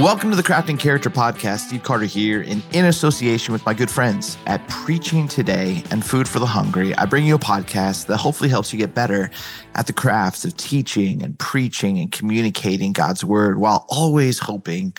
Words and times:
Welcome 0.00 0.30
to 0.30 0.36
the 0.36 0.42
Craft 0.42 0.70
and 0.70 0.80
Character 0.80 1.10
Podcast. 1.10 1.66
Steve 1.66 1.82
Carter 1.82 2.06
here, 2.06 2.40
and 2.40 2.62
in 2.72 2.86
association 2.86 3.52
with 3.52 3.66
my 3.66 3.74
good 3.74 3.90
friends 3.90 4.38
at 4.46 4.66
Preaching 4.66 5.28
Today 5.28 5.84
and 5.90 6.02
Food 6.02 6.26
for 6.26 6.38
the 6.38 6.46
Hungry, 6.46 6.94
I 6.94 7.04
bring 7.04 7.26
you 7.26 7.34
a 7.34 7.38
podcast 7.38 8.06
that 8.06 8.16
hopefully 8.16 8.48
helps 8.48 8.72
you 8.72 8.78
get 8.78 8.94
better 8.94 9.28
at 9.74 9.86
the 9.86 9.92
crafts 9.92 10.46
of 10.46 10.56
teaching 10.56 11.22
and 11.22 11.38
preaching 11.38 11.98
and 11.98 12.10
communicating 12.10 12.94
God's 12.94 13.26
word 13.26 13.58
while 13.58 13.84
always 13.90 14.38
hoping 14.38 14.94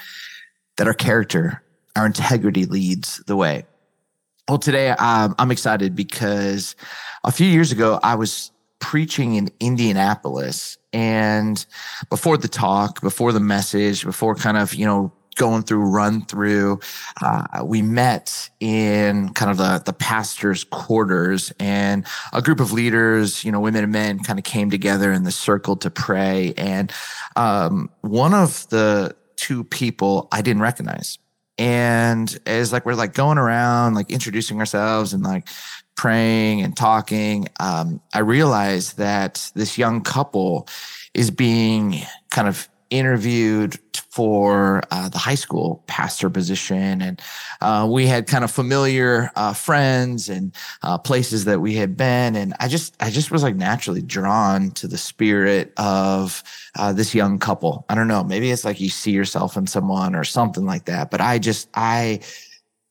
that 0.77 0.85
our 0.85 0.93
character, 0.93 1.63
our 1.95 2.05
integrity 2.05 2.67
leads 2.67 3.23
the 3.25 3.35
way. 3.35 3.65
Well, 4.47 4.59
today 4.59 4.89
um, 4.89 5.33
I'm 5.39 5.49
excited 5.49 5.95
because 5.95 6.75
a 7.23 7.31
few 7.31 7.47
years 7.47 7.71
ago 7.71 7.99
I 8.03 8.13
was 8.13 8.51
preaching 8.81 9.35
in 9.35 9.49
Indianapolis 9.61 10.77
and 10.91 11.65
before 12.09 12.37
the 12.37 12.49
talk, 12.49 13.01
before 13.01 13.31
the 13.31 13.39
message, 13.39 14.03
before 14.03 14.35
kind 14.35 14.57
of, 14.57 14.73
you 14.73 14.85
know, 14.85 15.13
going 15.35 15.63
through 15.63 15.79
run 15.79 16.25
through, 16.25 16.79
uh, 17.21 17.63
we 17.63 17.81
met 17.81 18.49
in 18.59 19.29
kind 19.29 19.49
of 19.49 19.57
the, 19.57 19.81
the 19.85 19.93
pastor's 19.93 20.65
quarters 20.65 21.53
and 21.59 22.05
a 22.33 22.41
group 22.41 22.59
of 22.59 22.73
leaders, 22.73 23.45
you 23.45 23.51
know, 23.51 23.59
women 23.61 23.83
and 23.83 23.93
men 23.93 24.19
kind 24.19 24.37
of 24.37 24.43
came 24.43 24.69
together 24.69 25.11
in 25.11 25.23
the 25.23 25.31
circle 25.31 25.77
to 25.77 25.89
pray. 25.89 26.53
And 26.57 26.91
um, 27.37 27.89
one 28.01 28.33
of 28.33 28.67
the 28.69 29.15
two 29.37 29.63
people 29.63 30.27
I 30.31 30.41
didn't 30.41 30.61
recognize. 30.61 31.17
And 31.57 32.39
as 32.45 32.73
like 32.73 32.85
we're 32.85 32.95
like 32.95 33.13
going 33.13 33.37
around, 33.37 33.93
like 33.93 34.09
introducing 34.11 34.59
ourselves 34.59 35.13
and 35.13 35.23
like 35.23 35.47
praying 36.01 36.63
and 36.63 36.75
talking, 36.75 37.47
um, 37.59 38.01
I 38.11 38.21
realized 38.21 38.97
that 38.97 39.51
this 39.53 39.77
young 39.77 40.01
couple 40.01 40.67
is 41.13 41.29
being 41.29 42.01
kind 42.31 42.47
of 42.47 42.67
interviewed 42.89 43.77
for 44.09 44.81
uh, 44.89 45.09
the 45.09 45.19
high 45.19 45.35
school 45.35 45.83
pastor 45.85 46.27
position. 46.27 47.03
And 47.03 47.21
uh, 47.61 47.87
we 47.89 48.07
had 48.07 48.25
kind 48.25 48.43
of 48.43 48.49
familiar 48.49 49.29
uh, 49.35 49.53
friends 49.53 50.27
and 50.27 50.55
uh, 50.81 50.97
places 50.97 51.45
that 51.45 51.61
we 51.61 51.75
had 51.75 51.95
been. 51.95 52.35
And 52.35 52.55
i 52.59 52.67
just 52.67 52.95
i 52.99 53.11
just 53.11 53.29
was 53.29 53.43
like 53.43 53.55
naturally 53.55 54.01
drawn 54.01 54.71
to 54.71 54.87
the 54.87 54.97
spirit 54.97 55.71
of 55.77 56.41
uh, 56.79 56.93
this 56.93 57.13
young 57.13 57.37
couple. 57.37 57.85
I 57.89 57.93
don't 57.93 58.07
know. 58.07 58.23
Maybe 58.23 58.49
it's 58.49 58.65
like 58.65 58.81
you 58.81 58.89
see 58.89 59.11
yourself 59.11 59.55
in 59.55 59.67
someone 59.67 60.15
or 60.15 60.23
something 60.23 60.65
like 60.65 60.85
that 60.85 61.11
but 61.11 61.21
i 61.21 61.37
just 61.37 61.69
i 61.75 62.19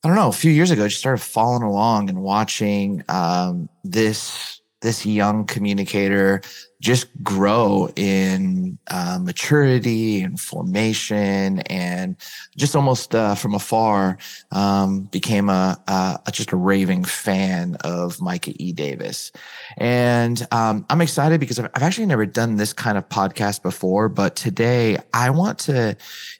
I 0.03 0.09
don't 0.09 0.17
know, 0.17 0.29
a 0.29 0.33
few 0.33 0.51
years 0.51 0.71
ago, 0.71 0.85
I 0.85 0.89
just 0.89 1.01
started 1.01 1.23
following 1.23 1.63
along 1.63 2.09
and 2.09 2.23
watching 2.23 3.05
um, 3.09 3.69
this 3.85 4.61
this 4.81 5.05
young 5.05 5.45
communicator 5.45 6.41
just 6.81 7.09
grow 7.23 7.91
in 7.97 8.79
uh, 8.91 9.19
maturity 9.21 10.23
and 10.23 10.41
formation 10.41 11.61
and 11.61 12.17
just 12.57 12.75
almost 12.75 13.15
uh, 13.15 13.35
from 13.35 13.55
afar 13.55 14.17
um, 14.53 15.03
became 15.03 15.51
a, 15.51 15.79
a, 15.87 16.33
just 16.33 16.53
a 16.53 16.57
raving 16.57 17.05
fan 17.05 17.77
of 17.85 18.23
micah 18.23 18.55
e. 18.57 18.73
Davis. 18.73 19.33
And 19.77 20.47
um, 20.51 20.87
i'm 20.89 21.03
excited 21.03 21.41
because 21.41 21.59
I've, 21.59 21.71
I've 21.75 21.83
actually 21.83 22.07
never 22.07 22.25
done 22.25 22.57
this 22.57 22.73
kind 22.73 22.97
of 22.97 23.07
podcast 23.11 23.63
before 23.63 24.09
but 24.09 24.35
today 24.35 24.97
i 25.13 25.29
want 25.29 25.59
to 25.61 25.95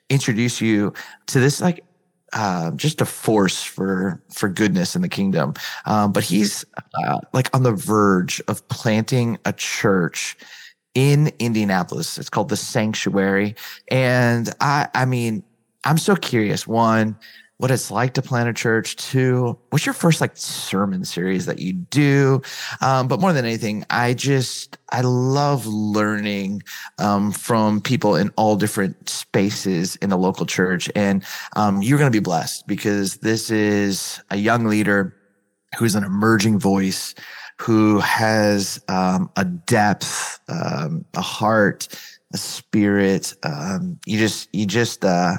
introduce 0.09 0.63
you 0.63 0.95
to 1.27 1.41
this 1.41 1.61
like 1.61 1.85
uh, 2.33 2.71
just 2.73 3.01
a 3.01 3.07
force 3.07 3.63
for 3.63 4.23
for 4.33 4.49
goodness 4.49 4.95
in 4.95 5.03
the 5.03 5.09
kingdom. 5.09 5.55
Um, 5.87 6.13
but 6.13 6.25
he's 6.25 6.65
uh, 7.05 7.21
like 7.33 7.55
on 7.55 7.63
the 7.63 7.73
verge 7.73 8.41
of 8.49 8.67
planting 8.69 9.39
a 9.45 9.53
church 9.53 10.37
in 10.95 11.33
Indianapolis. 11.39 12.19
It's 12.19 12.31
called 12.31 12.49
the 12.49 12.57
Sanctuary, 12.57 13.55
and 13.89 14.53
I 14.61 14.89
I 14.95 15.05
mean 15.05 15.43
I'm 15.85 15.99
so 15.99 16.17
curious. 16.17 16.67
One, 16.67 17.17
what 17.61 17.71
it's 17.71 17.91
like 17.91 18.15
to 18.15 18.23
plant 18.23 18.49
a 18.49 18.55
church. 18.55 18.97
Two, 18.97 19.59
what's 19.69 19.85
your 19.85 19.93
first 19.93 20.23
like 20.23 20.35
sermon 20.35 21.05
series 21.05 21.45
that 21.45 21.59
you 21.59 21.75
do? 21.75 22.41
Um, 22.81 23.07
but 23.07 23.21
more 23.21 23.35
than 23.35 23.45
anything, 23.45 23.85
I 23.91 24.15
just 24.15 24.79
I 24.91 25.03
love 25.03 25.67
learning 25.67 26.63
um, 26.99 27.33
from 27.33 27.83
people 27.83 28.17
in 28.17 28.31
all 28.37 28.57
different 28.57 29.11
spaces 29.11 29.97
in 29.97 30.09
the 30.09 30.17
local 30.17 30.47
church, 30.47 30.91
and 30.97 31.23
um, 31.55 31.83
you're 31.83 31.99
going 31.99 32.11
to 32.11 32.17
be 32.17 32.23
blessed 32.23 32.67
because 32.67 33.19
this 33.19 33.51
is 33.51 34.23
a 34.31 34.37
young 34.39 34.65
leader 34.65 35.15
who's 35.79 35.95
an 35.95 36.03
emerging 36.03 36.59
voice 36.59 37.15
who 37.59 37.99
has 38.01 38.83
um, 38.89 39.31
a 39.37 39.45
depth, 39.45 40.41
um, 40.49 41.05
a 41.13 41.21
heart, 41.21 41.89
a 42.33 42.39
spirit. 42.39 43.35
Um, 43.43 44.01
you 44.07 44.19
just 44.19 44.49
you 44.55 44.65
just 44.65 45.05
uh, 45.05 45.35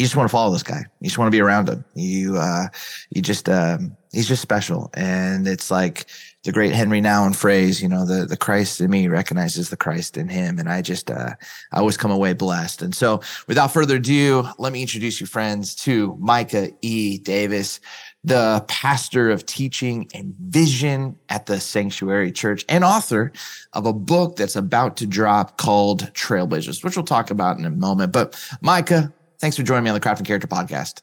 you 0.00 0.06
just 0.06 0.16
want 0.16 0.30
to 0.30 0.32
follow 0.32 0.50
this 0.50 0.62
guy. 0.62 0.82
You 1.00 1.08
just 1.08 1.18
want 1.18 1.26
to 1.26 1.36
be 1.36 1.42
around 1.42 1.68
him. 1.68 1.84
You, 1.94 2.38
uh, 2.38 2.68
you 3.10 3.20
just, 3.20 3.50
um, 3.50 3.94
he's 4.12 4.26
just 4.26 4.40
special. 4.40 4.88
And 4.94 5.46
it's 5.46 5.70
like 5.70 6.06
the 6.42 6.52
great 6.52 6.72
Henri 6.72 7.02
Nouwen 7.02 7.36
phrase, 7.36 7.82
you 7.82 7.88
know, 7.88 8.06
the, 8.06 8.24
the 8.24 8.36
Christ 8.38 8.80
in 8.80 8.90
me 8.90 9.08
recognizes 9.08 9.68
the 9.68 9.76
Christ 9.76 10.16
in 10.16 10.30
him. 10.30 10.58
And 10.58 10.70
I 10.70 10.80
just, 10.80 11.10
uh, 11.10 11.34
I 11.72 11.78
always 11.78 11.98
come 11.98 12.10
away 12.10 12.32
blessed. 12.32 12.80
And 12.80 12.94
so 12.94 13.20
without 13.46 13.74
further 13.74 13.96
ado, 13.96 14.48
let 14.56 14.72
me 14.72 14.80
introduce 14.80 15.20
you 15.20 15.26
friends 15.26 15.74
to 15.74 16.16
Micah 16.18 16.70
E. 16.80 17.18
Davis, 17.18 17.78
the 18.24 18.64
pastor 18.68 19.30
of 19.30 19.44
teaching 19.44 20.08
and 20.14 20.34
vision 20.38 21.14
at 21.28 21.44
the 21.44 21.60
Sanctuary 21.60 22.32
Church 22.32 22.64
and 22.70 22.84
author 22.84 23.32
of 23.74 23.84
a 23.84 23.92
book 23.92 24.36
that's 24.36 24.56
about 24.56 24.96
to 24.96 25.06
drop 25.06 25.58
called 25.58 26.10
Trailblazers, 26.14 26.82
which 26.82 26.96
we'll 26.96 27.04
talk 27.04 27.30
about 27.30 27.58
in 27.58 27.66
a 27.66 27.70
moment. 27.70 28.12
But 28.12 28.42
Micah, 28.62 29.12
Thanks 29.40 29.56
for 29.56 29.62
joining 29.62 29.84
me 29.84 29.90
on 29.90 29.94
the 29.94 30.00
Craft 30.00 30.20
and 30.20 30.26
Character 30.26 30.46
podcast. 30.46 31.00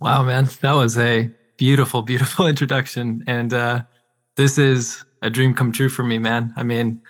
Wow, 0.00 0.24
man. 0.24 0.48
That 0.62 0.72
was 0.72 0.98
a 0.98 1.30
beautiful, 1.56 2.02
beautiful 2.12 2.46
introduction. 2.46 3.22
And 3.26 3.54
uh, 3.54 3.82
this 4.36 4.58
is 4.58 5.04
a 5.22 5.30
dream 5.30 5.54
come 5.54 5.70
true 5.70 5.88
for 5.88 6.02
me, 6.02 6.18
man. 6.18 6.52
I 6.56 6.64
mean, 6.64 7.00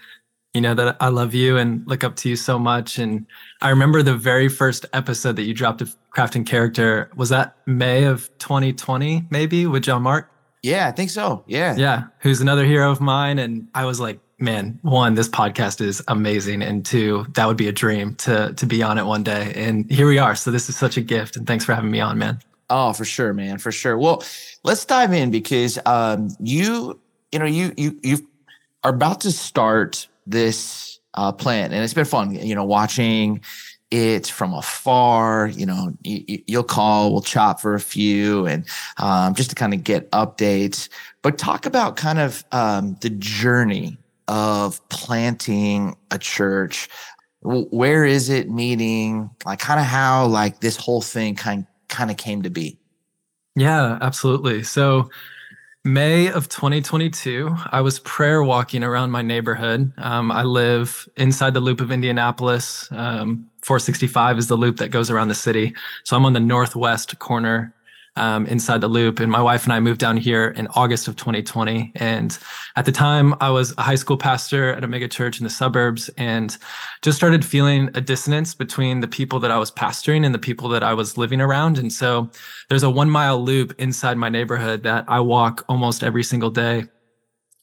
you 0.53 0.61
know 0.61 0.75
that 0.75 0.99
I 1.01 1.09
love 1.09 1.33
you 1.33 1.57
and 1.57 1.83
look 1.87 2.05
up 2.05 2.17
to 2.17 2.29
you 2.29 2.37
so 2.37 2.59
much. 2.59 2.99
And 2.99 3.27
I 3.63 3.71
remember 3.71 4.03
the 4.03 4.15
very 4.15 4.49
first 4.49 4.85
episode 4.93 5.37
that 5.37 5.45
you 5.45 5.55
dropped 5.55 5.81
of 5.81 5.97
Craft 6.11 6.37
and 6.37 6.47
Character. 6.47 7.11
Was 7.17 7.31
that 7.31 7.57
May 7.67 8.05
of 8.05 8.29
2020, 8.39 9.29
maybe, 9.31 9.67
with 9.67 9.85
John 9.85 10.03
Mark? 10.03 10.31
Yeah, 10.63 10.87
I 10.87 10.93
think 10.93 11.09
so. 11.09 11.45
Yeah. 11.47 11.75
Yeah. 11.77 12.05
Who's 12.21 12.43
another 12.43 12.67
hero 12.67 12.91
of 12.91 13.01
mine. 13.01 13.39
And 13.39 13.69
I 13.75 13.87
was 13.87 13.99
like, 13.99 14.21
man, 14.43 14.79
one, 14.83 15.15
this 15.15 15.29
podcast 15.29 15.81
is 15.81 16.03
amazing, 16.09 16.63
and 16.63 16.85
two, 16.85 17.25
that 17.35 17.47
would 17.47 17.57
be 17.57 17.69
a 17.69 17.73
dream 17.73 18.15
to 18.17 18.53
to 18.55 18.67
be 18.67 18.83
on 18.83 18.99
it 18.99 19.07
one 19.07 19.23
day. 19.23 19.53
And 19.55 19.91
here 19.91 20.07
we 20.07 20.19
are. 20.19 20.35
So 20.35 20.51
this 20.51 20.69
is 20.69 20.77
such 20.77 20.97
a 20.97 21.01
gift, 21.01 21.37
and 21.37 21.47
thanks 21.47 21.65
for 21.65 21.75
having 21.75 21.91
me 21.91 22.01
on, 22.01 22.19
man. 22.19 22.41
Oh, 22.69 22.93
for 22.93 23.05
sure, 23.05 23.33
man, 23.33 23.59
for 23.59 23.73
sure. 23.73 23.97
Well, 23.97 24.23
let's 24.65 24.85
dive 24.85 25.13
in 25.13 25.31
because 25.31 25.79
um, 25.87 26.29
you, 26.41 27.01
you 27.31 27.39
know, 27.39 27.47
you 27.47 27.73
you 27.77 27.99
you 28.03 28.29
are 28.85 28.93
about 28.93 29.21
to 29.23 29.33
start 29.33 30.09
this 30.27 30.99
uh, 31.15 31.33
plan, 31.33 31.73
and 31.73 31.83
it's 31.85 31.95
been 31.95 32.05
fun, 32.05 32.35
you 32.35 32.55
know, 32.55 32.65
watching 32.65 33.41
it 33.91 34.27
from 34.27 34.55
afar. 34.55 35.49
You 35.49 35.67
know, 35.67 35.93
you, 36.03 36.43
will 36.49 36.65
call, 36.65 37.13
we'll 37.13 37.23
chop 37.23 37.61
for 37.61 37.75
a 37.75 37.81
few, 37.81 38.47
and 38.47 38.67
um, 38.99 39.35
just 39.35 39.51
to 39.51 39.57
kind 39.57 39.73
of 39.73 39.85
get 39.85 40.11
updates. 40.11 40.89
But 41.23 41.39
talk 41.39 41.67
about 41.67 41.97
kind 41.97 42.19
of 42.19 42.45
um, 42.51 42.97
the 43.01 43.11
journey 43.11 43.99
of 44.29 44.87
planting 44.89 45.97
a 46.11 46.19
church. 46.19 46.89
Where 47.43 48.05
is 48.05 48.29
it 48.29 48.51
meeting? 48.51 49.31
Like 49.45 49.59
kind 49.59 49.81
of 49.81 49.87
how 49.87 50.27
like 50.27 50.61
this 50.61 50.77
whole 50.77 51.03
thing 51.03 51.35
kind 51.35 51.67
kind 51.89 52.11
of 52.11 52.17
came 52.17 52.43
to 52.43 52.51
be. 52.51 52.79
Yeah 53.57 53.99
absolutely. 54.01 54.63
So 54.63 55.11
may 55.85 56.31
of 56.31 56.49
2022 56.49 57.53
i 57.73 57.81
was 57.81 57.99
prayer 57.99 58.41
walking 58.45 58.85
around 58.85 59.11
my 59.11 59.21
neighborhood. 59.21 59.93
Um, 59.99 60.31
i 60.31 60.45
live 60.45 61.09
inside 61.17 61.55
the 61.55 61.61
loop 61.61 61.81
of 61.81 61.91
indianapolis. 61.91 62.89
Um, 62.93 63.49
465 63.63 64.39
is 64.39 64.47
the 64.47 64.57
loop 64.57 64.77
that 64.77 64.89
goes 64.91 65.11
around 65.11 65.29
the 65.29 65.35
city. 65.35 65.75
So 66.05 66.17
i'm 66.17 66.25
on 66.25 66.33
the 66.33 66.41
northwest 66.41 67.19
corner 67.19 67.75
um, 68.17 68.47
inside 68.47 68.81
the 68.81 68.89
loop. 68.89 69.21
And 69.21 69.33
my 69.33 69.41
wife 69.41 69.65
and 69.65 69.73
I 69.73 69.81
moved 69.81 70.01
down 70.01 70.17
here 70.17 70.49
in 70.49 70.67
August 70.69 71.09
of 71.09 71.17
2020. 71.17 71.93
And 71.97 72.37
at 72.77 72.85
the 72.85 72.93
time, 72.93 73.35
I 73.41 73.51
was 73.51 73.75
a 73.79 73.83
high 73.83 73.95
school 73.95 74.17
pastor 74.17 74.73
at 74.75 74.85
a 74.85 74.87
mega 74.87 75.09
church 75.09 75.39
in 75.39 75.45
the 75.45 75.51
suburbs 75.51 76.11
and 76.19 76.57
just 77.01 77.17
started 77.17 77.45
feeling 77.45 77.91
a 77.95 78.01
dissonance 78.01 78.55
between 78.55 79.01
the 79.01 79.09
people 79.09 79.41
that 79.41 79.51
I 79.51 79.59
was 79.59 79.71
pastoring 79.71 80.25
and 80.27 80.35
the 80.35 80.39
people 80.39 80.69
that 80.71 80.83
I 80.83 80.95
was 80.95 81.17
living 81.17 81.41
around. 81.41 81.79
And 81.79 81.93
so 81.93 82.31
there's 82.69 82.83
a 82.83 82.91
one 82.91 83.11
mile 83.11 83.43
loop 83.43 83.75
inside 83.79 84.17
my 84.17 84.29
neighborhood 84.29 84.83
that 84.83 85.05
I 85.09 85.21
walk 85.21 85.65
almost 85.69 86.05
every 86.05 86.23
single 86.23 86.51
day. 86.51 86.85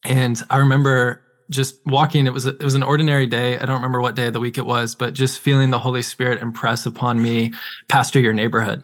And 0.03 0.41
I 0.49 0.57
remember 0.57 1.23
just 1.49 1.79
walking 1.87 2.27
it 2.27 2.33
was 2.33 2.45
a, 2.45 2.49
it 2.49 2.63
was 2.63 2.75
an 2.75 2.83
ordinary 2.83 3.25
day 3.25 3.57
i 3.57 3.65
don't 3.65 3.77
remember 3.77 3.99
what 3.99 4.15
day 4.15 4.27
of 4.27 4.33
the 4.33 4.39
week 4.39 4.57
it 4.57 4.65
was 4.65 4.93
but 4.93 5.13
just 5.13 5.39
feeling 5.39 5.71
the 5.71 5.79
holy 5.79 6.01
spirit 6.01 6.41
impress 6.41 6.85
upon 6.85 7.21
me 7.21 7.51
pastor 7.87 8.19
your 8.19 8.33
neighborhood 8.33 8.83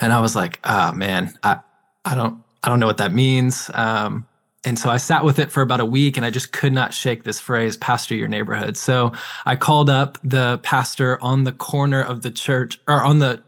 and 0.00 0.12
I 0.12 0.20
was 0.20 0.36
like, 0.36 0.60
oh 0.64 0.92
man, 0.92 1.32
I, 1.42 1.60
I 2.04 2.14
don't, 2.14 2.42
I 2.62 2.68
don't 2.68 2.80
know 2.80 2.86
what 2.86 2.98
that 2.98 3.12
means. 3.12 3.70
Um, 3.74 4.26
and 4.64 4.76
so 4.76 4.90
I 4.90 4.96
sat 4.96 5.24
with 5.24 5.38
it 5.38 5.52
for 5.52 5.62
about 5.62 5.78
a 5.78 5.84
week 5.84 6.16
and 6.16 6.26
I 6.26 6.30
just 6.30 6.52
could 6.52 6.72
not 6.72 6.92
shake 6.92 7.22
this 7.22 7.38
phrase, 7.38 7.76
pastor 7.76 8.16
your 8.16 8.26
neighborhood. 8.26 8.76
So 8.76 9.12
I 9.46 9.54
called 9.54 9.88
up 9.88 10.18
the 10.24 10.58
pastor 10.58 11.22
on 11.22 11.44
the 11.44 11.52
corner 11.52 12.02
of 12.02 12.22
the 12.22 12.32
church 12.32 12.80
or 12.88 13.02
on 13.02 13.20
the 13.20 13.42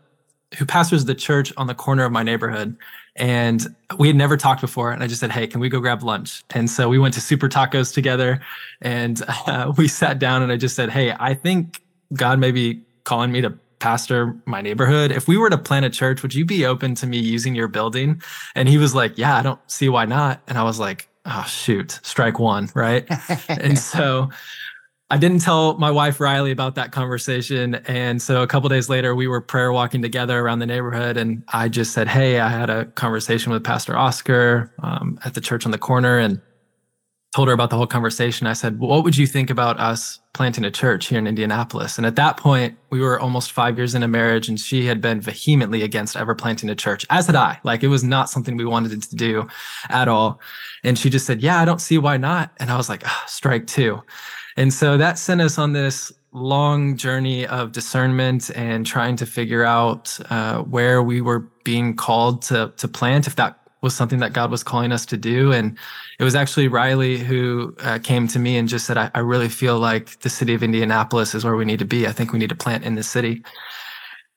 who 0.57 0.65
pastors 0.65 1.05
the 1.05 1.15
church 1.15 1.53
on 1.57 1.67
the 1.67 1.75
corner 1.75 2.05
of 2.05 2.13
my 2.13 2.23
neighborhood. 2.23 2.77
And 3.17 3.67
we 3.99 4.07
had 4.07 4.17
never 4.17 4.37
talked 4.37 4.61
before. 4.61 4.93
And 4.93 5.03
I 5.03 5.09
just 5.09 5.21
said, 5.21 5.33
Hey, 5.33 5.49
can 5.49 5.61
we 5.61 5.69
go 5.69 5.81
grab 5.81 6.05
lunch? 6.05 6.45
And 6.51 6.71
so 6.71 6.89
we 6.89 6.99
went 6.99 7.15
to 7.15 7.21
Super 7.21 7.49
Tacos 7.49 7.93
together 7.93 8.41
and 8.81 9.21
uh, 9.47 9.73
we 9.77 9.89
sat 9.89 10.21
down 10.21 10.43
and 10.43 10.53
I 10.53 10.57
just 10.57 10.77
said, 10.77 10.89
Hey, 10.89 11.13
I 11.19 11.35
think 11.35 11.83
God 12.15 12.39
may 12.39 12.53
be 12.53 12.85
calling 13.03 13.33
me 13.33 13.41
to 13.41 13.59
pastor 13.79 14.37
my 14.47 14.61
neighborhood. 14.61 15.13
If 15.13 15.29
we 15.29 15.37
were 15.37 15.51
to 15.51 15.59
plant 15.59 15.85
a 15.85 15.91
church, 15.91 16.23
would 16.23 16.35
you 16.35 16.45
be 16.45 16.65
open 16.65 16.95
to 16.97 17.07
me 17.07 17.19
using 17.19 17.55
your 17.55 17.69
building? 17.69 18.23
And 18.55 18.69
he 18.69 18.79
was 18.79 18.95
like, 18.95 19.17
Yeah, 19.19 19.37
I 19.37 19.43
don't 19.43 19.61
see 19.71 19.89
why 19.89 20.05
not. 20.05 20.41
And 20.47 20.59
I 20.59 20.63
was 20.63 20.79
like, 20.79 21.09
Oh, 21.25 21.45
shoot, 21.49 22.01
strike 22.03 22.39
one. 22.39 22.71
Right. 22.75 23.07
and 23.49 23.79
so 23.79 24.31
I 25.11 25.17
didn't 25.17 25.41
tell 25.41 25.79
my 25.79 25.91
wife 25.91 26.21
Riley 26.21 26.51
about 26.51 26.75
that 26.75 26.93
conversation. 26.93 27.77
And 27.87 28.21
so 28.21 28.43
a 28.43 28.47
couple 28.47 28.69
days 28.69 28.91
later, 28.91 29.15
we 29.15 29.27
were 29.27 29.41
prayer 29.41 29.73
walking 29.73 30.03
together 30.03 30.39
around 30.39 30.59
the 30.59 30.67
neighborhood. 30.67 31.17
And 31.17 31.43
I 31.49 31.69
just 31.69 31.93
said, 31.93 32.09
Hey, 32.09 32.41
I 32.41 32.49
had 32.49 32.69
a 32.69 32.85
conversation 32.87 33.53
with 33.53 33.65
Pastor 33.65 33.97
Oscar 33.97 34.73
um, 34.83 35.19
at 35.25 35.35
the 35.35 35.41
church 35.41 35.65
on 35.65 35.73
the 35.73 35.79
corner 35.79 36.19
and 36.19 36.41
told 37.35 37.49
her 37.49 37.55
about 37.55 37.71
the 37.71 37.77
whole 37.77 37.87
conversation. 37.87 38.47
I 38.47 38.55
said, 38.55 38.79
What 38.79 39.05
would 39.05 39.17
you 39.17 39.27
think 39.27 39.51
about 39.51 39.79
us 39.79 40.19
planting 40.33 40.65
a 40.65 40.71
church 40.71 41.09
here 41.09 41.19
in 41.19 41.27
Indianapolis? 41.27 41.99
And 41.99 42.07
at 42.07 42.17
that 42.17 42.37
point, 42.37 42.77
we 42.91 43.01
were 43.01 43.21
almost 43.21 43.53
five 43.53 43.77
years 43.77 43.95
into 43.95 44.09
marriage, 44.09 44.49
and 44.49 44.59
she 44.59 44.87
had 44.87 45.01
been 45.01 45.21
vehemently 45.21 45.83
against 45.83 46.17
ever 46.17 46.35
planting 46.35 46.71
a 46.71 46.75
church, 46.75 47.05
as 47.11 47.27
had 47.27 47.37
I. 47.37 47.61
Like 47.65 47.83
it 47.83 47.89
was 47.89 48.03
not 48.03 48.31
something 48.31 48.57
we 48.57 48.65
wanted 48.65 49.03
to 49.03 49.17
do 49.17 49.47
at 49.91 50.09
all. 50.09 50.41
And 50.85 50.99
she 50.99 51.11
just 51.11 51.27
said, 51.27 51.43
Yeah, 51.43 51.61
I 51.61 51.65
don't 51.65 51.81
see 51.81 51.99
why 51.99 52.17
not. 52.17 52.53
And 52.59 52.71
I 52.71 52.77
was 52.77 52.89
like, 52.89 53.03
oh, 53.07 53.23
Strike 53.27 53.67
two. 53.67 54.03
And 54.57 54.73
so 54.73 54.97
that 54.97 55.19
sent 55.19 55.41
us 55.41 55.59
on 55.59 55.73
this 55.73 56.13
long 56.33 56.97
journey 56.97 57.47
of 57.47 57.73
discernment 57.73 58.51
and 58.55 58.85
trying 58.85 59.17
to 59.17 59.27
figure 59.27 59.65
out 59.65 60.19
uh, 60.31 60.63
where 60.63 61.03
we 61.03 61.21
were 61.21 61.41
being 61.65 61.95
called 61.95 62.43
to 62.43 62.73
to 62.77 62.89
plant, 62.89 63.27
if 63.27 63.37
that 63.37 63.58
was 63.81 63.95
something 63.95 64.19
that 64.19 64.33
God 64.33 64.51
was 64.51 64.63
calling 64.63 64.93
us 64.93 65.07
to 65.07 65.17
do. 65.17 65.53
And 65.53 65.77
it 66.19 66.25
was 66.25 66.35
actually 66.35 66.69
Riley 66.69 67.19
who 67.19 67.77
uh, 67.81 67.99
came 68.03 68.29
to 68.29 68.39
me 68.39 68.57
and 68.57 68.69
just 68.69 68.87
said, 68.87 68.99
I, 68.99 69.11
I, 69.15 69.21
really 69.21 69.49
feel 69.49 69.79
like 69.79 70.19
the 70.21 70.31
city 70.31 70.55
of 70.55 70.63
Indianapolis 70.63 71.35
is 71.35 71.45
where 71.45 71.57
we 71.57 71.65
need 71.65 71.79
to 71.79 71.85
be. 71.85 72.07
I 72.07 72.13
think 72.13 72.33
we 72.33 72.39
need 72.39 72.49
to 72.49 72.57
plant 72.57 72.85
in 72.85 72.97
the 72.97 73.03
city. 73.03 73.43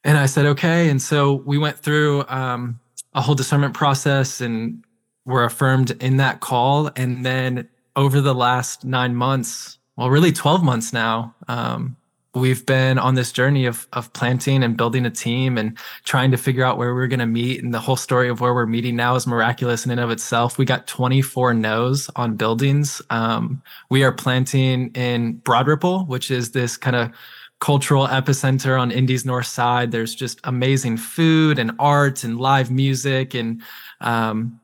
And 0.03 0.17
I 0.17 0.25
said, 0.25 0.45
okay. 0.47 0.89
And 0.89 1.01
so 1.01 1.33
we 1.45 1.57
went 1.57 1.77
through 1.77 2.25
um, 2.27 2.79
a 3.13 3.21
whole 3.21 3.35
discernment 3.35 3.73
process 3.73 4.41
and 4.41 4.83
were 5.25 5.43
affirmed 5.43 5.91
in 6.01 6.17
that 6.17 6.39
call. 6.39 6.89
And 6.95 7.25
then 7.25 7.67
over 7.95 8.21
the 8.21 8.35
last 8.35 8.85
nine 8.85 9.15
months, 9.15 9.77
well, 9.95 10.09
really 10.09 10.31
12 10.31 10.63
months 10.63 10.93
now, 10.93 11.35
um, 11.47 11.95
we've 12.33 12.65
been 12.65 12.97
on 12.97 13.15
this 13.15 13.31
journey 13.31 13.65
of 13.65 13.87
of 13.93 14.11
planting 14.13 14.63
and 14.63 14.77
building 14.77 15.05
a 15.05 15.09
team 15.09 15.57
and 15.57 15.77
trying 16.05 16.31
to 16.31 16.37
figure 16.37 16.63
out 16.63 16.77
where 16.77 16.93
we're 16.93 17.07
going 17.07 17.19
to 17.19 17.25
meet. 17.25 17.63
And 17.63 17.73
the 17.73 17.79
whole 17.79 17.95
story 17.95 18.29
of 18.29 18.39
where 18.39 18.53
we're 18.53 18.65
meeting 18.65 18.95
now 18.95 19.15
is 19.15 19.27
miraculous 19.27 19.85
in 19.85 19.91
and 19.91 19.99
of 19.99 20.11
itself. 20.11 20.57
We 20.57 20.65
got 20.65 20.87
24 20.87 21.53
no's 21.53 22.09
on 22.15 22.35
buildings. 22.35 23.01
Um, 23.09 23.61
we 23.89 24.03
are 24.03 24.11
planting 24.11 24.91
in 24.91 25.33
broad 25.37 25.67
ripple 25.67 26.05
which 26.05 26.31
is 26.31 26.51
this 26.51 26.77
kind 26.77 26.95
of 26.95 27.11
cultural 27.59 28.07
epicenter 28.07 28.79
on 28.79 28.91
indy's 28.91 29.25
north 29.25 29.45
side. 29.45 29.91
There's 29.91 30.15
just 30.15 30.39
amazing 30.45 30.97
food 30.97 31.59
and 31.59 31.71
art 31.79 32.23
and 32.23 32.39
live 32.39 32.71
music 32.71 33.33
and 33.33 33.61
um, 33.99 34.59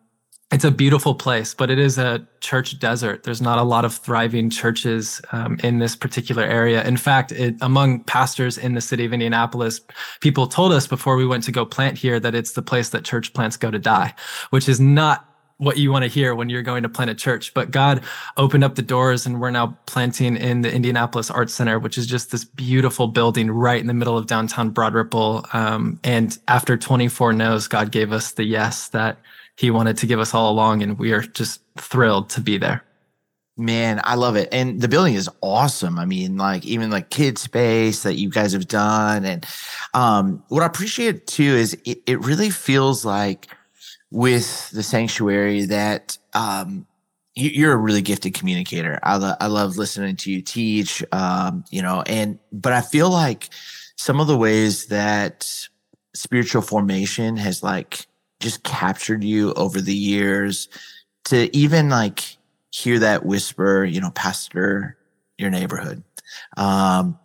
it's 0.51 0.63
a 0.63 0.71
beautiful 0.71 1.13
place, 1.13 1.53
but 1.53 1.69
it 1.69 1.77
is 1.77 1.97
a 1.97 2.25
church 2.39 2.79
desert. 2.79 3.23
There's 3.23 3.41
not 3.41 3.59
a 3.59 3.63
lot 3.63 3.83
of 3.83 3.93
thriving 3.93 4.49
churches 4.49 5.21
um, 5.33 5.59
in 5.61 5.79
this 5.79 5.93
particular 5.93 6.43
area. 6.43 6.85
In 6.85 6.95
fact, 6.95 7.33
it, 7.33 7.55
among 7.59 8.05
pastors 8.05 8.57
in 8.57 8.73
the 8.73 8.79
city 8.79 9.03
of 9.03 9.11
Indianapolis, 9.11 9.81
people 10.21 10.47
told 10.47 10.71
us 10.71 10.87
before 10.87 11.17
we 11.17 11.25
went 11.25 11.43
to 11.43 11.51
go 11.51 11.65
plant 11.65 11.97
here 11.97 12.17
that 12.21 12.33
it's 12.33 12.53
the 12.53 12.61
place 12.61 12.89
that 12.89 13.03
church 13.03 13.33
plants 13.33 13.57
go 13.57 13.69
to 13.69 13.79
die, 13.79 14.13
which 14.51 14.69
is 14.69 14.79
not 14.79 15.25
what 15.57 15.77
you 15.77 15.91
want 15.91 16.03
to 16.03 16.09
hear 16.09 16.33
when 16.33 16.49
you're 16.49 16.61
going 16.61 16.83
to 16.83 16.89
plant 16.89 17.11
a 17.11 17.15
church. 17.15 17.53
But 17.53 17.71
God 17.71 18.01
opened 18.37 18.63
up 18.63 18.75
the 18.75 18.81
doors, 18.81 19.25
and 19.25 19.41
we're 19.41 19.51
now 19.51 19.77
planting 19.85 20.37
in 20.37 20.61
the 20.61 20.73
Indianapolis 20.73 21.29
Arts 21.29 21.53
Center, 21.53 21.77
which 21.77 21.97
is 21.97 22.07
just 22.07 22.31
this 22.31 22.45
beautiful 22.45 23.07
building 23.07 23.51
right 23.51 23.81
in 23.81 23.87
the 23.87 23.93
middle 23.93 24.17
of 24.17 24.27
downtown 24.27 24.69
Broad 24.69 24.93
Ripple. 24.93 25.45
Um, 25.51 25.99
and 26.05 26.37
after 26.47 26.77
24 26.77 27.33
no's, 27.33 27.67
God 27.67 27.91
gave 27.91 28.13
us 28.13 28.31
the 28.31 28.45
yes 28.45 28.87
that 28.89 29.17
he 29.57 29.71
wanted 29.71 29.97
to 29.97 30.07
give 30.07 30.19
us 30.19 30.33
all 30.33 30.51
along, 30.51 30.83
and 30.83 30.97
we 30.97 31.11
are 31.11 31.21
just 31.21 31.61
thrilled 31.77 32.29
to 32.31 32.41
be 32.41 32.57
there. 32.57 32.83
Man, 33.57 33.99
I 34.03 34.13
love 34.13 34.35
it. 34.35 34.49
And 34.51 34.79
the 34.79 34.87
building 34.87 35.15
is 35.15 35.27
awesome. 35.41 35.97
I 35.97 36.05
mean, 36.05 36.37
like 36.37 36.63
even 36.63 36.91
like 36.91 37.09
kid 37.09 37.39
space 37.39 38.03
that 38.03 38.13
you 38.13 38.29
guys 38.29 38.53
have 38.53 38.67
done. 38.67 39.25
And 39.25 39.47
um, 39.95 40.43
what 40.49 40.61
I 40.61 40.67
appreciate 40.67 41.25
too 41.25 41.41
is 41.41 41.75
it, 41.83 41.97
it 42.05 42.23
really 42.23 42.51
feels 42.51 43.03
like 43.03 43.47
with 44.11 44.69
the 44.69 44.83
sanctuary 44.83 45.65
that 45.65 46.19
um, 46.35 46.85
you, 47.33 47.67
are 47.67 47.73
a 47.73 47.77
really 47.77 48.03
gifted 48.03 48.35
communicator. 48.35 48.99
I, 49.01 49.17
lo- 49.17 49.35
I 49.39 49.47
love 49.47 49.75
listening 49.75 50.17
to 50.17 50.31
you 50.31 50.43
teach, 50.43 51.03
um, 51.11 51.65
you 51.71 51.81
know, 51.81 52.03
and 52.05 52.37
but 52.51 52.73
I 52.73 52.81
feel 52.81 53.09
like 53.09 53.49
some 53.95 54.19
of 54.19 54.27
the 54.27 54.37
ways 54.37 54.85
that 54.87 55.67
spiritual 56.13 56.61
formation 56.61 57.37
has 57.37 57.63
like 57.63 58.05
just 58.39 58.63
captured 58.63 59.23
you 59.23 59.53
over 59.53 59.81
the 59.81 59.95
years 59.95 60.69
to 61.25 61.55
even 61.55 61.89
like 61.89 62.37
hear 62.71 62.99
that 62.99 63.25
whisper, 63.25 63.83
you 63.83 63.99
know, 63.99 64.11
pastor 64.11 64.97
your 65.37 65.49
neighborhood. 65.49 66.03
Um, 66.55 67.17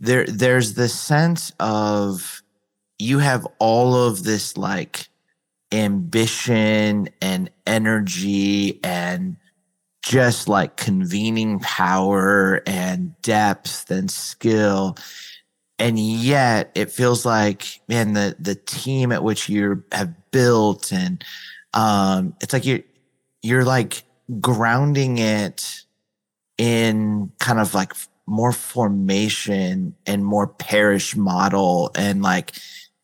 there, 0.00 0.26
there's 0.26 0.74
the 0.74 0.88
sense 0.88 1.52
of 1.60 2.42
you 2.98 3.18
have 3.18 3.46
all 3.58 3.94
of 3.94 4.24
this 4.24 4.56
like 4.56 5.08
ambition 5.72 7.08
and 7.20 7.50
energy 7.66 8.80
and 8.84 9.36
just 10.02 10.48
like 10.48 10.76
convening 10.76 11.58
power 11.60 12.62
and 12.66 13.20
depth 13.22 13.90
and 13.90 14.10
skill 14.10 14.96
and 15.78 15.98
yet 15.98 16.70
it 16.74 16.90
feels 16.90 17.24
like 17.24 17.80
man 17.88 18.12
the 18.12 18.36
the 18.38 18.54
team 18.54 19.10
at 19.10 19.24
which 19.24 19.48
you 19.48 19.82
have 19.92 20.12
built 20.34 20.92
and 20.92 21.24
um 21.74 22.34
it's 22.40 22.52
like 22.52 22.66
you're 22.66 22.80
you're 23.40 23.64
like 23.64 24.02
grounding 24.40 25.18
it 25.18 25.82
in 26.58 27.30
kind 27.38 27.60
of 27.60 27.72
like 27.72 27.92
more 28.26 28.50
formation 28.50 29.94
and 30.06 30.24
more 30.24 30.48
parish 30.48 31.14
model 31.14 31.92
and 31.96 32.20
like 32.20 32.52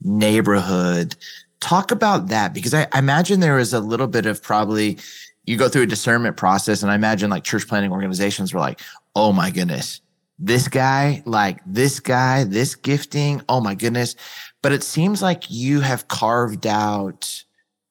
neighborhood 0.03 1.15
talk 1.61 1.93
about 1.93 2.29
that 2.29 2.53
because 2.53 2.75
I, 2.75 2.89
I 2.91 2.99
imagine 2.99 3.39
there 3.39 3.55
was 3.55 3.73
a 3.73 3.81
little 3.81 4.09
bit 4.09 4.27
of 4.27 4.43
probably 4.43 4.99
you 5.45 5.57
go 5.57 5.69
through 5.69 5.83
a 5.83 5.87
discernment 5.87 6.37
process 6.37 6.83
and 6.83 6.91
i 6.91 6.97
imagine 6.97 7.31
like 7.31 7.45
church 7.45 7.69
planning 7.69 7.93
organizations 7.93 8.53
were 8.53 8.61
like 8.61 8.81
oh 9.15 9.33
my 9.33 9.53
goodness 9.53 10.01
this 10.43 10.69
guy, 10.69 11.23
like 11.27 11.61
this 11.67 12.01
guy, 12.01 12.45
this 12.45 12.75
gifting. 12.75 13.43
Oh 13.49 13.61
my 13.61 13.75
goodness. 13.75 14.17
But 14.63 14.73
it 14.73 14.83
seems 14.83 15.23
like 15.23 15.51
you 15.51 15.81
have 15.81 16.09
carved 16.09 16.67
out, 16.67 17.45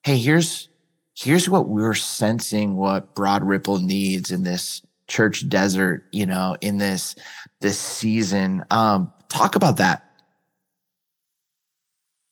hey, 0.04 0.16
here's 0.16 0.68
here's 1.14 1.48
what 1.48 1.68
we're 1.68 1.94
sensing 1.94 2.76
what 2.76 3.14
Broad 3.14 3.44
Ripple 3.44 3.78
needs 3.78 4.30
in 4.30 4.44
this 4.44 4.82
church 5.06 5.48
desert, 5.48 6.04
you 6.12 6.24
know, 6.26 6.56
in 6.60 6.78
this 6.78 7.14
this 7.60 7.78
season. 7.78 8.64
Um, 8.70 9.12
talk 9.28 9.56
about 9.56 9.76
that. 9.78 10.04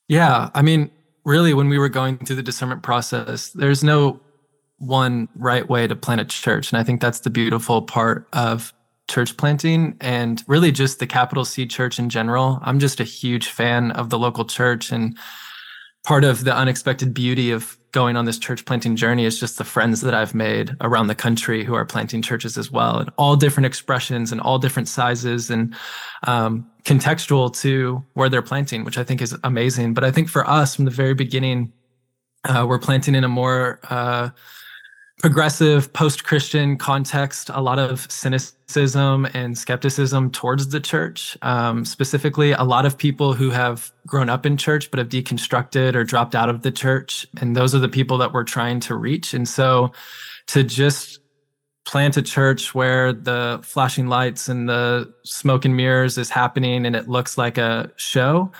Yeah. 0.09 0.49
I 0.55 0.63
mean, 0.63 0.91
really, 1.25 1.53
when 1.53 1.69
we 1.69 1.79
were 1.79 1.91
going 1.91 2.19
through 2.19 2.37
the 2.37 2.43
discernment 2.43 2.83
process, 2.83 3.51
there's 3.51 3.85
no 3.85 4.21
one 4.79 5.29
right 5.35 5.69
way 5.69 5.87
to 5.87 5.97
plant 5.97 6.21
a 6.21 6.25
church. 6.25 6.73
And 6.73 6.81
I 6.81 6.85
think 6.85 7.01
that's 7.01 7.21
the 7.21 7.31
beautiful 7.31 7.83
part 7.83 8.27
of 8.33 8.73
church 9.09 9.37
planting 9.37 9.97
and 10.01 10.45
really 10.47 10.71
just 10.71 10.99
the 10.99 11.07
capital 11.07 11.45
C 11.45 11.67
church 11.67 11.99
in 11.99 12.09
general. 12.09 12.61
I'm 12.63 12.79
just 12.79 13.01
a 13.01 13.05
huge 13.05 13.49
fan 13.49 13.91
of 13.93 14.11
the 14.11 14.19
local 14.19 14.45
church 14.45 14.93
and 14.93 15.19
part 16.05 16.25
of 16.25 16.45
the 16.45 16.55
unexpected 16.55 17.13
beauty 17.13 17.51
of 17.51 17.77
going 17.93 18.17
on 18.17 18.25
this 18.25 18.39
church 18.39 18.65
planting 18.65 18.97
journey 18.97 19.25
is 19.25 19.41
just 19.41 19.59
the 19.59 19.65
friends 19.65 20.03
that 20.03 20.15
I've 20.15 20.35
made 20.35 20.77
around 20.81 21.07
the 21.07 21.15
country 21.15 21.65
who 21.65 21.75
are 21.75 21.85
planting 21.85 22.23
churches 22.23 22.59
as 22.59 22.71
well, 22.71 22.99
and 22.99 23.11
all 23.17 23.37
different 23.37 23.67
expressions 23.67 24.31
and 24.31 24.41
all 24.41 24.59
different 24.59 24.89
sizes 24.89 25.51
and 25.51 25.75
um, 26.27 26.71
contextual 26.85 27.55
to 27.61 28.05
where 28.15 28.29
they're 28.29 28.43
planting, 28.43 28.85
which 28.85 28.99
I 28.99 29.05
think 29.05 29.23
is 29.23 29.37
amazing. 29.43 29.95
But 29.95 30.05
I 30.05 30.11
think 30.11 30.29
for 30.29 30.49
us 30.49 30.75
from 30.75 30.85
the 30.85 30.91
very 30.91 31.15
beginning, 31.15 31.73
uh, 32.45 32.67
we're 32.69 32.79
planting 32.79 33.15
in 33.15 33.25
a 33.25 33.29
more 33.29 33.81
uh, 33.91 34.31
progressive 35.19 35.93
post-christian 35.93 36.77
context 36.77 37.51
a 37.53 37.61
lot 37.61 37.79
of 37.79 38.11
cynicism 38.11 39.27
and 39.35 39.59
skepticism 39.59 40.31
towards 40.31 40.69
the 40.69 40.79
church. 40.79 41.37
Um, 41.43 41.85
specifically 41.85 42.53
a 42.53 42.63
lot 42.63 42.87
of 42.87 42.97
people 42.97 43.33
who 43.33 43.51
have 43.51 43.91
grown 44.07 44.29
up 44.29 44.47
in 44.47 44.57
church 44.57 44.91
but 44.91 44.99
have 44.99 45.09
deconstructed 45.09 45.95
or 45.95 46.05
dropped 46.05 46.35
out 46.35 46.49
of 46.49 46.63
the 46.63 46.71
church 46.71 47.27
and 47.41 47.57
those 47.57 47.75
are 47.75 47.81
the 47.81 47.89
people 47.89 48.19
that 48.19 48.33
we're 48.33 48.45
trying 48.45 48.79
to 48.81 48.95
reach. 48.95 49.35
And 49.35 49.49
so 49.49 49.93
to 50.49 50.63
just 50.63 51.19
plant 51.85 52.19
a 52.19 52.23
church 52.23 52.75
where 52.75 53.15
the 53.15 53.59
flashing 53.63 54.09
lights 54.09 54.47
and 54.47 54.69
the 54.69 55.11
smoke 55.25 55.65
and 55.65 55.75
mirrors 55.75 56.19
is 56.19 56.29
happening 56.29 56.85
and 56.85 56.95
it 56.95 57.09
looks 57.09 57.39
like 57.39 57.57
a 57.57 57.91
show, 57.97 58.53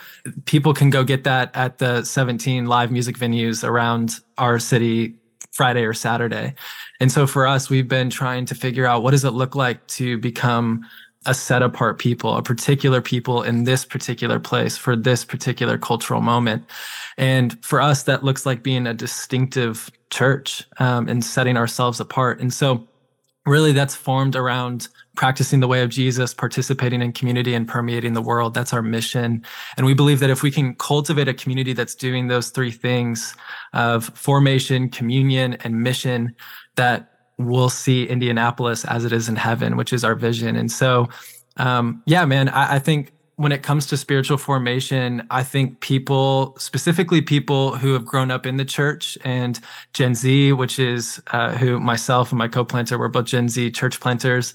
people 0.45 0.73
can 0.73 0.89
go 0.89 1.03
get 1.03 1.23
that 1.23 1.55
at 1.55 1.77
the 1.77 2.03
17 2.03 2.65
live 2.65 2.91
music 2.91 3.17
venues 3.17 3.63
around 3.63 4.19
our 4.39 4.57
city 4.57 5.18
Friday 5.59 5.83
or 5.83 5.93
Saturday. 5.93 6.53
And 7.01 7.11
so 7.11 7.27
for 7.27 7.45
us, 7.45 7.69
we've 7.69 7.89
been 7.89 8.09
trying 8.09 8.45
to 8.45 8.55
figure 8.55 8.85
out 8.85 9.03
what 9.03 9.11
does 9.11 9.25
it 9.25 9.31
look 9.31 9.55
like 9.55 9.85
to 9.87 10.17
become 10.17 10.85
a 11.25 11.33
set 11.33 11.61
apart 11.61 11.99
people, 11.99 12.37
a 12.37 12.41
particular 12.41 13.01
people 13.01 13.43
in 13.43 13.65
this 13.65 13.83
particular 13.83 14.39
place 14.39 14.77
for 14.77 14.95
this 14.95 15.25
particular 15.25 15.77
cultural 15.77 16.21
moment. 16.21 16.63
And 17.17 17.61
for 17.61 17.81
us, 17.81 18.03
that 18.03 18.23
looks 18.23 18.45
like 18.45 18.63
being 18.63 18.87
a 18.87 18.93
distinctive 18.93 19.91
church 20.09 20.63
um, 20.77 21.09
and 21.09 21.25
setting 21.25 21.57
ourselves 21.57 21.99
apart. 21.99 22.39
And 22.39 22.53
so 22.53 22.87
really 23.49 23.71
that's 23.71 23.95
formed 23.95 24.35
around 24.35 24.87
practicing 25.15 25.59
the 25.59 25.67
way 25.67 25.81
of 25.81 25.89
Jesus, 25.89 26.33
participating 26.33 27.01
in 27.01 27.11
community 27.11 27.53
and 27.53 27.67
permeating 27.67 28.13
the 28.13 28.21
world. 28.21 28.53
That's 28.53 28.71
our 28.71 28.81
mission. 28.81 29.43
And 29.75 29.85
we 29.85 29.93
believe 29.93 30.19
that 30.21 30.29
if 30.29 30.43
we 30.43 30.51
can 30.51 30.75
cultivate 30.75 31.27
a 31.27 31.33
community 31.33 31.73
that's 31.73 31.95
doing 31.95 32.27
those 32.27 32.51
three 32.51 32.71
things 32.71 33.35
of 33.73 34.05
formation, 34.15 34.89
communion, 34.89 35.55
and 35.65 35.81
mission, 35.83 36.33
that 36.75 37.11
we'll 37.37 37.69
see 37.69 38.05
Indianapolis 38.05 38.85
as 38.85 39.03
it 39.03 39.11
is 39.11 39.27
in 39.27 39.35
heaven, 39.35 39.75
which 39.75 39.91
is 39.91 40.05
our 40.05 40.15
vision. 40.15 40.55
And 40.55 40.71
so, 40.71 41.09
um, 41.57 42.01
yeah, 42.05 42.25
man, 42.25 42.47
I, 42.49 42.75
I 42.75 42.79
think 42.79 43.11
when 43.39 43.53
it 43.53 43.63
comes 43.63 43.85
to 43.85 43.95
spiritual 43.95 44.35
formation, 44.35 45.25
I 45.31 45.43
think 45.43 45.79
people, 45.79 46.57
specifically 46.59 47.21
people 47.21 47.77
who 47.77 47.93
have 47.93 48.03
grown 48.03 48.31
up 48.31 48.45
in 48.45 48.57
the 48.57 48.65
church 48.65 49.17
and 49.23 49.57
Gen 49.93 50.13
Z, 50.13 50.51
which 50.51 50.77
is 50.77 51.21
uh, 51.27 51.55
who 51.55 51.79
myself 51.79 52.33
and 52.33 52.37
my 52.37 52.49
co 52.49 52.65
planter, 52.65 52.99
we're 52.99 53.07
both 53.07 53.27
Gen 53.27 53.47
Z 53.47 53.71
church 53.71 54.01
planters. 54.01 54.53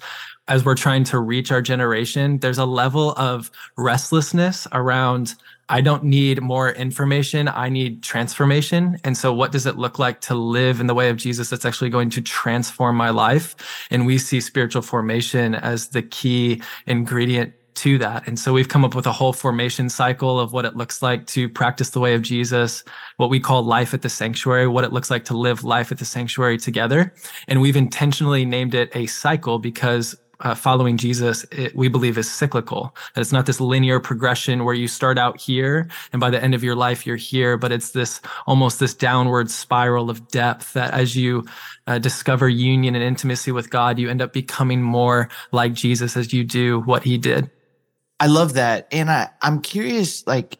As 0.48 0.66
we're 0.66 0.74
trying 0.74 1.02
to 1.04 1.18
reach 1.18 1.50
our 1.50 1.62
generation, 1.62 2.40
there's 2.40 2.58
a 2.58 2.66
level 2.66 3.12
of 3.12 3.50
restlessness 3.78 4.68
around 4.72 5.34
I 5.70 5.80
don't 5.80 6.04
need 6.04 6.42
more 6.42 6.70
information. 6.72 7.48
I 7.48 7.70
need 7.70 8.02
transformation. 8.02 8.98
And 9.02 9.16
so, 9.16 9.32
what 9.32 9.50
does 9.50 9.64
it 9.64 9.78
look 9.78 9.98
like 9.98 10.20
to 10.22 10.34
live 10.34 10.78
in 10.78 10.88
the 10.88 10.94
way 10.94 11.08
of 11.08 11.16
Jesus 11.16 11.48
that's 11.48 11.64
actually 11.64 11.88
going 11.88 12.10
to 12.10 12.20
transform 12.20 12.96
my 12.96 13.08
life? 13.08 13.56
And 13.90 14.04
we 14.04 14.18
see 14.18 14.42
spiritual 14.42 14.82
formation 14.82 15.54
as 15.54 15.88
the 15.88 16.02
key 16.02 16.60
ingredient 16.86 17.54
to 17.74 17.98
that. 17.98 18.26
And 18.26 18.38
so 18.38 18.52
we've 18.52 18.68
come 18.68 18.84
up 18.84 18.94
with 18.94 19.06
a 19.06 19.12
whole 19.12 19.32
formation 19.32 19.88
cycle 19.88 20.38
of 20.38 20.52
what 20.52 20.64
it 20.64 20.76
looks 20.76 21.02
like 21.02 21.26
to 21.28 21.48
practice 21.48 21.90
the 21.90 22.00
way 22.00 22.14
of 22.14 22.22
Jesus, 22.22 22.84
what 23.16 23.30
we 23.30 23.40
call 23.40 23.62
life 23.62 23.94
at 23.94 24.02
the 24.02 24.08
sanctuary, 24.08 24.66
what 24.66 24.84
it 24.84 24.92
looks 24.92 25.10
like 25.10 25.24
to 25.26 25.36
live 25.36 25.64
life 25.64 25.90
at 25.90 25.98
the 25.98 26.04
sanctuary 26.04 26.58
together. 26.58 27.12
And 27.48 27.60
we've 27.60 27.76
intentionally 27.76 28.44
named 28.44 28.74
it 28.74 28.94
a 28.94 29.06
cycle 29.06 29.58
because 29.58 30.16
uh, 30.40 30.54
following 30.54 30.96
Jesus, 30.96 31.44
it, 31.52 31.74
we 31.74 31.88
believe 31.88 32.18
is 32.18 32.30
cyclical. 32.30 32.94
That 33.14 33.20
it's 33.20 33.32
not 33.32 33.46
this 33.46 33.60
linear 33.60 34.00
progression 34.00 34.64
where 34.64 34.74
you 34.74 34.88
start 34.88 35.18
out 35.18 35.40
here 35.40 35.88
and 36.12 36.20
by 36.20 36.30
the 36.30 36.42
end 36.42 36.54
of 36.54 36.62
your 36.62 36.74
life 36.74 37.06
you're 37.06 37.16
here, 37.16 37.56
but 37.56 37.72
it's 37.72 37.90
this 37.90 38.20
almost 38.46 38.80
this 38.80 38.94
downward 38.94 39.50
spiral 39.50 40.10
of 40.10 40.28
depth 40.28 40.72
that 40.74 40.92
as 40.92 41.16
you 41.16 41.44
uh, 41.86 41.98
discover 41.98 42.48
union 42.48 42.94
and 42.94 43.04
intimacy 43.04 43.52
with 43.52 43.70
God, 43.70 43.98
you 43.98 44.10
end 44.10 44.22
up 44.22 44.32
becoming 44.32 44.82
more 44.82 45.28
like 45.52 45.72
Jesus 45.72 46.16
as 46.16 46.32
you 46.32 46.44
do 46.44 46.80
what 46.80 47.04
He 47.04 47.16
did. 47.18 47.50
I 48.20 48.26
love 48.26 48.54
that. 48.54 48.88
And 48.92 49.10
I, 49.10 49.28
I'm 49.42 49.60
curious, 49.60 50.26
like, 50.26 50.58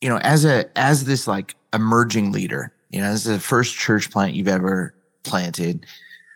you 0.00 0.08
know, 0.08 0.18
as 0.18 0.44
a 0.44 0.66
as 0.78 1.04
this 1.04 1.26
like 1.26 1.54
emerging 1.72 2.32
leader, 2.32 2.72
you 2.90 3.00
know, 3.00 3.10
this 3.12 3.26
is 3.26 3.32
the 3.32 3.40
first 3.40 3.74
church 3.74 4.10
plant 4.10 4.34
you've 4.34 4.48
ever 4.48 4.94
planted. 5.24 5.86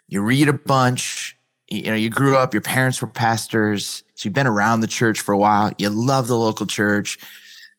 You 0.09 0.23
read 0.23 0.49
a 0.49 0.53
bunch, 0.53 1.37
you 1.69 1.83
know, 1.83 1.95
you 1.95 2.11
grew 2.11 2.37
up, 2.37 2.55
your 2.55 2.63
parents 2.63 3.01
were 3.01 3.09
pastors, 3.09 4.03
so 4.15 4.27
you've 4.27 4.35
been 4.35 4.47
around 4.47 4.81
the 4.81 4.87
church 4.87 5.21
for 5.21 5.33
a 5.33 5.39
while. 5.39 5.73
You 5.79 5.91
love 5.91 6.27
the 6.27 6.37
local 6.37 6.67
church. 6.67 7.19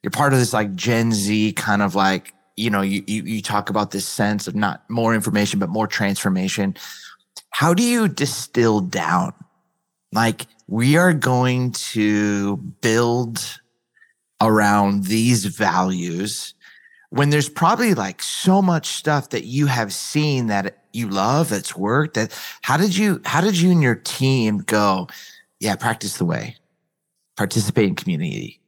You're 0.04 0.12
part 0.12 0.34
of 0.34 0.40
this 0.40 0.54
like 0.54 0.76
Gen 0.76 1.12
Z 1.12 1.54
kind 1.54 1.82
of 1.82 1.96
like, 1.96 2.34
you 2.56 2.70
know, 2.70 2.82
you 2.82 3.04
you, 3.08 3.24
you 3.24 3.42
talk 3.42 3.70
about 3.70 3.92
this 3.92 4.08
sense 4.08 4.48
of 4.48 4.56
not 4.56 4.90
more 4.90 5.14
information, 5.14 5.60
but 5.60 5.70
more 5.70 5.88
transformation. 5.88 6.76
How 7.50 7.74
do 7.74 7.84
you 7.84 8.08
distill 8.08 8.82
down 8.82 9.34
like 10.12 10.46
we 10.72 10.96
are 10.96 11.12
going 11.12 11.74
to 11.74 12.56
build 12.56 13.60
around 14.40 15.04
these 15.04 15.44
values 15.44 16.54
when 17.10 17.30
there's 17.30 17.50
probably 17.50 17.94
like 17.94 18.24
so 18.24 18.62
much 18.62 18.88
stuff 18.88 19.32
that 19.32 19.44
you 19.44 19.66
have 19.66 19.92
seen 19.92 20.48
that 20.48 20.86
you 20.94 21.10
love 21.10 21.50
that's 21.50 21.76
worked 21.76 22.14
that 22.14 22.32
how 22.62 22.78
did 22.78 22.96
you 22.96 23.20
how 23.26 23.42
did 23.42 23.60
you 23.60 23.70
and 23.70 23.84
your 23.84 23.96
team 23.96 24.60
go 24.60 25.08
yeah 25.60 25.76
practice 25.76 26.18
the 26.18 26.26
way. 26.26 26.56
Participate 27.36 27.90
in 27.90 27.96
community. 27.96 28.62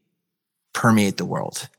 Permeate 0.74 1.16
the 1.16 1.26
world. 1.26 1.70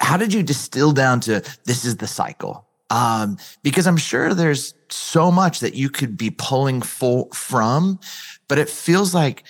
How 0.00 0.16
did 0.16 0.34
you 0.34 0.42
distill 0.42 0.90
down 0.90 1.20
to 1.20 1.42
this 1.66 1.84
is 1.84 1.98
the 1.98 2.08
cycle? 2.08 2.66
Um, 2.90 3.38
because 3.62 3.86
i'm 3.86 3.96
sure 3.96 4.34
there's 4.34 4.74
so 4.88 5.30
much 5.30 5.60
that 5.60 5.74
you 5.74 5.88
could 5.88 6.16
be 6.16 6.30
pulling 6.30 6.82
full 6.82 7.28
from 7.32 8.00
but 8.50 8.58
it 8.58 8.68
feels 8.68 9.14
like 9.14 9.44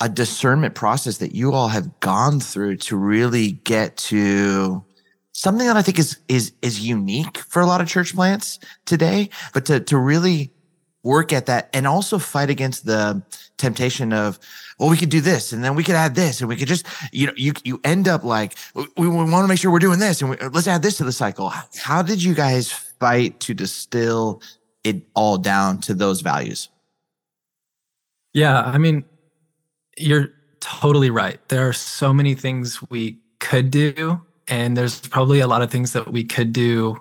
a 0.00 0.08
discernment 0.08 0.74
process 0.74 1.16
that 1.16 1.34
you 1.34 1.54
all 1.54 1.68
have 1.68 1.98
gone 2.00 2.40
through 2.40 2.76
to 2.76 2.94
really 2.94 3.52
get 3.52 3.96
to 3.96 4.84
something 5.32 5.66
that 5.66 5.78
I 5.78 5.82
think 5.82 5.98
is 5.98 6.18
is 6.28 6.52
is 6.60 6.86
unique 6.86 7.38
for 7.38 7.62
a 7.62 7.66
lot 7.66 7.80
of 7.80 7.88
church 7.88 8.14
plants 8.14 8.58
today, 8.84 9.30
but 9.54 9.64
to 9.64 9.80
to 9.80 9.96
really 9.96 10.52
work 11.02 11.32
at 11.32 11.46
that 11.46 11.70
and 11.72 11.86
also 11.86 12.18
fight 12.18 12.50
against 12.50 12.84
the 12.84 13.22
temptation 13.56 14.12
of 14.12 14.38
well 14.78 14.90
we 14.90 14.98
could 14.98 15.08
do 15.08 15.22
this 15.22 15.54
and 15.54 15.64
then 15.64 15.74
we 15.74 15.82
could 15.82 15.94
add 15.94 16.14
this 16.14 16.40
and 16.40 16.48
we 16.48 16.56
could 16.56 16.68
just 16.68 16.84
you 17.12 17.26
know 17.26 17.32
you 17.36 17.54
you 17.64 17.80
end 17.82 18.08
up 18.08 18.24
like 18.24 18.56
we, 18.74 18.86
we 18.98 19.08
want 19.08 19.44
to 19.44 19.48
make 19.48 19.58
sure 19.58 19.70
we're 19.70 19.78
doing 19.78 20.00
this 20.00 20.20
and 20.20 20.30
we, 20.30 20.36
let's 20.48 20.68
add 20.68 20.82
this 20.82 20.98
to 20.98 21.04
the 21.04 21.12
cycle. 21.12 21.50
How 21.78 22.02
did 22.02 22.22
you 22.22 22.34
guys 22.34 22.70
fight 22.70 23.40
to 23.40 23.54
distill 23.54 24.42
it 24.82 25.00
all 25.14 25.38
down 25.38 25.80
to 25.80 25.94
those 25.94 26.20
values 26.20 26.68
yeah, 28.34 28.62
I 28.62 28.78
mean, 28.78 29.04
you're 29.96 30.28
totally 30.60 31.10
right. 31.10 31.40
There 31.48 31.68
are 31.68 31.72
so 31.72 32.12
many 32.12 32.34
things 32.34 32.80
we 32.90 33.18
could 33.38 33.70
do, 33.70 34.20
and 34.48 34.76
there's 34.76 35.00
probably 35.00 35.40
a 35.40 35.46
lot 35.46 35.62
of 35.62 35.70
things 35.70 35.92
that 35.92 36.12
we 36.12 36.24
could 36.24 36.52
do 36.52 37.00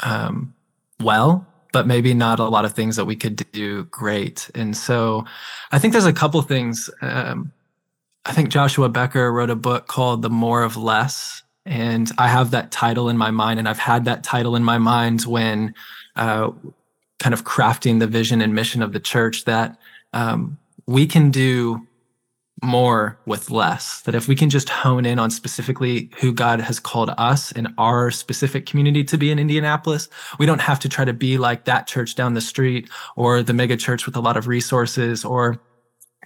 um, 0.00 0.54
well, 1.00 1.46
but 1.72 1.86
maybe 1.86 2.14
not 2.14 2.38
a 2.38 2.44
lot 2.44 2.64
of 2.64 2.72
things 2.72 2.96
that 2.96 3.04
we 3.04 3.16
could 3.16 3.36
do 3.52 3.84
great. 3.84 4.48
And 4.54 4.76
so 4.76 5.24
I 5.72 5.78
think 5.78 5.92
there's 5.92 6.06
a 6.06 6.12
couple 6.12 6.40
things. 6.42 6.88
Um, 7.02 7.52
I 8.24 8.32
think 8.32 8.48
Joshua 8.48 8.88
Becker 8.88 9.32
wrote 9.32 9.50
a 9.50 9.56
book 9.56 9.88
called 9.88 10.22
The 10.22 10.30
More 10.30 10.62
of 10.62 10.76
Less. 10.76 11.42
And 11.66 12.10
I 12.18 12.28
have 12.28 12.50
that 12.52 12.70
title 12.70 13.08
in 13.08 13.16
my 13.16 13.30
mind, 13.30 13.58
and 13.58 13.68
I've 13.68 13.78
had 13.78 14.04
that 14.04 14.22
title 14.22 14.54
in 14.54 14.62
my 14.62 14.78
mind 14.78 15.22
when 15.22 15.74
uh, 16.14 16.50
kind 17.18 17.32
of 17.32 17.44
crafting 17.44 18.00
the 18.00 18.06
vision 18.06 18.42
and 18.42 18.54
mission 18.54 18.82
of 18.82 18.92
the 18.92 19.00
church 19.00 19.46
that 19.46 19.78
um, 20.14 20.58
we 20.86 21.06
can 21.06 21.30
do 21.30 21.86
more 22.62 23.18
with 23.26 23.50
less. 23.50 24.00
That 24.02 24.14
if 24.14 24.26
we 24.28 24.34
can 24.34 24.48
just 24.48 24.68
hone 24.68 25.04
in 25.04 25.18
on 25.18 25.30
specifically 25.30 26.10
who 26.18 26.32
God 26.32 26.60
has 26.60 26.80
called 26.80 27.10
us 27.18 27.52
in 27.52 27.72
our 27.78 28.10
specific 28.10 28.64
community 28.64 29.04
to 29.04 29.18
be 29.18 29.30
in 29.30 29.38
Indianapolis, 29.38 30.08
we 30.38 30.46
don't 30.46 30.60
have 30.60 30.80
to 30.80 30.88
try 30.88 31.04
to 31.04 31.12
be 31.12 31.36
like 31.36 31.64
that 31.64 31.86
church 31.86 32.14
down 32.14 32.34
the 32.34 32.40
street 32.40 32.88
or 33.16 33.42
the 33.42 33.52
mega 33.52 33.76
church 33.76 34.06
with 34.06 34.16
a 34.16 34.20
lot 34.20 34.36
of 34.36 34.48
resources 34.48 35.24
or 35.24 35.60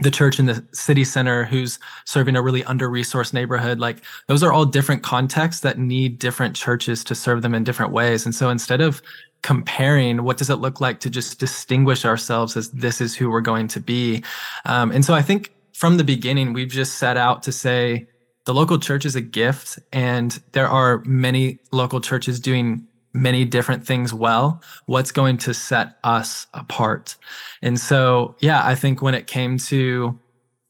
the 0.01 0.11
church 0.13 0.39
in 0.39 0.47
the 0.47 0.65
city 0.73 1.03
center 1.03 1.45
who's 1.45 1.81
serving 2.05 2.37
a 2.37 2.43
really 2.43 2.63
under 2.65 2.89
resourced 2.89 3.33
neighborhood 3.33 3.81
like 3.81 3.97
those 4.29 4.45
are 4.45 4.53
all 4.53 4.65
different 4.65 5.03
contexts 5.03 5.63
that 5.63 5.77
need 5.77 6.21
different 6.21 6.55
churches 6.55 7.03
to 7.03 7.17
serve 7.17 7.43
them 7.43 7.53
in 7.53 7.65
different 7.65 7.91
ways 7.91 8.25
and 8.25 8.33
so 8.33 8.49
instead 8.49 8.81
of 8.81 9.03
comparing 9.43 10.25
what 10.25 10.37
does 10.37 10.51
it 10.51 10.57
look 10.57 10.81
like 10.81 11.01
to 11.01 11.11
just 11.11 11.39
distinguish 11.39 12.05
ourselves 12.05 12.57
as 12.57 12.71
this 12.71 13.01
is 13.01 13.15
who 13.15 13.31
we're 13.31 13.41
going 13.41 13.69
to 13.69 13.81
be? 13.81 14.23
Um, 14.65 14.91
and 14.91 15.05
so 15.05 15.15
i 15.15 15.23
think 15.23 15.53
from 15.73 15.97
the 15.97 16.05
beginning 16.05 16.53
we've 16.53 16.69
just 16.69 16.99
set 16.99 17.17
out 17.17 17.43
to 17.45 17.53
say 17.53 18.09
the 18.47 18.55
local 18.55 18.79
church 18.79 19.05
is 19.05 19.15
a 19.15 19.21
gift 19.21 19.79
and 19.93 20.41
there 20.53 20.69
are 20.69 21.03
many 21.05 21.59
local 21.71 22.01
churches 22.01 22.41
doing 22.41 22.87
many 23.15 23.45
different 23.45 23.87
things 23.87 24.13
well. 24.13 24.63
What's 24.87 25.13
going 25.13 25.39
to 25.39 25.55
set 25.55 25.99
us 26.05 26.47
apart? 26.55 27.17
And 27.63 27.79
so 27.79 28.37
yeah 28.41 28.61
i 28.65 28.75
think 28.75 29.03
when 29.03 29.15
it 29.15 29.27
came 29.27 29.59
to 29.59 30.19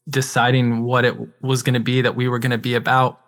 deciding 0.09 0.83
what 0.83 1.05
it 1.05 1.15
was 1.41 1.63
going 1.63 1.73
to 1.75 1.79
be 1.79 2.01
that 2.01 2.15
we 2.15 2.27
were 2.27 2.39
going 2.39 2.51
to 2.51 2.57
be 2.57 2.75
about 2.75 3.19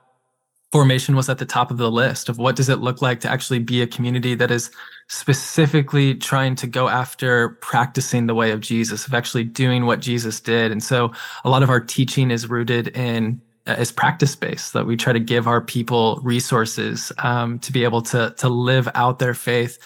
formation 0.72 1.16
was 1.16 1.28
at 1.30 1.38
the 1.38 1.46
top 1.46 1.70
of 1.70 1.78
the 1.78 1.92
list 1.92 2.30
of 2.30 2.38
what 2.38 2.56
does 2.56 2.70
it 2.70 2.80
look 2.80 3.02
like 3.02 3.20
to 3.22 3.30
actually 3.30 3.60
be 3.60 3.82
a 3.82 3.88
community 3.88 4.36
that 4.36 4.52
is 4.52 4.72
specifically 5.08 6.16
trying 6.16 6.56
to 6.56 6.68
go 6.68 6.88
after 6.88 7.50
practicing 7.62 8.28
the 8.28 8.36
way 8.36 8.52
of 8.52 8.62
Jesus, 8.62 9.06
of 9.06 9.14
actually 9.14 9.44
doing 9.44 9.86
what 9.86 10.00
Jesus 10.00 10.40
did. 10.40 10.72
And 10.72 10.82
so 10.82 11.12
a 11.44 11.50
lot 11.50 11.64
of 11.64 11.70
our 11.70 11.82
teaching 11.82 12.32
is 12.32 12.50
rooted 12.50 12.90
in 12.90 13.42
uh, 13.68 13.74
is 13.74 13.92
practice 13.92 14.36
based 14.36 14.74
that 14.74 14.88
we 14.88 14.98
try 14.98 15.14
to 15.14 15.20
give 15.20 15.48
our 15.48 15.62
people 15.62 16.20
resources 16.24 17.12
um, 17.20 17.60
to 17.60 17.72
be 17.72 17.84
able 17.84 18.02
to 18.02 18.34
to 18.38 18.50
live 18.50 18.90
out 18.96 19.20
their 19.20 19.36
faith 19.36 19.78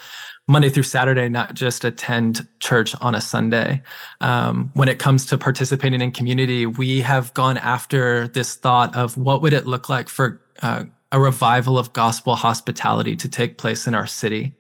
Monday 0.48 0.70
through 0.70 0.84
Saturday, 0.84 1.28
not 1.28 1.56
just 1.56 1.84
attend 1.84 2.48
church 2.60 2.96
on 3.02 3.16
a 3.16 3.22
Sunday. 3.22 3.82
Um, 4.22 4.70
when 4.76 4.88
it 4.88 5.00
comes 5.00 5.26
to 5.26 5.38
participating 5.38 6.02
in 6.02 6.12
community, 6.12 6.68
we 6.68 7.02
have 7.02 7.34
gone 7.34 7.58
after 7.58 8.28
this 8.28 8.56
thought 8.56 8.96
of 8.96 9.18
what 9.18 9.42
would 9.42 9.54
it 9.54 9.66
look 9.66 9.90
like 9.90 10.08
for 10.08 10.40
uh, 10.62 10.86
a 11.12 11.20
revival 11.20 11.78
of 11.78 11.94
gospel 11.94 12.36
hospitality 12.36 13.16
to 13.16 13.30
take 13.30 13.58
place 13.58 13.88
in 13.88 13.96
our 13.96 14.08
city. 14.08 14.54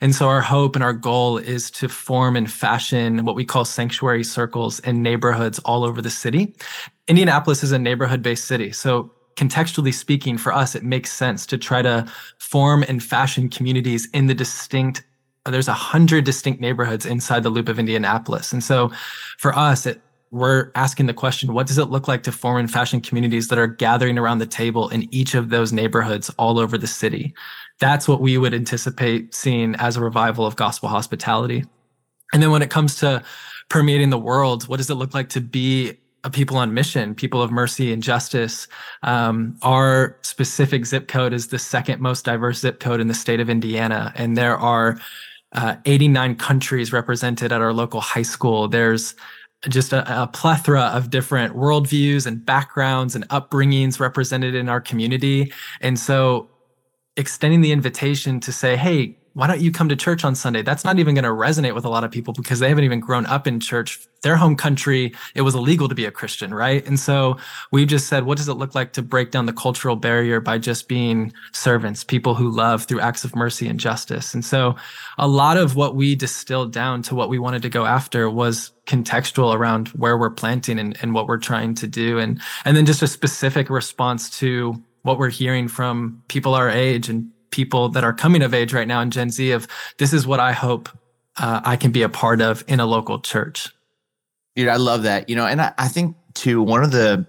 And 0.00 0.14
so 0.14 0.28
our 0.28 0.40
hope 0.40 0.76
and 0.76 0.84
our 0.84 0.92
goal 0.92 1.38
is 1.38 1.70
to 1.72 1.88
form 1.88 2.36
and 2.36 2.50
fashion 2.50 3.24
what 3.24 3.34
we 3.34 3.44
call 3.44 3.64
sanctuary 3.64 4.22
circles 4.22 4.78
in 4.80 5.02
neighborhoods 5.02 5.58
all 5.60 5.84
over 5.84 6.00
the 6.00 6.10
city. 6.10 6.54
Indianapolis 7.08 7.64
is 7.64 7.72
a 7.72 7.78
neighborhood 7.78 8.22
based 8.22 8.44
city. 8.44 8.70
So 8.70 9.10
contextually 9.36 9.92
speaking, 9.92 10.38
for 10.38 10.52
us, 10.52 10.74
it 10.74 10.84
makes 10.84 11.12
sense 11.12 11.46
to 11.46 11.58
try 11.58 11.82
to 11.82 12.06
form 12.38 12.84
and 12.88 13.02
fashion 13.02 13.48
communities 13.48 14.08
in 14.12 14.26
the 14.26 14.34
distinct 14.34 15.02
there's 15.50 15.68
a 15.68 15.74
hundred 15.74 16.24
distinct 16.24 16.60
neighborhoods 16.60 17.06
inside 17.06 17.42
the 17.42 17.50
loop 17.50 17.68
of 17.68 17.78
Indianapolis. 17.78 18.52
And 18.52 18.62
so 18.62 18.90
for 19.38 19.56
us, 19.56 19.86
it, 19.86 20.00
we're 20.36 20.70
asking 20.74 21.06
the 21.06 21.14
question, 21.14 21.52
what 21.52 21.66
does 21.66 21.78
it 21.78 21.86
look 21.86 22.08
like 22.08 22.22
to 22.24 22.32
form 22.32 22.58
and 22.58 22.70
fashion 22.70 23.00
communities 23.00 23.48
that 23.48 23.58
are 23.58 23.66
gathering 23.66 24.18
around 24.18 24.38
the 24.38 24.46
table 24.46 24.88
in 24.90 25.12
each 25.14 25.34
of 25.34 25.50
those 25.50 25.72
neighborhoods 25.72 26.30
all 26.38 26.58
over 26.58 26.76
the 26.76 26.86
city? 26.86 27.34
That's 27.80 28.06
what 28.06 28.20
we 28.20 28.38
would 28.38 28.54
anticipate 28.54 29.34
seeing 29.34 29.74
as 29.76 29.96
a 29.96 30.00
revival 30.00 30.46
of 30.46 30.56
gospel 30.56 30.88
hospitality. 30.88 31.64
And 32.32 32.42
then 32.42 32.50
when 32.50 32.62
it 32.62 32.70
comes 32.70 32.96
to 32.96 33.22
permeating 33.68 34.10
the 34.10 34.18
world, 34.18 34.68
what 34.68 34.76
does 34.76 34.90
it 34.90 34.94
look 34.94 35.14
like 35.14 35.28
to 35.30 35.40
be 35.40 35.96
a 36.26 36.30
people 36.30 36.56
on 36.56 36.74
mission, 36.74 37.14
people 37.14 37.40
of 37.40 37.52
mercy 37.52 37.92
and 37.92 38.02
justice. 38.02 38.66
Um, 39.04 39.56
our 39.62 40.18
specific 40.22 40.84
zip 40.84 41.06
code 41.06 41.32
is 41.32 41.48
the 41.48 41.58
second 41.58 42.00
most 42.00 42.24
diverse 42.24 42.58
zip 42.58 42.80
code 42.80 43.00
in 43.00 43.06
the 43.06 43.14
state 43.14 43.38
of 43.38 43.48
Indiana, 43.48 44.12
and 44.16 44.36
there 44.36 44.56
are 44.56 44.98
uh, 45.52 45.76
89 45.84 46.34
countries 46.34 46.92
represented 46.92 47.52
at 47.52 47.60
our 47.60 47.72
local 47.72 48.00
high 48.00 48.22
school. 48.22 48.66
There's 48.66 49.14
just 49.68 49.92
a, 49.92 50.22
a, 50.22 50.26
plethora 50.26 50.82
of 50.82 51.10
different 51.10 51.56
worldviews 51.56 52.26
and 52.26 52.44
backgrounds 52.44 53.14
and 53.14 53.26
upbringings 53.28 53.98
represented 53.98 54.54
in 54.54 54.68
our 54.68 54.80
community. 54.80 55.52
And 55.80 55.98
so, 55.98 56.48
extending 57.16 57.62
the 57.62 57.72
invitation 57.72 58.40
to 58.40 58.52
say, 58.52 58.76
hey, 58.76 59.18
why 59.36 59.46
don't 59.46 59.60
you 59.60 59.70
come 59.70 59.90
to 59.90 59.96
church 59.96 60.24
on 60.24 60.34
Sunday? 60.34 60.62
That's 60.62 60.82
not 60.82 60.98
even 60.98 61.14
going 61.14 61.24
to 61.24 61.28
resonate 61.28 61.74
with 61.74 61.84
a 61.84 61.90
lot 61.90 62.04
of 62.04 62.10
people 62.10 62.32
because 62.32 62.58
they 62.58 62.70
haven't 62.70 62.84
even 62.84 63.00
grown 63.00 63.26
up 63.26 63.46
in 63.46 63.60
church. 63.60 64.00
Their 64.22 64.34
home 64.34 64.56
country, 64.56 65.14
it 65.34 65.42
was 65.42 65.54
illegal 65.54 65.90
to 65.90 65.94
be 65.94 66.06
a 66.06 66.10
Christian, 66.10 66.54
right? 66.54 66.84
And 66.86 66.98
so 66.98 67.36
we've 67.70 67.86
just 67.86 68.08
said, 68.08 68.24
what 68.24 68.38
does 68.38 68.48
it 68.48 68.54
look 68.54 68.74
like 68.74 68.94
to 68.94 69.02
break 69.02 69.32
down 69.32 69.44
the 69.44 69.52
cultural 69.52 69.94
barrier 69.94 70.40
by 70.40 70.56
just 70.56 70.88
being 70.88 71.34
servants, 71.52 72.02
people 72.02 72.34
who 72.34 72.48
love 72.48 72.84
through 72.84 73.00
acts 73.00 73.24
of 73.24 73.36
mercy 73.36 73.68
and 73.68 73.78
justice? 73.78 74.32
And 74.32 74.42
so 74.42 74.74
a 75.18 75.28
lot 75.28 75.58
of 75.58 75.76
what 75.76 75.94
we 75.94 76.14
distilled 76.14 76.72
down 76.72 77.02
to 77.02 77.14
what 77.14 77.28
we 77.28 77.38
wanted 77.38 77.60
to 77.60 77.68
go 77.68 77.84
after 77.84 78.30
was 78.30 78.72
contextual 78.86 79.54
around 79.54 79.88
where 79.88 80.16
we're 80.16 80.30
planting 80.30 80.78
and, 80.78 80.96
and 81.02 81.12
what 81.12 81.26
we're 81.26 81.36
trying 81.36 81.74
to 81.74 81.86
do. 81.86 82.18
And, 82.18 82.40
and 82.64 82.74
then 82.74 82.86
just 82.86 83.02
a 83.02 83.06
specific 83.06 83.68
response 83.68 84.30
to 84.38 84.82
what 85.02 85.18
we're 85.18 85.28
hearing 85.28 85.68
from 85.68 86.22
people 86.28 86.54
our 86.54 86.70
age 86.70 87.10
and 87.10 87.30
people 87.56 87.88
that 87.88 88.04
are 88.04 88.12
coming 88.12 88.42
of 88.42 88.52
age 88.52 88.74
right 88.74 88.86
now 88.86 89.00
in 89.00 89.10
Gen 89.10 89.30
Z 89.30 89.50
of 89.52 89.66
this 89.96 90.12
is 90.12 90.26
what 90.26 90.40
I 90.40 90.52
hope 90.52 90.90
uh, 91.38 91.62
I 91.64 91.76
can 91.76 91.90
be 91.90 92.02
a 92.02 92.08
part 92.08 92.42
of 92.42 92.62
in 92.68 92.80
a 92.80 92.86
local 92.86 93.18
church. 93.18 93.70
Dude, 94.54 94.68
I 94.68 94.76
love 94.76 95.04
that. 95.04 95.30
You 95.30 95.36
know, 95.36 95.46
and 95.46 95.62
I, 95.62 95.72
I 95.78 95.88
think 95.88 96.16
too 96.34 96.62
one 96.62 96.84
of 96.84 96.90
the 96.90 97.26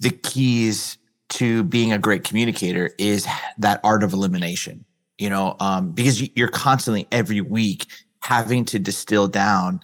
the 0.00 0.10
keys 0.10 0.98
to 1.30 1.62
being 1.64 1.92
a 1.92 1.98
great 1.98 2.24
communicator 2.24 2.90
is 2.98 3.26
that 3.56 3.80
art 3.82 4.02
of 4.02 4.12
elimination. 4.12 4.84
You 5.16 5.30
know, 5.30 5.56
um, 5.60 5.92
because 5.92 6.28
you're 6.36 6.48
constantly 6.48 7.08
every 7.10 7.40
week 7.40 7.86
having 8.20 8.66
to 8.66 8.78
distill 8.78 9.28
down. 9.28 9.80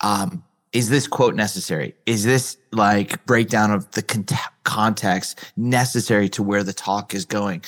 Um, 0.00 0.42
is 0.72 0.88
this 0.88 1.06
quote 1.06 1.34
necessary? 1.34 1.94
Is 2.06 2.24
this 2.24 2.56
like 2.72 3.24
breakdown 3.26 3.70
of 3.70 3.90
the 3.90 4.02
context 4.64 5.52
necessary 5.54 6.30
to 6.30 6.42
where 6.42 6.64
the 6.64 6.72
talk 6.72 7.12
is 7.12 7.26
going? 7.26 7.62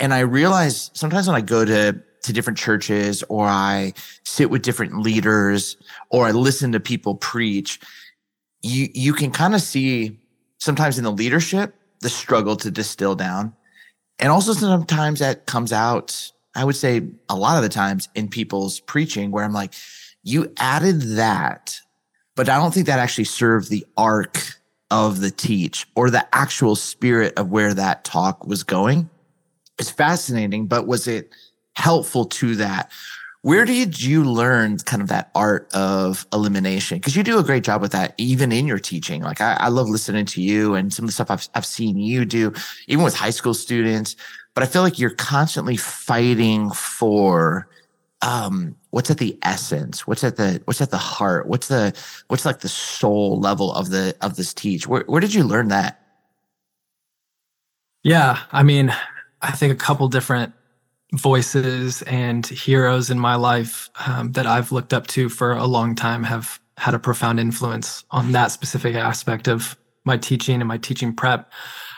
And 0.00 0.14
I 0.14 0.20
realize 0.20 0.90
sometimes 0.94 1.26
when 1.28 1.36
I 1.36 1.42
go 1.42 1.64
to 1.64 2.02
to 2.22 2.32
different 2.32 2.58
churches 2.58 3.22
or 3.28 3.46
I 3.46 3.94
sit 4.24 4.50
with 4.50 4.62
different 4.62 4.98
leaders 4.98 5.76
or 6.10 6.26
I 6.26 6.32
listen 6.32 6.72
to 6.72 6.80
people 6.80 7.14
preach, 7.14 7.78
you 8.62 8.88
you 8.94 9.12
can 9.12 9.30
kind 9.30 9.54
of 9.54 9.60
see 9.60 10.18
sometimes 10.58 10.96
in 10.98 11.04
the 11.04 11.12
leadership 11.12 11.74
the 12.00 12.08
struggle 12.08 12.56
to 12.56 12.70
distill 12.70 13.14
down. 13.14 13.54
And 14.18 14.30
also 14.30 14.54
sometimes 14.54 15.20
that 15.20 15.46
comes 15.46 15.72
out, 15.72 16.32
I 16.54 16.64
would 16.64 16.76
say 16.76 17.02
a 17.28 17.36
lot 17.36 17.56
of 17.56 17.62
the 17.62 17.68
times 17.68 18.08
in 18.14 18.28
people's 18.28 18.80
preaching 18.80 19.30
where 19.30 19.44
I'm 19.44 19.52
like, 19.52 19.74
you 20.22 20.52
added 20.58 21.00
that, 21.16 21.78
but 22.36 22.48
I 22.48 22.56
don't 22.56 22.72
think 22.72 22.86
that 22.86 22.98
actually 22.98 23.24
served 23.24 23.70
the 23.70 23.86
arc 23.96 24.38
of 24.90 25.20
the 25.20 25.30
teach 25.30 25.86
or 25.94 26.10
the 26.10 26.26
actual 26.34 26.74
spirit 26.74 27.34
of 27.38 27.50
where 27.50 27.72
that 27.74 28.04
talk 28.04 28.46
was 28.46 28.62
going 28.62 29.08
it's 29.80 29.90
fascinating, 29.90 30.66
but 30.66 30.86
was 30.86 31.08
it 31.08 31.32
helpful 31.74 32.26
to 32.26 32.54
that? 32.56 32.90
Where 33.42 33.64
did 33.64 34.00
you 34.00 34.22
learn 34.22 34.76
kind 34.78 35.00
of 35.00 35.08
that 35.08 35.30
art 35.34 35.74
of 35.74 36.26
elimination? 36.32 36.98
Because 36.98 37.16
you 37.16 37.22
do 37.22 37.38
a 37.38 37.42
great 37.42 37.64
job 37.64 37.80
with 37.80 37.92
that, 37.92 38.12
even 38.18 38.52
in 38.52 38.66
your 38.66 38.78
teaching. 38.78 39.22
Like 39.22 39.40
I, 39.40 39.54
I 39.54 39.68
love 39.68 39.88
listening 39.88 40.26
to 40.26 40.42
you 40.42 40.74
and 40.74 40.92
some 40.92 41.06
of 41.06 41.08
the 41.08 41.12
stuff 41.12 41.30
I've, 41.30 41.48
I've 41.54 41.64
seen 41.64 41.96
you 41.96 42.26
do, 42.26 42.52
even 42.86 43.02
with 43.02 43.14
high 43.14 43.30
school 43.30 43.54
students. 43.54 44.14
But 44.52 44.62
I 44.62 44.66
feel 44.66 44.82
like 44.82 44.98
you're 44.98 45.10
constantly 45.10 45.76
fighting 45.76 46.70
for 46.72 47.66
um, 48.20 48.76
what's 48.90 49.10
at 49.10 49.18
the 49.18 49.38
essence 49.42 50.06
what's 50.06 50.24
at 50.24 50.36
the 50.36 50.60
what's 50.66 50.80
at 50.80 50.90
the 50.90 50.98
heart 50.98 51.46
what's 51.46 51.68
the 51.68 51.94
what's 52.28 52.44
like 52.44 52.60
the 52.60 52.68
soul 52.68 53.40
level 53.40 53.72
of 53.72 53.90
the 53.90 54.14
of 54.20 54.36
this 54.36 54.52
teach 54.52 54.86
where, 54.86 55.04
where 55.06 55.20
did 55.20 55.32
you 55.32 55.44
learn 55.44 55.68
that 55.68 56.04
yeah 58.02 58.40
i 58.52 58.62
mean 58.62 58.92
I 59.42 59.52
think 59.52 59.72
a 59.72 59.76
couple 59.76 60.08
different 60.08 60.52
voices 61.14 62.02
and 62.02 62.46
heroes 62.46 63.10
in 63.10 63.18
my 63.18 63.34
life 63.34 63.90
um, 64.06 64.32
that 64.32 64.46
I've 64.46 64.70
looked 64.70 64.92
up 64.92 65.06
to 65.08 65.28
for 65.28 65.52
a 65.52 65.66
long 65.66 65.94
time 65.94 66.22
have 66.24 66.60
had 66.76 66.94
a 66.94 66.98
profound 66.98 67.40
influence 67.40 68.04
on 68.10 68.32
that 68.32 68.52
specific 68.52 68.94
aspect 68.94 69.48
of 69.48 69.76
my 70.04 70.16
teaching 70.16 70.60
and 70.60 70.68
my 70.68 70.78
teaching 70.78 71.14
prep. 71.14 71.52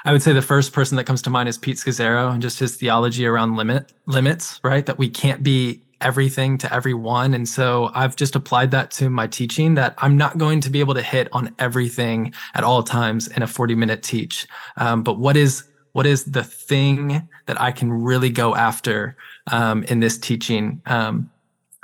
I 0.04 0.12
would 0.12 0.22
say 0.22 0.32
the 0.32 0.42
first 0.42 0.72
person 0.72 0.96
that 0.96 1.04
comes 1.04 1.22
to 1.22 1.30
mind 1.30 1.48
is 1.48 1.58
Pete 1.58 1.76
Scazzero 1.76 2.32
and 2.32 2.42
just 2.42 2.58
his 2.58 2.76
theology 2.76 3.26
around 3.26 3.56
limit 3.56 3.92
limits, 4.06 4.58
right? 4.64 4.84
That 4.84 4.98
we 4.98 5.08
can't 5.08 5.42
be 5.42 5.82
everything 6.00 6.58
to 6.58 6.74
everyone. 6.74 7.32
And 7.32 7.48
so 7.48 7.90
I've 7.94 8.16
just 8.16 8.34
applied 8.34 8.72
that 8.72 8.90
to 8.92 9.08
my 9.08 9.28
teaching 9.28 9.74
that 9.74 9.94
I'm 9.98 10.16
not 10.16 10.36
going 10.36 10.60
to 10.62 10.70
be 10.70 10.80
able 10.80 10.94
to 10.94 11.02
hit 11.02 11.28
on 11.32 11.54
everything 11.60 12.34
at 12.54 12.64
all 12.64 12.82
times 12.82 13.28
in 13.28 13.42
a 13.42 13.46
40 13.46 13.76
minute 13.76 14.02
teach. 14.02 14.48
Um, 14.76 15.04
but 15.04 15.18
what 15.20 15.36
is 15.36 15.64
what 15.92 16.06
is 16.06 16.24
the 16.24 16.42
thing 16.42 17.28
that 17.46 17.60
I 17.60 17.70
can 17.70 17.92
really 17.92 18.30
go 18.30 18.54
after 18.54 19.16
um, 19.50 19.84
in 19.84 20.00
this 20.00 20.18
teaching? 20.18 20.80
Um, 20.86 21.30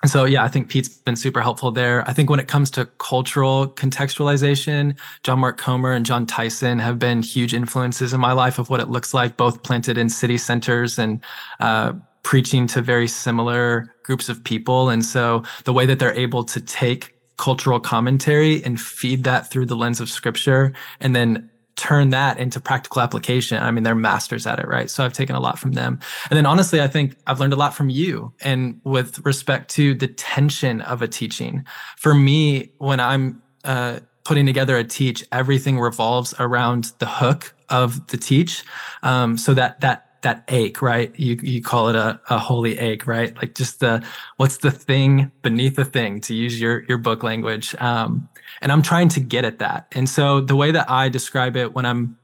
so, 0.07 0.25
yeah, 0.25 0.45
I 0.45 0.49
think 0.49 0.69
Pete's 0.69 0.89
been 0.89 1.17
super 1.17 1.41
helpful 1.41 1.73
there. 1.73 2.09
I 2.09 2.13
think 2.13 2.31
when 2.31 2.39
it 2.39 2.47
comes 2.47 2.71
to 2.73 2.87
cultural 2.99 3.67
contextualization, 3.67 4.97
John 5.25 5.41
Mark 5.41 5.59
Comer 5.59 5.93
and 5.93 6.07
Jon 6.07 6.25
Tyson 6.25 6.79
have 6.79 7.01
been 7.01 7.21
huge 7.21 7.53
influences 7.53 8.13
in 8.13 8.21
my 8.21 8.33
life 8.33 8.61
of 8.61 8.71
what 8.71 8.79
it 8.79 8.89
looks 8.89 9.13
like, 9.13 9.37
both 9.37 9.65
planted 9.65 9.99
in 9.99 10.09
city 10.09 10.39
centers 10.39 11.01
and 11.01 11.21
uh, 11.59 11.95
preaching 12.23 12.69
to 12.69 12.81
very 12.81 13.09
similar 13.09 13.93
groups 14.05 14.29
of 14.29 14.43
people. 14.45 14.89
And 14.89 15.05
so, 15.05 15.43
the 15.65 15.73
way 15.73 15.85
that 15.87 15.99
they're 15.99 16.15
able 16.15 16.45
to 16.45 16.61
take 16.61 17.17
cultural 17.37 17.81
commentary 17.81 18.63
and 18.65 18.81
feed 18.81 19.25
that 19.25 19.51
through 19.51 19.67
the 19.67 19.77
lens 19.77 20.01
of 20.01 20.09
scripture 20.11 20.73
and 21.01 21.15
then 21.15 21.49
turn 21.79 22.11
that 22.11 22.39
into 22.39 22.61
practical 22.61 23.01
application. 23.01 23.63
I 23.63 23.71
mean, 23.71 23.85
they're 23.85 23.95
masters 23.95 24.47
at 24.47 24.59
it, 24.59 24.67
right? 24.67 24.91
So 24.91 25.05
I've 25.05 25.13
taken 25.13 25.37
a 25.37 25.41
lot 25.41 25.59
from 25.59 25.73
them. 25.73 26.01
And 26.29 26.37
then 26.37 26.45
honestly, 26.45 26.83
I 26.83 26.89
think 26.89 27.17
I've 27.27 27.41
learned 27.41 27.53
a 27.53 27.57
lot 27.57 27.73
from 27.73 27.89
you 27.89 28.33
and 28.43 28.81
with 28.85 29.25
respect 29.25 29.71
to 29.73 29.95
the 29.95 30.09
tension 30.09 30.81
of 30.83 31.01
a 31.01 31.09
teaching. 31.09 31.65
For 31.97 32.15
me, 32.15 32.73
when 32.79 33.01
I'm 33.01 33.43
uh, 33.65 34.01
putting 34.25 34.45
together 34.45 34.77
a 34.77 34.85
teach, 34.85 35.25
everything 35.33 35.79
revolves 35.79 36.35
around 36.39 36.93
the 36.99 37.07
hook 37.07 37.55
of 37.69 38.09
the 38.09 38.17
teach. 38.17 38.65
Um, 39.03 39.39
so 39.39 39.55
that, 39.55 39.81
that, 39.81 40.08
that 40.23 40.45
ache, 40.49 40.83
right? 40.83 41.13
You 41.19 41.39
you 41.43 41.63
call 41.63 41.89
it 41.89 41.97
a, 41.97 42.21
a 42.29 42.39
holy 42.39 42.79
ache, 42.79 43.07
right? 43.07 43.35
Like 43.37 43.55
just 43.55 43.81
the 43.81 44.05
what's 44.37 44.59
the 44.59 44.71
thing 44.71 45.31
beneath 45.43 45.77
the 45.77 45.85
thing, 45.85 46.21
to 46.23 46.35
use 46.35 46.61
your 46.61 46.85
your 46.85 46.99
book 46.99 47.23
language. 47.23 47.75
Um, 47.79 48.29
and 48.61 48.73
I'm 48.73 48.83
trying 48.83 49.09
to 49.11 49.21
get 49.21 49.45
at 49.45 49.59
that. 49.59 49.87
And 49.93 50.09
so 50.09 50.41
the 50.41 50.57
way 50.57 50.71
that 50.73 50.91
I 50.91 51.09
describe 51.09 51.57
it 51.57 51.75
when 51.75 51.87
I'm 51.87 52.19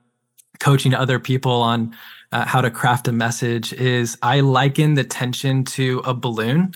coaching 0.61 0.95
other 0.95 1.19
people 1.19 1.53
on 1.53 1.95
uh, 2.33 2.45
how 2.45 2.61
to 2.61 2.71
craft 2.71 3.07
a 3.07 3.13
message 3.13 3.73
is 3.73 4.19
I 4.23 4.41
liken 4.41 4.95
the 4.95 5.05
tension 5.05 5.65
to 5.65 6.03
a 6.05 6.15
balloon. 6.15 6.73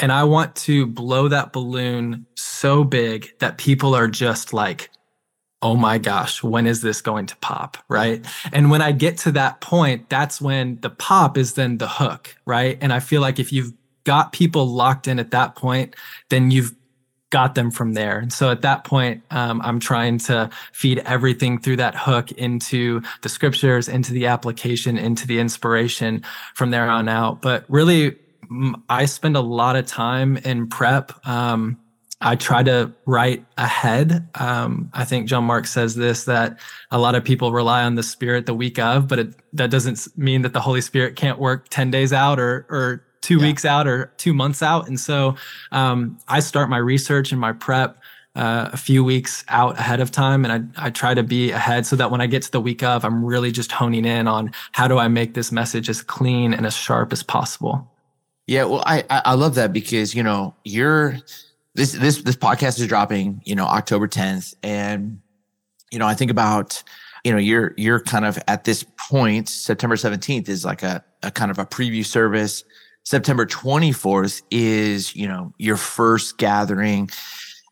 And 0.00 0.10
I 0.10 0.24
want 0.24 0.56
to 0.56 0.86
blow 0.86 1.28
that 1.28 1.52
balloon 1.52 2.26
so 2.34 2.82
big 2.82 3.38
that 3.38 3.56
people 3.56 3.94
are 3.94 4.08
just 4.08 4.52
like, 4.52 4.90
oh 5.62 5.74
my 5.74 5.98
gosh, 5.98 6.42
when 6.42 6.66
is 6.66 6.82
this 6.82 7.00
going 7.00 7.26
to 7.26 7.36
pop? 7.36 7.78
Right. 7.88 8.24
And 8.52 8.70
when 8.70 8.82
I 8.82 8.92
get 8.92 9.16
to 9.18 9.32
that 9.32 9.60
point, 9.60 10.08
that's 10.08 10.40
when 10.40 10.78
the 10.80 10.90
pop 10.90 11.38
is 11.38 11.54
then 11.54 11.78
the 11.78 11.88
hook. 11.88 12.36
Right. 12.44 12.78
And 12.80 12.92
I 12.92 13.00
feel 13.00 13.20
like 13.20 13.38
if 13.38 13.52
you've 13.52 13.72
got 14.04 14.32
people 14.32 14.66
locked 14.66 15.08
in 15.08 15.18
at 15.18 15.30
that 15.32 15.56
point, 15.56 15.96
then 16.28 16.50
you've 16.50 16.74
got 17.30 17.54
them 17.54 17.70
from 17.70 17.94
there. 17.94 18.18
And 18.18 18.32
so 18.32 18.50
at 18.50 18.62
that 18.62 18.84
point, 18.84 19.22
um, 19.30 19.60
I'm 19.62 19.80
trying 19.80 20.18
to 20.18 20.48
feed 20.72 21.00
everything 21.00 21.58
through 21.58 21.76
that 21.76 21.96
hook 21.96 22.30
into 22.32 23.02
the 23.22 23.28
scriptures, 23.28 23.88
into 23.88 24.12
the 24.12 24.26
application, 24.26 24.96
into 24.96 25.26
the 25.26 25.40
inspiration 25.40 26.22
from 26.54 26.70
there 26.70 26.88
on 26.88 27.08
out. 27.08 27.42
But 27.42 27.64
really, 27.68 28.16
I 28.88 29.06
spend 29.06 29.36
a 29.36 29.40
lot 29.40 29.74
of 29.74 29.86
time 29.86 30.36
in 30.38 30.68
prep. 30.68 31.26
Um, 31.26 31.78
I 32.20 32.34
try 32.36 32.62
to 32.62 32.92
write 33.04 33.44
ahead. 33.58 34.26
Um, 34.36 34.90
I 34.94 35.04
think 35.04 35.28
John 35.28 35.44
Mark 35.44 35.66
says 35.66 35.96
this 35.96 36.24
that 36.24 36.58
a 36.90 36.98
lot 36.98 37.14
of 37.14 37.24
people 37.24 37.52
rely 37.52 37.82
on 37.84 37.94
the 37.94 38.02
Spirit 38.02 38.46
the 38.46 38.54
week 38.54 38.78
of, 38.78 39.06
but 39.06 39.18
it, 39.18 39.34
that 39.52 39.70
doesn't 39.70 40.08
mean 40.16 40.42
that 40.42 40.54
the 40.54 40.60
Holy 40.60 40.80
Spirit 40.80 41.16
can't 41.16 41.38
work 41.38 41.68
10 41.68 41.90
days 41.90 42.12
out 42.12 42.40
or, 42.40 42.66
or 42.70 43.04
two 43.20 43.36
yeah. 43.36 43.42
weeks 43.42 43.64
out 43.64 43.86
or 43.86 44.12
two 44.16 44.32
months 44.32 44.62
out. 44.62 44.88
And 44.88 44.98
so 44.98 45.36
um, 45.72 46.18
I 46.26 46.40
start 46.40 46.70
my 46.70 46.78
research 46.78 47.32
and 47.32 47.40
my 47.40 47.52
prep 47.52 47.98
uh, 48.34 48.70
a 48.72 48.76
few 48.76 49.02
weeks 49.04 49.44
out 49.48 49.78
ahead 49.78 50.00
of 50.00 50.10
time. 50.10 50.44
And 50.44 50.72
I, 50.76 50.86
I 50.86 50.90
try 50.90 51.12
to 51.12 51.22
be 51.22 51.50
ahead 51.50 51.86
so 51.86 51.96
that 51.96 52.10
when 52.10 52.20
I 52.20 52.26
get 52.26 52.42
to 52.42 52.52
the 52.52 52.60
week 52.60 52.82
of, 52.82 53.04
I'm 53.04 53.24
really 53.24 53.50
just 53.50 53.72
honing 53.72 54.04
in 54.04 54.26
on 54.26 54.52
how 54.72 54.88
do 54.88 54.98
I 54.98 55.08
make 55.08 55.34
this 55.34 55.52
message 55.52 55.88
as 55.90 56.02
clean 56.02 56.54
and 56.54 56.64
as 56.64 56.74
sharp 56.74 57.12
as 57.12 57.22
possible. 57.22 57.90
Yeah, 58.46 58.64
well, 58.64 58.84
I 58.86 59.04
I 59.10 59.34
love 59.34 59.56
that 59.56 59.72
because 59.72 60.14
you 60.14 60.22
know 60.22 60.54
you're 60.62 61.18
this 61.76 61.92
this 61.92 62.22
this 62.22 62.36
podcast 62.36 62.80
is 62.80 62.86
dropping 62.88 63.42
you 63.44 63.54
know 63.54 63.66
October 63.66 64.08
10th, 64.08 64.54
and 64.62 65.20
you 65.92 65.98
know 65.98 66.06
I 66.06 66.14
think 66.14 66.30
about 66.30 66.82
you 67.24 67.32
know 67.32 67.38
you're 67.38 67.74
you're 67.76 68.00
kind 68.00 68.24
of 68.24 68.38
at 68.48 68.64
this 68.64 68.84
point 69.08 69.48
September 69.48 69.96
17th 69.96 70.48
is 70.48 70.64
like 70.64 70.82
a 70.82 71.04
a 71.22 71.30
kind 71.30 71.50
of 71.50 71.58
a 71.58 71.66
preview 71.66 72.04
service 72.04 72.64
September 73.06 73.46
24th 73.46 74.42
is, 74.50 75.14
you 75.14 75.28
know, 75.28 75.54
your 75.58 75.76
first 75.76 76.38
gathering. 76.38 77.08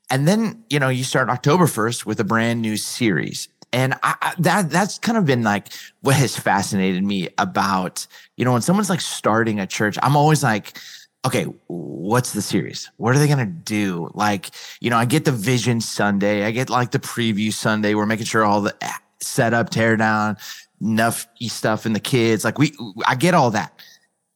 And 0.09 0.29
then, 0.29 0.64
you 0.71 0.79
know, 0.79 0.88
you 0.88 1.03
start 1.03 1.29
October 1.29 1.64
1st 1.64 2.07
with 2.07 2.21
a 2.21 2.25
brand 2.25 2.62
new 2.62 2.77
series. 2.77 3.49
And 3.73 3.95
I, 4.05 4.14
I, 4.23 4.35
that 4.38 4.71
that's 4.71 5.01
kind 5.01 5.19
of 5.19 5.27
been 5.27 5.43
like 5.43 5.73
what 6.03 6.14
has 6.14 6.37
fascinated 6.37 7.03
me 7.03 7.31
about, 7.37 8.07
you 8.37 8.45
know, 8.45 8.53
when 8.53 8.62
someone's 8.62 8.88
like 8.88 9.01
starting 9.01 9.59
a 9.59 9.67
church, 9.67 9.99
I'm 10.05 10.17
always 10.17 10.45
like, 10.45 10.79
okay, 11.24 11.44
what's 11.68 12.32
the 12.32 12.42
series? 12.42 12.90
What 12.96 13.16
are 13.16 13.18
they 13.18 13.26
going 13.26 13.38
to 13.38 13.46
do? 13.46 14.10
Like, 14.14 14.50
you 14.80 14.90
know, 14.90 14.96
I 14.96 15.04
get 15.04 15.24
the 15.24 15.32
vision 15.32 15.80
Sunday, 15.80 16.44
I 16.44 16.50
get 16.50 16.70
like 16.70 16.90
the 16.90 16.98
preview 16.98 17.52
Sunday. 17.52 17.94
We're 17.94 18.06
making 18.06 18.26
sure 18.26 18.44
all 18.44 18.60
the 18.60 18.76
eh, 18.82 18.92
setup, 19.20 19.70
tear 19.70 19.96
down, 19.96 20.37
enough 20.80 21.26
stuff 21.42 21.87
in 21.87 21.92
the 21.94 22.00
kids. 22.00 22.44
Like 22.44 22.58
we, 22.58 22.72
I 23.06 23.14
get 23.14 23.34
all 23.34 23.50
that 23.52 23.72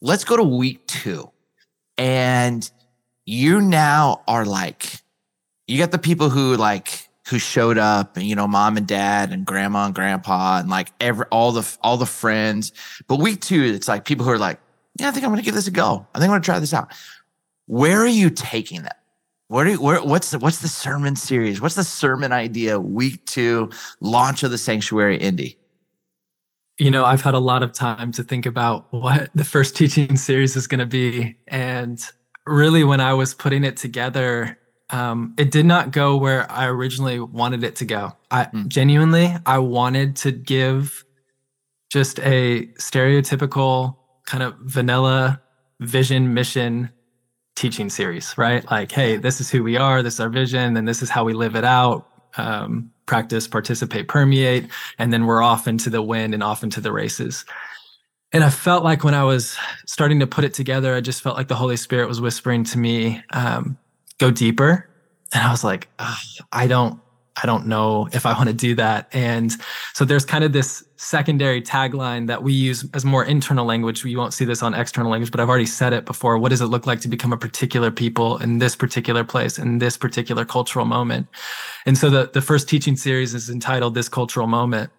let's 0.01 0.25
go 0.25 0.37
to 0.37 0.43
week 0.43 0.87
two. 0.87 1.31
And 1.97 2.69
you 3.27 3.61
now 3.61 4.23
are 4.29 4.45
like, 4.45 5.01
you 5.67 5.79
got 5.79 5.91
the 5.91 5.99
people 5.99 6.31
who 6.31 6.57
like, 6.57 7.09
who 7.29 7.39
showed 7.39 7.77
up 7.77 8.17
and, 8.17 8.25
you 8.25 8.35
know, 8.35 8.47
mom 8.47 8.77
and 8.77 8.87
dad 8.87 9.33
and 9.33 9.45
grandma 9.45 9.87
and 9.87 9.95
grandpa 9.95 10.61
and 10.61 10.71
like 10.71 10.91
every, 10.99 11.27
all 11.27 11.53
the, 11.53 11.77
all 11.83 11.99
the 11.99 12.07
friends. 12.07 12.73
But 13.07 13.17
week 13.17 13.41
two, 13.41 13.63
it's 13.63 13.89
like 13.89 14.05
people 14.05 14.25
who 14.25 14.31
are 14.31 14.39
like, 14.39 14.61
yeah, 14.99 15.09
I 15.09 15.11
think 15.11 15.25
I'm 15.25 15.31
going 15.31 15.41
to 15.41 15.45
give 15.45 15.55
this 15.55 15.67
a 15.67 15.71
go. 15.71 16.07
I 16.15 16.19
think 16.19 16.29
I'm 16.29 16.31
going 16.31 16.43
to 16.43 16.47
try 16.47 16.59
this 16.59 16.75
out. 16.75 16.93
Where 17.67 18.01
are 18.01 18.07
you 18.07 18.31
taking 18.31 18.83
them? 18.83 18.93
What 19.49 19.67
are 19.67 19.71
you, 19.71 19.81
where, 19.81 20.03
what's 20.03 20.31
the, 20.31 20.39
what's 20.39 20.59
the 20.59 20.69
sermon 20.69 21.17
series? 21.17 21.61
What's 21.61 21.75
the 21.75 21.85
sermon 21.85 22.33
idea? 22.33 22.79
Week 22.79 23.25
two, 23.25 23.71
launch 24.01 24.43
of 24.43 24.51
the 24.51 24.59
sanctuary 24.59 25.17
Indy. 25.17 25.59
you 26.79 26.91
know, 26.91 27.05
I've 27.05 27.23
had 27.23 27.35
a 27.35 27.41
lot 27.41 27.63
of 27.63 27.73
time 27.73 28.13
to 28.13 28.23
think 28.23 28.47
about 28.47 28.87
what 28.93 29.31
the 29.35 29.45
first 29.45 29.77
teaching 29.77 30.17
series 30.17 30.55
is 30.57 30.67
going 30.67 30.79
to 30.79 30.87
be. 30.87 31.37
And 31.49 32.01
really, 32.47 32.85
when 32.85 33.01
I 33.01 33.15
was 33.15 33.35
putting 33.35 33.65
it 33.65 33.77
together, 33.77 34.59
um, 34.91 35.35
it 35.37 35.51
did 35.51 35.67
not 35.67 35.91
go 35.91 36.17
where 36.17 36.51
I 36.51 36.67
originally 36.67 37.19
wanted 37.19 37.65
it 37.65 37.77
to 37.77 37.85
go. 37.85 38.17
I 38.31 38.45
mm. 38.45 38.69
genuinely, 38.69 39.35
I 39.45 39.59
wanted 39.59 40.17
to 40.17 40.31
give 40.31 41.05
just 41.91 42.21
a 42.21 42.67
stereotypical 42.79 43.97
kind 44.29 44.43
of 44.43 44.55
vanilla 44.59 45.41
vision 45.81 46.35
mission 46.35 46.91
teaching 47.57 47.89
series, 47.89 48.37
right? 48.37 48.71
Like, 48.71 48.93
hey, 48.93 49.17
this 49.17 49.41
is 49.41 49.51
who 49.51 49.65
we 49.65 49.79
are, 49.79 50.03
this 50.03 50.15
is 50.15 50.21
our 50.21 50.29
vision, 50.29 50.77
and 50.77 50.87
this 50.87 51.03
is 51.03 51.09
how 51.09 51.25
we 51.25 51.33
live 51.33 51.57
it 51.57 51.65
out. 51.65 52.07
Um, 52.37 52.93
practice, 53.07 53.49
participate, 53.49 54.07
permeate, 54.07 54.69
and 54.99 55.13
then 55.13 55.25
we're 55.25 55.43
off 55.43 55.67
into 55.67 55.89
the 55.89 56.03
wind 56.03 56.35
and 56.35 56.43
off 56.43 56.63
into 56.63 56.79
the 56.81 56.93
races. 56.93 57.47
And 58.31 58.45
I 58.45 58.51
felt 58.51 58.85
like 58.85 59.03
when 59.03 59.15
I 59.15 59.25
was 59.25 59.57
starting 59.87 60.21
to 60.21 60.27
put 60.27 60.45
it 60.45 60.53
together, 60.53 60.95
I 60.95 61.01
just 61.01 61.23
felt 61.23 61.39
like 61.39 61.49
the 61.49 61.57
Holy 61.57 61.79
Spirit 61.79 62.07
was 62.07 62.21
whispering 62.21 62.65
to 62.65 62.79
me, 62.79 63.23
um, 63.33 63.79
go 64.19 64.31
deeper. 64.31 64.91
And 65.33 65.43
I 65.43 65.51
was 65.51 65.65
like, 65.65 65.89
I 66.53 66.67
don't, 66.67 67.01
I 67.43 67.47
don't 67.47 67.67
know 67.67 68.09
if 68.13 68.27
I 68.27 68.33
want 68.33 68.49
to 68.49 68.55
do 68.55 68.75
that. 68.75 69.09
And 69.13 69.53
so 69.95 70.05
there's 70.05 70.25
kind 70.25 70.45
of 70.45 70.53
this 70.53 70.85
secondary 70.97 71.63
tagline 71.63 72.27
that 72.27 72.43
we 72.43 72.53
use 72.53 72.85
as 72.95 73.05
more 73.05 73.25
internal 73.25 73.65
language. 73.65 74.05
You 74.05 74.19
won't 74.19 74.35
see 74.35 74.45
this 74.45 74.63
on 74.63 74.75
external 74.75 75.11
language, 75.11 75.31
but 75.31 75.41
I've 75.41 75.49
already 75.49 75.67
said 75.67 75.93
it 75.93 76.05
before. 76.05 76.39
What 76.39 76.49
does 76.49 76.61
it 76.61 76.67
look 76.67 76.87
like 76.87 77.01
to 77.03 77.09
become 77.09 77.33
a 77.33 77.37
particular 77.37 77.91
people 77.91 78.39
in 78.39 78.59
this 78.59 78.75
particular 78.75 79.25
place, 79.25 79.59
in 79.59 79.79
this 79.79 79.97
particular 79.97 80.45
cultural 80.45 80.85
moment? 80.85 81.29
And 81.87 81.97
so 81.97 82.11
the, 82.11 82.31
the 82.33 82.43
first 82.43 82.69
teaching 82.69 82.97
series 82.97 83.35
is 83.35 83.49
entitled 83.49 83.95
This 83.95 84.09
Cultural 84.09 84.47
Moment 84.47 84.91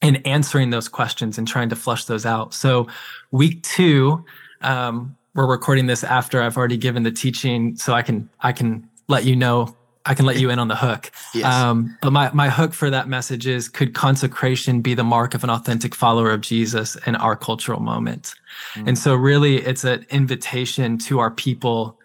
and 0.00 0.24
answering 0.26 0.70
those 0.70 0.88
questions 0.88 1.38
and 1.38 1.46
trying 1.46 1.68
to 1.70 1.76
flush 1.76 2.04
those 2.04 2.26
out. 2.26 2.54
So 2.54 2.86
week 3.30 3.62
two, 3.62 4.24
um, 4.60 5.16
we're 5.34 5.46
recording 5.46 5.86
this 5.86 6.04
after 6.04 6.42
I've 6.42 6.56
already 6.56 6.76
given 6.76 7.02
the 7.02 7.10
teaching, 7.10 7.74
so 7.76 7.94
I 7.94 8.02
can 8.02 8.28
I 8.40 8.52
can 8.52 8.88
let 9.08 9.24
you 9.24 9.34
know 9.34 9.74
I 10.04 10.14
can 10.14 10.26
let 10.26 10.38
you 10.38 10.50
in 10.50 10.58
on 10.58 10.68
the 10.68 10.76
hook. 10.76 11.12
Yes. 11.34 11.44
Um, 11.46 11.96
but 12.02 12.12
my, 12.12 12.30
my 12.32 12.50
hook 12.50 12.72
for 12.72 12.90
that 12.90 13.08
message 13.08 13.46
is 13.46 13.68
could 13.68 13.94
consecration 13.94 14.80
be 14.80 14.94
the 14.94 15.04
mark 15.04 15.34
of 15.34 15.44
an 15.44 15.50
authentic 15.50 15.94
follower 15.94 16.30
of 16.30 16.40
Jesus 16.40 16.96
in 17.06 17.14
our 17.16 17.36
cultural 17.36 17.80
moment? 17.80 18.34
Mm. 18.74 18.88
And 18.88 18.98
so, 18.98 19.14
really, 19.14 19.58
it's 19.58 19.84
an 19.84 20.04
invitation 20.10 20.98
to 20.98 21.20
our 21.20 21.30
people. 21.30 21.98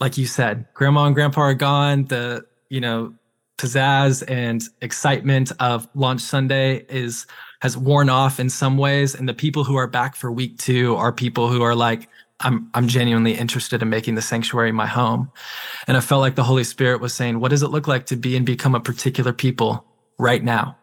Like 0.00 0.18
you 0.18 0.26
said, 0.26 0.66
grandma 0.74 1.04
and 1.04 1.14
grandpa 1.14 1.42
are 1.42 1.54
gone. 1.54 2.06
The, 2.06 2.44
you 2.70 2.80
know, 2.80 3.14
pizzazz 3.58 4.28
and 4.28 4.62
excitement 4.80 5.52
of 5.60 5.88
launch 5.94 6.20
Sunday 6.20 6.84
is 6.88 7.26
has 7.60 7.76
worn 7.76 8.08
off 8.08 8.40
in 8.40 8.50
some 8.50 8.76
ways. 8.76 9.14
And 9.14 9.28
the 9.28 9.34
people 9.34 9.62
who 9.62 9.76
are 9.76 9.86
back 9.86 10.16
for 10.16 10.32
week 10.32 10.58
two 10.58 10.96
are 10.96 11.12
people 11.12 11.48
who 11.48 11.62
are 11.62 11.76
like, 11.76 12.08
I'm 12.42 12.70
I'm 12.74 12.88
genuinely 12.88 13.34
interested 13.34 13.82
in 13.82 13.90
making 13.90 14.14
the 14.14 14.22
sanctuary 14.22 14.72
my 14.72 14.86
home. 14.86 15.30
And 15.86 15.96
I 15.96 16.00
felt 16.00 16.20
like 16.20 16.34
the 16.34 16.44
Holy 16.44 16.64
Spirit 16.64 17.00
was 17.00 17.14
saying, 17.14 17.40
what 17.40 17.50
does 17.50 17.62
it 17.62 17.68
look 17.68 17.86
like 17.86 18.06
to 18.06 18.16
be 18.16 18.36
and 18.36 18.46
become 18.46 18.74
a 18.74 18.80
particular 18.80 19.32
people 19.32 19.84
right 20.18 20.42
now? 20.42 20.76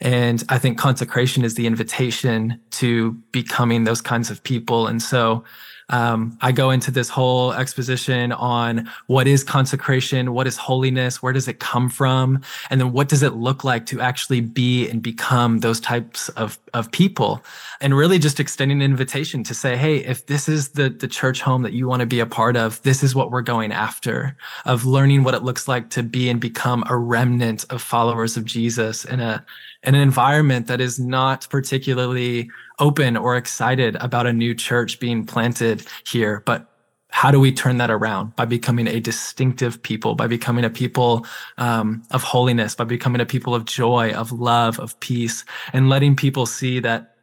And 0.00 0.44
I 0.48 0.58
think 0.58 0.78
consecration 0.78 1.44
is 1.44 1.54
the 1.54 1.66
invitation 1.66 2.60
to 2.72 3.12
becoming 3.32 3.84
those 3.84 4.00
kinds 4.00 4.30
of 4.30 4.42
people. 4.44 4.86
And 4.86 5.02
so 5.02 5.44
um, 5.90 6.36
I 6.40 6.52
go 6.52 6.70
into 6.70 6.90
this 6.90 7.08
whole 7.08 7.52
exposition 7.52 8.32
on 8.32 8.90
what 9.06 9.26
is 9.26 9.42
consecration, 9.42 10.32
what 10.32 10.46
is 10.46 10.56
holiness, 10.56 11.22
where 11.22 11.32
does 11.32 11.48
it 11.48 11.60
come 11.60 11.88
from, 11.88 12.42
and 12.68 12.80
then 12.80 12.92
what 12.92 13.08
does 13.08 13.22
it 13.22 13.34
look 13.34 13.64
like 13.64 13.86
to 13.86 14.00
actually 14.00 14.40
be 14.40 14.88
and 14.88 15.02
become 15.02 15.60
those 15.60 15.80
types 15.80 16.28
of, 16.30 16.58
of 16.74 16.90
people, 16.92 17.42
and 17.80 17.96
really 17.96 18.18
just 18.18 18.38
extending 18.38 18.78
an 18.78 18.90
invitation 18.90 19.42
to 19.44 19.54
say, 19.54 19.76
hey, 19.76 19.98
if 19.98 20.26
this 20.26 20.48
is 20.48 20.70
the 20.70 20.90
the 20.90 21.08
church 21.08 21.40
home 21.40 21.62
that 21.62 21.72
you 21.72 21.88
want 21.88 22.00
to 22.00 22.06
be 22.06 22.20
a 22.20 22.26
part 22.26 22.56
of, 22.56 22.82
this 22.82 23.02
is 23.02 23.14
what 23.14 23.30
we're 23.30 23.42
going 23.42 23.72
after, 23.72 24.36
of 24.66 24.84
learning 24.84 25.24
what 25.24 25.34
it 25.34 25.42
looks 25.42 25.68
like 25.68 25.90
to 25.90 26.02
be 26.02 26.28
and 26.28 26.40
become 26.40 26.84
a 26.88 26.96
remnant 26.96 27.64
of 27.70 27.80
followers 27.80 28.36
of 28.36 28.44
Jesus 28.44 29.04
in 29.04 29.20
a 29.20 29.44
in 29.82 29.94
an 29.94 30.00
environment 30.00 30.66
that 30.66 30.80
is 30.80 30.98
not 30.98 31.46
particularly 31.50 32.50
open 32.78 33.16
or 33.16 33.36
excited 33.36 33.96
about 33.96 34.26
a 34.26 34.32
new 34.32 34.54
church 34.54 34.98
being 34.98 35.24
planted 35.24 35.86
here. 36.04 36.42
But 36.44 36.68
how 37.10 37.30
do 37.30 37.40
we 37.40 37.52
turn 37.52 37.78
that 37.78 37.90
around 37.90 38.36
by 38.36 38.44
becoming 38.44 38.86
a 38.86 39.00
distinctive 39.00 39.82
people, 39.82 40.14
by 40.14 40.26
becoming 40.26 40.64
a 40.64 40.70
people 40.70 41.26
um, 41.56 42.02
of 42.10 42.22
holiness, 42.22 42.74
by 42.74 42.84
becoming 42.84 43.20
a 43.20 43.26
people 43.26 43.54
of 43.54 43.64
joy, 43.64 44.12
of 44.12 44.32
love, 44.32 44.78
of 44.78 44.98
peace, 45.00 45.44
and 45.72 45.88
letting 45.88 46.16
people 46.16 46.44
see 46.44 46.80
that 46.80 47.14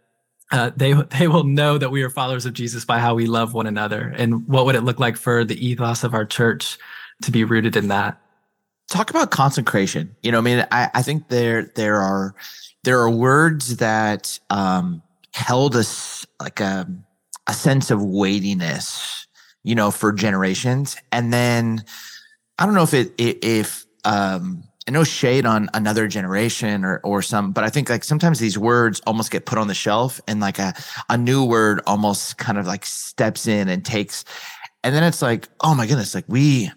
uh, 0.51 0.71
they 0.75 0.93
they 1.19 1.27
will 1.27 1.43
know 1.43 1.77
that 1.77 1.91
we 1.91 2.03
are 2.03 2.09
followers 2.09 2.45
of 2.45 2.53
Jesus 2.53 2.85
by 2.85 2.99
how 2.99 3.13
we 3.13 3.27
love 3.27 3.53
one 3.53 3.67
another. 3.67 4.13
And 4.17 4.47
what 4.47 4.65
would 4.65 4.75
it 4.75 4.81
look 4.81 4.99
like 4.99 5.17
for 5.17 5.43
the 5.43 5.65
ethos 5.65 6.03
of 6.03 6.13
our 6.13 6.25
church 6.25 6.77
to 7.21 7.31
be 7.31 7.43
rooted 7.43 7.75
in 7.75 7.89
that? 7.89 8.19
Talk 8.89 9.09
about 9.09 9.31
consecration. 9.31 10.15
You 10.21 10.31
know, 10.31 10.37
I 10.37 10.41
mean, 10.41 10.65
I, 10.71 10.89
I 10.93 11.01
think 11.01 11.29
there 11.29 11.71
there 11.75 11.97
are 11.97 12.35
there 12.83 12.99
are 12.99 13.09
words 13.09 13.77
that 13.77 14.39
um, 14.49 15.01
held 15.33 15.75
us 15.75 16.25
like 16.39 16.59
a 16.59 16.87
a 17.47 17.53
sense 17.53 17.91
of 17.91 18.03
weightiness, 18.03 19.27
you 19.63 19.75
know, 19.75 19.91
for 19.91 20.11
generations. 20.13 20.97
And 21.11 21.33
then 21.33 21.83
I 22.59 22.65
don't 22.65 22.75
know 22.75 22.83
if 22.83 22.93
it 22.93 23.13
if 23.17 23.85
um 24.03 24.63
I 24.87 24.91
know 24.91 25.03
shade 25.03 25.47
on 25.47 25.69
another 25.73 26.07
generation 26.07 26.85
or 26.85 26.99
or 27.03 27.21
some, 27.23 27.51
but 27.53 27.63
I 27.63 27.69
think 27.69 27.89
like 27.89 28.03
sometimes 28.03 28.39
these 28.39 28.57
words 28.57 29.01
almost 29.07 29.31
get 29.31 29.45
put 29.45 29.57
on 29.57 29.67
the 29.67 29.73
shelf 29.73 30.21
and 30.27 30.39
like 30.39 30.59
a 30.59 30.73
a 31.09 31.17
new 31.17 31.43
word 31.43 31.81
almost 31.87 32.37
kind 32.37 32.57
of 32.59 32.67
like 32.67 32.85
steps 32.85 33.47
in 33.47 33.67
and 33.67 33.83
takes 33.83 34.25
And 34.83 34.95
then 34.95 35.03
it's 35.03 35.21
like, 35.21 35.49
oh 35.61 35.75
my 35.75 35.87
goodness, 35.87 36.13
like 36.15 36.25
we, 36.27 36.71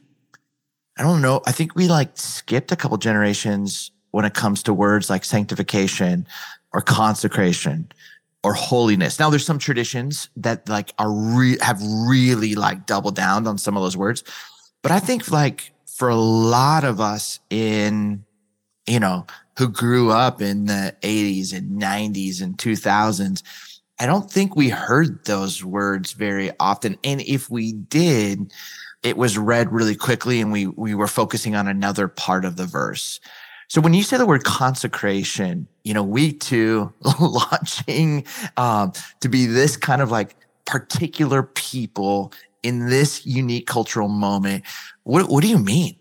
I 0.99 1.03
don't 1.03 1.23
know. 1.23 1.41
I 1.47 1.53
think 1.53 1.77
we 1.77 1.87
like 1.87 2.11
skipped 2.15 2.73
a 2.73 2.77
couple 2.77 2.97
generations 2.99 3.93
when 4.11 4.25
it 4.25 4.35
comes 4.35 4.63
to 4.65 4.75
words 4.75 5.09
like 5.09 5.25
sanctification 5.25 6.27
or 6.73 6.81
consecration 6.81 7.91
or 8.43 8.55
holiness. 8.55 9.19
Now 9.19 9.31
there's 9.31 9.47
some 9.47 9.59
traditions 9.59 10.29
that 10.37 10.69
like 10.69 10.93
are 10.99 11.13
re- 11.13 11.59
have 11.61 11.81
really 11.83 12.55
like 12.55 12.87
doubled 12.87 13.15
down 13.15 13.47
on 13.47 13.59
some 13.59 13.77
of 13.77 13.83
those 13.83 13.97
words. 13.97 14.25
But 14.83 14.91
I 14.91 14.99
think 14.99 15.31
like 15.31 15.73
for 15.87 16.09
a 16.09 16.17
lot 16.17 16.85
of 16.85 17.01
us 17.01 17.41
in 17.51 18.25
you 18.87 19.01
know 19.01 19.27
who 19.57 19.69
grew 19.69 20.11
up 20.11 20.41
in 20.41 20.67
the 20.67 20.95
80s 21.03 21.53
and 21.53 21.81
90s 21.81 22.43
and 22.43 22.57
2000s, 22.57 23.43
I 24.01 24.07
don't 24.07 24.31
think 24.31 24.55
we 24.55 24.69
heard 24.69 25.25
those 25.25 25.65
words 25.65 26.13
very 26.13 26.53
often. 26.61 26.97
And 27.03 27.21
if 27.23 27.51
we 27.51 27.73
did, 27.73 28.53
it 29.03 29.17
was 29.17 29.39
read 29.39 29.73
really 29.73 29.95
quickly 29.95 30.41
and 30.41 30.53
we 30.53 30.67
we 30.67 30.95
were 30.95 31.07
focusing 31.07 31.55
on 31.55 31.69
another 31.69 32.09
part 32.09 32.45
of 32.45 32.57
the 32.57 32.67
verse. 32.67 33.21
So 33.69 33.81
when 33.81 33.93
you 33.93 34.03
say 34.03 34.17
the 34.17 34.27
word 34.27 34.45
consecration, 34.45 35.69
you 35.85 35.93
know, 35.93 36.03
week 36.03 36.41
two, 36.41 36.93
launching 37.21 38.25
um, 38.57 38.93
to 39.21 39.29
be 39.29 39.45
this 39.47 39.77
kind 39.77 40.01
of 40.01 40.11
like 40.11 40.37
particular 40.65 41.43
people 41.43 42.33
in 42.63 42.89
this 42.89 43.27
unique 43.27 43.67
cultural 43.67 44.09
moment, 44.09 44.65
what 45.05 45.29
what 45.29 45.43
do 45.43 45.49
you 45.49 45.59
mean? 45.59 45.97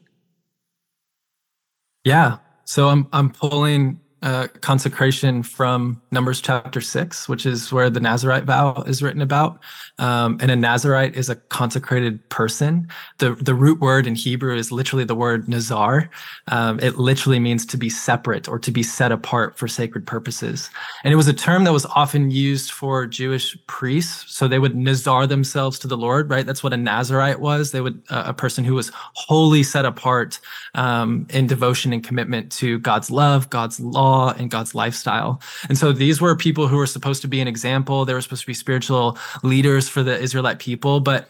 Yeah. 2.03 2.37
So 2.63 2.87
I'm 2.87 3.07
I'm 3.11 3.29
pulling 3.31 3.99
uh, 4.23 4.47
consecration 4.61 5.43
from 5.43 6.01
Numbers 6.11 6.41
chapter 6.41 6.81
six, 6.81 7.29
which 7.29 7.45
is 7.45 7.71
where 7.71 7.89
the 7.89 7.99
Nazarite 7.99 8.45
vow 8.45 8.81
is 8.87 9.03
written 9.03 9.21
about. 9.21 9.59
Um, 9.99 10.37
and 10.41 10.49
a 10.49 10.55
Nazarite 10.55 11.15
is 11.15 11.29
a 11.29 11.35
consecrated 11.35 12.27
person. 12.29 12.87
The 13.19 13.35
the 13.35 13.53
root 13.53 13.79
word 13.79 14.07
in 14.07 14.15
Hebrew 14.15 14.55
is 14.55 14.71
literally 14.71 15.05
the 15.05 15.15
word 15.15 15.47
nazar. 15.47 16.09
Um, 16.47 16.79
it 16.79 16.97
literally 16.97 17.39
means 17.39 17.65
to 17.67 17.77
be 17.77 17.89
separate 17.89 18.47
or 18.47 18.57
to 18.59 18.71
be 18.71 18.81
set 18.81 19.11
apart 19.11 19.57
for 19.57 19.67
sacred 19.67 20.07
purposes. 20.07 20.69
And 21.03 21.13
it 21.13 21.17
was 21.17 21.27
a 21.27 21.33
term 21.33 21.63
that 21.65 21.73
was 21.73 21.85
often 21.85 22.31
used 22.31 22.71
for 22.71 23.05
Jewish 23.05 23.55
priests. 23.67 24.35
So 24.35 24.47
they 24.47 24.59
would 24.59 24.75
nazar 24.75 25.27
themselves 25.27 25.77
to 25.79 25.87
the 25.87 25.97
Lord, 25.97 26.29
right? 26.29 26.45
That's 26.45 26.63
what 26.63 26.73
a 26.73 26.77
Nazarite 26.77 27.39
was. 27.39 27.71
They 27.71 27.81
would 27.81 28.01
uh, 28.09 28.23
a 28.27 28.33
person 28.33 28.63
who 28.63 28.73
was 28.73 28.91
wholly 29.13 29.63
set 29.63 29.85
apart 29.85 30.39
um, 30.73 31.27
in 31.29 31.45
devotion 31.45 31.93
and 31.93 32.03
commitment 32.03 32.51
to 32.53 32.79
God's 32.79 33.11
love, 33.11 33.49
God's 33.49 33.79
law 33.79 34.06
law 34.07 34.33
and 34.39 34.51
God's 34.55 34.73
lifestyle. 34.83 35.31
And 35.69 35.77
so 35.77 35.87
these 35.91 36.17
were 36.23 36.35
people 36.47 36.65
who 36.69 36.77
were 36.81 36.91
supposed 36.95 37.21
to 37.25 37.27
be 37.27 37.39
an 37.41 37.47
example. 37.47 38.05
They 38.05 38.15
were 38.15 38.25
supposed 38.25 38.45
to 38.47 38.51
be 38.53 38.59
spiritual 38.65 39.17
leaders 39.43 39.85
for 39.93 40.01
the 40.03 40.15
Israelite 40.25 40.59
people. 40.59 40.99
But 40.99 41.21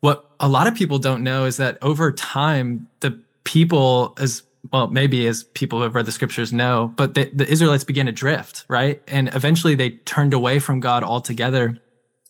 what 0.00 0.18
a 0.40 0.48
lot 0.48 0.66
of 0.66 0.74
people 0.74 0.98
don't 0.98 1.22
know 1.22 1.40
is 1.50 1.56
that 1.56 1.78
over 1.80 2.12
time, 2.12 2.88
the 3.00 3.12
people 3.44 4.14
as 4.24 4.42
well, 4.72 4.88
maybe 4.88 5.26
as 5.26 5.44
people 5.54 5.78
who 5.78 5.82
have 5.84 5.94
read 5.94 6.06
the 6.06 6.12
scriptures 6.12 6.52
know, 6.52 6.92
but 6.96 7.14
the, 7.14 7.30
the 7.34 7.48
Israelites 7.50 7.84
began 7.84 8.06
to 8.06 8.12
drift, 8.12 8.64
right? 8.68 9.02
And 9.08 9.28
eventually 9.34 9.74
they 9.74 9.90
turned 9.90 10.34
away 10.34 10.60
from 10.60 10.80
God 10.80 11.02
altogether. 11.02 11.78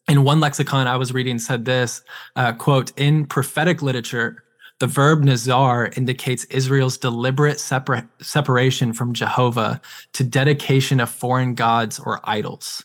in 0.08 0.24
one 0.24 0.40
lexicon 0.40 0.86
I 0.86 0.96
was 0.96 1.12
reading 1.12 1.38
said 1.38 1.64
this 1.64 2.02
uh, 2.36 2.52
quote, 2.52 2.92
in 2.96 3.26
prophetic 3.26 3.82
literature, 3.82 4.41
the 4.82 4.88
verb 4.88 5.22
nazar 5.22 5.92
indicates 5.96 6.42
Israel's 6.46 6.98
deliberate 6.98 7.58
separa- 7.58 8.08
separation 8.20 8.92
from 8.92 9.12
Jehovah 9.12 9.80
to 10.12 10.24
dedication 10.24 10.98
of 10.98 11.08
foreign 11.08 11.54
gods 11.54 12.00
or 12.00 12.18
idols. 12.24 12.84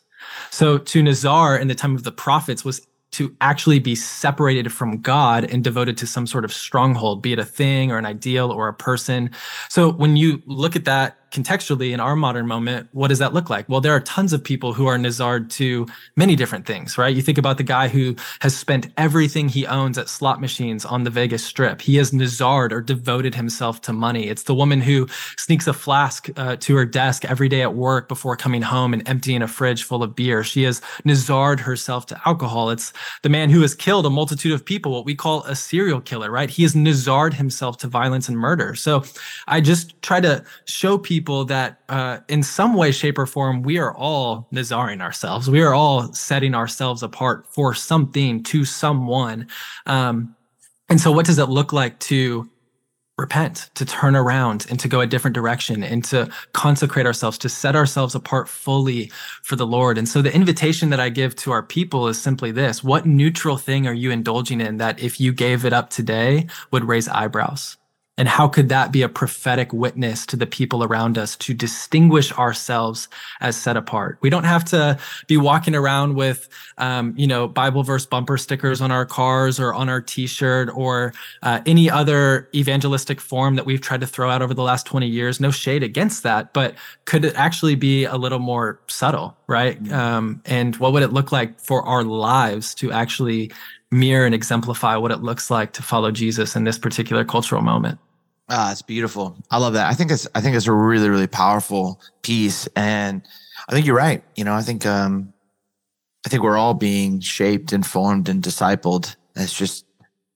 So 0.52 0.78
to 0.78 1.02
nazar 1.02 1.58
in 1.58 1.70
the 1.70 1.74
time 1.74 1.96
of 1.96 2.04
the 2.04 2.12
prophets 2.12 2.64
was 2.64 2.86
to 3.14 3.36
actually 3.42 3.80
be 3.80 3.96
separated 3.96 4.72
from 4.72 5.02
God 5.02 5.46
and 5.46 5.64
devoted 5.64 5.98
to 5.98 6.06
some 6.06 6.28
sort 6.28 6.46
of 6.46 6.54
stronghold, 6.54 7.24
be 7.24 7.34
it 7.34 7.40
a 7.40 7.46
thing 7.46 7.92
or 7.92 7.98
an 7.98 8.06
ideal 8.06 8.52
or 8.52 8.68
a 8.68 8.76
person. 8.76 9.32
So 9.68 9.92
when 9.92 10.18
you 10.18 10.44
look 10.46 10.76
at 10.76 10.86
that 10.86 11.27
contextually 11.32 11.92
in 11.92 12.00
our 12.00 12.16
modern 12.16 12.48
moment, 12.48 12.88
what 12.94 13.10
does 13.10 13.20
that 13.20 13.34
look 13.34 13.50
like? 13.50 13.68
Well, 13.68 13.82
there 13.82 13.94
are 13.94 14.00
tons 14.00 14.34
of 14.34 14.44
people 14.44 14.74
who 14.74 14.88
are 14.88 14.98
nazared 14.98 15.50
to 15.52 15.86
many 16.16 16.36
different 16.36 16.66
things, 16.66 16.98
right? 16.98 17.16
You 17.16 17.22
think 17.22 17.38
about 17.38 17.58
the 17.58 17.64
guy 17.64 17.88
who 17.88 18.16
has 18.40 18.56
spent 18.56 18.88
everything 18.98 19.50
he 19.50 19.68
owns 19.68 19.98
at 19.98 20.10
slot 20.10 20.40
machines 20.40 20.86
on 20.86 21.04
the 21.04 21.10
Vegas 21.10 21.44
Strip. 21.44 21.82
He 21.82 21.98
has 21.98 22.14
nazared 22.14 22.72
or 22.72 22.82
devoted 22.82 23.36
himself 23.36 23.82
to 23.82 23.94
money. 23.94 24.28
It's 24.28 24.44
the 24.44 24.56
woman 24.56 24.82
who 24.82 25.08
sneaks 25.38 25.68
a 25.68 25.74
flask 25.74 26.30
uh, 26.38 26.56
to 26.58 26.76
her 26.76 26.86
desk 26.86 27.26
every 27.26 27.50
day 27.50 27.62
at 27.62 27.74
work 27.74 28.08
before 28.08 28.38
coming 28.38 28.62
home 28.62 28.94
and 28.94 29.08
emptying 29.08 29.42
a 29.42 29.48
fridge 29.48 29.84
full 29.84 30.04
of 30.04 30.16
beer. 30.16 30.44
She 30.44 30.64
has 30.64 30.82
nazared 31.04 31.60
herself 31.60 32.06
to 32.08 32.22
alcohol. 32.26 32.70
It's 32.70 32.94
the 33.24 33.30
man 33.30 33.50
who 33.50 33.62
has 33.62 33.76
killed 33.76 34.06
a 34.06 34.10
multitude 34.10 34.54
of 34.54 34.64
people, 34.64 34.94
what 34.94 35.06
we 35.06 35.16
call 35.16 35.44
a 35.44 35.56
serial 35.56 36.02
killer, 36.02 36.32
right? 36.32 36.50
He 36.50 36.64
has 36.64 36.76
nazared 36.76 37.34
himself 37.34 37.78
to 37.80 37.88
violence 37.88 38.30
and 38.30 38.38
murder. 38.38 38.76
So 38.76 39.04
I 39.48 39.62
just 39.62 40.02
try 40.02 40.22
to 40.22 40.44
show 40.66 40.98
people 40.98 41.17
people 41.18 41.46
that 41.46 41.80
uh, 41.90 42.20
in 42.30 42.44
some 42.44 42.76
way, 42.76 42.92
shape, 42.92 43.18
or 43.18 43.26
form, 43.26 43.64
we 43.64 43.80
are 43.80 43.92
all 43.96 44.48
nazaring 44.52 45.02
ourselves. 45.02 45.50
We 45.50 45.62
are 45.62 45.74
all 45.74 46.14
setting 46.14 46.54
ourselves 46.54 47.02
apart 47.02 47.48
for 47.48 47.74
something 47.74 48.44
to 48.44 48.66
someone. 48.66 49.48
Um, 49.88 50.36
and 50.90 51.02
so, 51.02 51.12
what 51.12 51.26
does 51.26 51.40
it 51.40 51.50
look 51.50 51.74
like 51.74 51.98
to 52.12 52.48
repent, 53.18 53.72
to 53.74 53.84
turn 53.84 54.16
around 54.16 54.68
and 54.70 54.80
to 54.80 54.88
go 54.88 55.02
a 55.02 55.08
different 55.08 55.34
direction 55.34 55.82
and 55.82 56.06
to 56.06 56.30
consecrate 56.54 57.08
ourselves, 57.08 57.40
to 57.40 57.50
set 57.50 57.76
ourselves 57.76 58.14
apart 58.14 58.48
fully 58.48 59.12
for 59.42 59.56
the 59.56 59.66
Lord. 59.66 59.98
And 59.98 60.08
so 60.08 60.22
the 60.22 60.32
invitation 60.32 60.92
that 60.92 61.00
I 61.00 61.10
give 61.10 61.36
to 61.38 61.52
our 61.52 61.64
people 61.64 62.08
is 62.10 62.22
simply 62.22 62.52
this 62.52 62.84
What 62.84 63.08
neutral 63.08 63.58
thing 63.58 63.88
are 63.88 63.94
you 64.04 64.12
indulging 64.12 64.62
in 64.62 64.78
that 64.78 65.00
if 65.00 65.20
you 65.20 65.34
gave 65.34 65.66
it 65.66 65.74
up 65.74 65.90
today 65.90 66.46
would 66.70 66.84
raise 66.84 67.08
eyebrows? 67.08 67.78
And 68.18 68.28
how 68.28 68.48
could 68.48 68.70
that 68.70 68.92
be 68.92 69.04
a 69.04 69.10
prophetic 69.10 69.72
witness 69.72 70.26
to 70.26 70.36
the 70.36 70.48
people 70.48 70.84
around 70.84 71.20
us 71.20 71.36
to 71.38 71.54
distinguish 71.54 72.34
ourselves 72.34 73.08
as 73.42 73.56
set 73.56 73.78
apart? 73.78 74.18
We 74.22 74.32
don't 74.32 74.44
have 74.44 74.66
to 74.66 74.98
be 75.28 75.38
walking 75.38 75.76
around 75.76 76.16
with, 76.16 76.50
um, 76.80 77.14
you 77.16 77.28
know, 77.28 77.48
Bible 77.48 77.84
verse 77.84 78.08
bumper 78.08 78.38
stickers 78.38 78.82
on 78.82 78.92
our 78.92 79.06
cars 79.06 79.60
or 79.60 79.72
on 79.72 79.88
our 79.88 80.02
T-shirt 80.02 80.70
or 80.74 81.14
uh, 81.44 81.62
any 81.68 81.92
other 81.92 82.50
evangelistic 82.56 83.22
form 83.22 83.56
that 83.56 83.68
we've 83.68 83.82
tried 83.82 84.02
to 84.02 84.08
throw 84.08 84.32
out 84.32 84.42
over 84.42 84.54
the 84.54 84.64
last 84.64 84.88
20 84.88 85.08
years. 85.08 85.40
No 85.40 85.52
shade 85.52 85.84
against 85.84 86.24
that, 86.24 86.54
but 86.54 86.74
could 87.06 87.24
it 87.24 87.36
actually 87.36 87.76
be 87.76 88.06
a 88.06 88.16
little 88.16 88.40
more 88.40 88.80
subtle, 88.88 89.38
right? 89.46 89.82
Mm-hmm. 89.84 89.94
Um, 89.94 90.42
and 90.46 90.76
what 90.78 90.92
would 90.92 91.04
it 91.04 91.14
look 91.14 91.32
like 91.32 91.60
for 91.60 91.84
our 91.84 92.04
lives 92.04 92.74
to 92.76 92.92
actually 92.92 93.52
mirror 93.92 94.26
and 94.26 94.34
exemplify 94.34 94.98
what 94.98 95.12
it 95.12 95.22
looks 95.22 95.52
like 95.52 95.72
to 95.74 95.84
follow 95.84 96.12
Jesus 96.12 96.56
in 96.56 96.64
this 96.64 96.80
particular 96.80 97.24
cultural 97.24 97.62
moment? 97.62 98.00
Ah, 98.50 98.72
it's 98.72 98.82
beautiful. 98.82 99.38
I 99.52 99.58
love 99.58 99.74
that. 99.74 99.90
I 99.90 99.94
think 99.94 100.12
it's 100.12 100.28
I 100.34 100.42
think 100.42 100.56
it's 100.56 100.68
a 100.68 100.72
really 100.72 101.10
really 101.10 101.28
powerful 101.28 102.02
piece, 102.22 102.68
and 102.76 103.22
I 103.68 103.74
think 103.74 103.86
you're 103.86 103.96
right. 103.96 104.24
You 104.36 104.46
know, 104.46 104.54
I 104.54 104.62
think 104.62 104.86
um, 104.86 105.34
I 106.26 106.30
think 106.30 106.44
we're 106.44 106.58
all 106.58 106.74
being 106.74 107.20
shaped 107.20 107.74
and 107.74 107.86
formed 107.86 108.30
and 108.30 108.42
discipled. 108.42 109.16
It's 109.36 109.54
just 109.54 109.86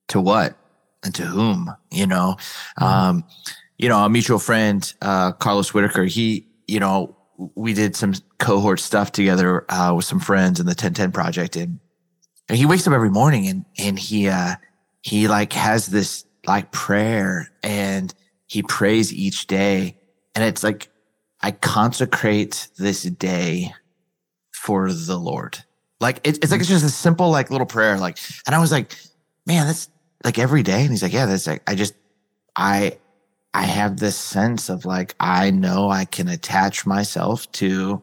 to 0.10 0.20
what 0.20 0.58
and 1.04 1.16
to 1.16 1.24
whom. 1.24 1.74
You 1.90 2.08
know, 2.08 2.36
mm-hmm. 2.80 2.84
um, 2.84 3.24
you 3.78 3.88
know, 3.88 4.04
a 4.04 4.10
mutual 4.10 4.40
friend, 4.40 4.94
uh, 5.02 5.32
Carlos 5.34 5.74
Whittaker. 5.74 6.04
He, 6.04 6.48
you 6.68 6.80
know, 6.82 7.16
we 7.56 7.74
did 7.74 7.96
some 7.96 8.14
cohort 8.40 8.82
stuff 8.82 9.14
together 9.14 9.66
uh, 9.70 9.94
with 9.96 10.06
some 10.06 10.20
friends 10.20 10.60
in 10.60 10.66
the 10.66 10.72
1010 10.72 11.14
project, 11.14 11.56
and, 11.56 11.80
and 12.50 12.58
he 12.58 12.66
wakes 12.66 12.86
up 12.88 12.94
every 12.94 13.10
morning 13.10 13.48
and 13.48 13.66
and 13.78 13.98
he 13.98 14.28
uh, 14.28 14.56
he 15.02 15.30
like 15.30 15.54
has 15.54 15.88
this 15.88 16.26
like 16.46 16.72
prayer 16.72 17.52
and 17.64 18.14
he 18.48 18.64
prays 18.64 19.14
each 19.14 19.48
day. 19.48 19.98
And 20.36 20.44
it's 20.44 20.64
like, 20.64 20.90
I 21.42 21.52
consecrate 21.52 22.68
this 22.78 23.04
day 23.04 23.74
for 24.52 24.92
the 24.92 25.18
Lord. 25.18 25.64
Like, 26.00 26.18
it, 26.24 26.38
it's 26.38 26.52
like, 26.52 26.62
it's 26.62 26.70
just 26.70 26.86
a 26.86 26.90
simple, 26.90 27.30
like 27.30 27.52
little 27.52 27.68
prayer. 27.68 27.98
Like, 27.98 28.18
and 28.46 28.56
I 28.56 28.60
was 28.60 28.72
like, 28.72 28.96
man, 29.46 29.68
that's 29.68 29.90
like 30.24 30.40
every 30.40 30.64
day. 30.64 30.82
And 30.82 30.90
he's 30.90 31.04
like, 31.04 31.14
yeah, 31.14 31.26
that's 31.26 31.48
like, 31.48 31.64
I 31.68 31.76
just, 31.76 31.94
I, 32.56 32.98
I 33.54 33.64
have 33.64 33.98
this 33.98 34.16
sense 34.16 34.70
of 34.70 34.86
like, 34.86 35.16
I 35.20 35.52
know 35.52 35.90
I 35.90 36.06
can 36.06 36.28
attach 36.28 36.86
myself 36.86 37.52
to 37.54 38.02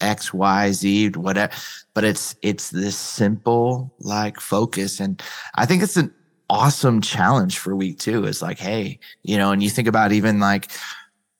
X, 0.00 0.32
Y, 0.32 0.72
Z, 0.72 1.10
whatever, 1.10 1.52
but 1.94 2.04
it's, 2.04 2.36
it's 2.42 2.70
this 2.70 2.96
simple 2.96 3.92
like 3.98 4.40
focus. 4.40 5.00
And 5.00 5.22
I 5.56 5.66
think 5.66 5.82
it's 5.82 5.96
an, 5.96 6.12
awesome 6.50 7.00
challenge 7.00 7.58
for 7.58 7.76
week 7.76 7.98
two 7.98 8.24
is 8.24 8.42
like, 8.42 8.58
hey, 8.58 8.98
you 9.22 9.36
know, 9.36 9.52
and 9.52 9.62
you 9.62 9.70
think 9.70 9.88
about 9.88 10.12
even 10.12 10.40
like 10.40 10.70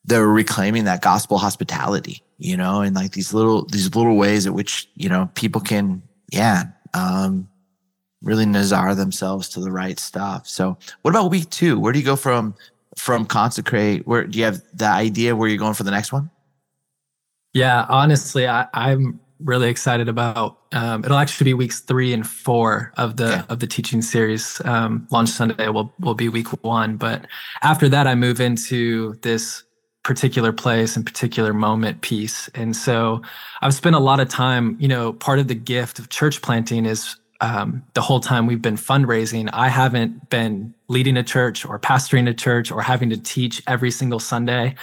they're 0.05 0.27
reclaiming 0.27 0.85
that 0.85 1.03
gospel 1.03 1.39
hospitality, 1.39 2.23
you 2.39 2.57
know, 2.57 2.81
and 2.81 2.95
like 2.95 3.13
these 3.13 3.33
little, 3.35 3.67
these 3.67 3.95
little 3.95 4.17
ways 4.17 4.47
at 4.47 4.55
which, 4.55 4.89
you 4.95 5.09
know, 5.09 5.31
people 5.35 5.61
can, 5.61 6.03
yeah, 6.31 6.65
um, 6.95 7.49
really 8.23 8.47
nazar 8.47 8.95
themselves 8.95 9.49
to 9.49 9.61
the 9.61 9.71
right 9.71 9.99
stuff. 9.99 10.47
So 10.47 10.77
what 11.03 11.11
about 11.11 11.31
week 11.31 11.49
two? 11.51 11.79
Where 11.79 11.93
do 11.93 11.99
you 11.99 12.05
go 12.05 12.17
from, 12.17 12.55
from 12.97 13.27
consecrate? 13.27 14.07
Where 14.07 14.25
do 14.25 14.39
you 14.39 14.45
have 14.45 14.63
the 14.75 14.87
idea 14.87 15.37
where 15.37 15.49
you're 15.49 15.59
going 15.59 15.75
for 15.75 15.85
the 15.85 15.91
next 15.91 16.13
one? 16.13 16.31
Yeah, 17.53 17.87
honestly, 17.89 18.47
I, 18.47 18.67
I'm 18.75 19.21
really 19.41 19.69
excited 19.69 20.09
about. 20.09 20.59
Um, 20.73 21.05
it'll 21.05 21.19
actually 21.19 21.45
be 21.45 21.55
weeks 21.55 21.81
three 21.81 22.13
and 22.13 22.27
four 22.27 22.93
of 22.97 23.17
the 23.17 23.29
yeah. 23.29 23.45
of 23.49 23.61
the 23.61 23.67
teaching 23.67 24.03
series. 24.03 24.61
Um, 24.65 25.07
launch 25.11 25.31
Sunday 25.31 25.69
will 25.69 25.93
will 26.01 26.15
be 26.15 26.29
week 26.29 26.49
one, 26.65 26.97
but 26.97 27.27
after 27.63 27.89
that, 27.89 28.07
I 28.07 28.15
move 28.15 28.41
into 28.41 29.15
this 29.23 29.65
particular 30.05 30.53
place 30.53 30.97
and 30.97 31.05
particular 31.05 31.53
moment 31.53 32.01
piece. 32.01 32.49
And 32.55 32.75
so 32.75 33.21
I've 33.61 33.75
spent 33.75 33.95
a 33.95 34.01
lot 34.01 34.21
of 34.21 34.29
time. 34.29 34.77
You 34.81 34.89
know, 34.89 35.13
part 35.13 35.39
of 35.39 35.49
the 35.49 35.55
gift 35.55 35.99
of 35.99 36.09
church 36.09 36.41
planting 36.43 36.87
is 36.87 37.17
um, 37.41 37.85
the 37.95 38.01
whole 38.01 38.21
time 38.21 38.47
we've 38.47 38.63
been 38.63 38.77
fundraising, 38.77 39.49
I 39.53 39.69
haven't 39.69 40.29
been 40.31 40.75
leading 40.89 41.17
a 41.17 41.23
church 41.23 41.65
or 41.65 41.79
pastoring 41.79 42.29
a 42.29 42.35
church 42.35 42.73
or 42.73 42.83
having 42.83 43.11
to 43.11 43.17
teach 43.17 43.63
every 43.67 43.91
single 43.91 44.19
Sunday. 44.19 44.75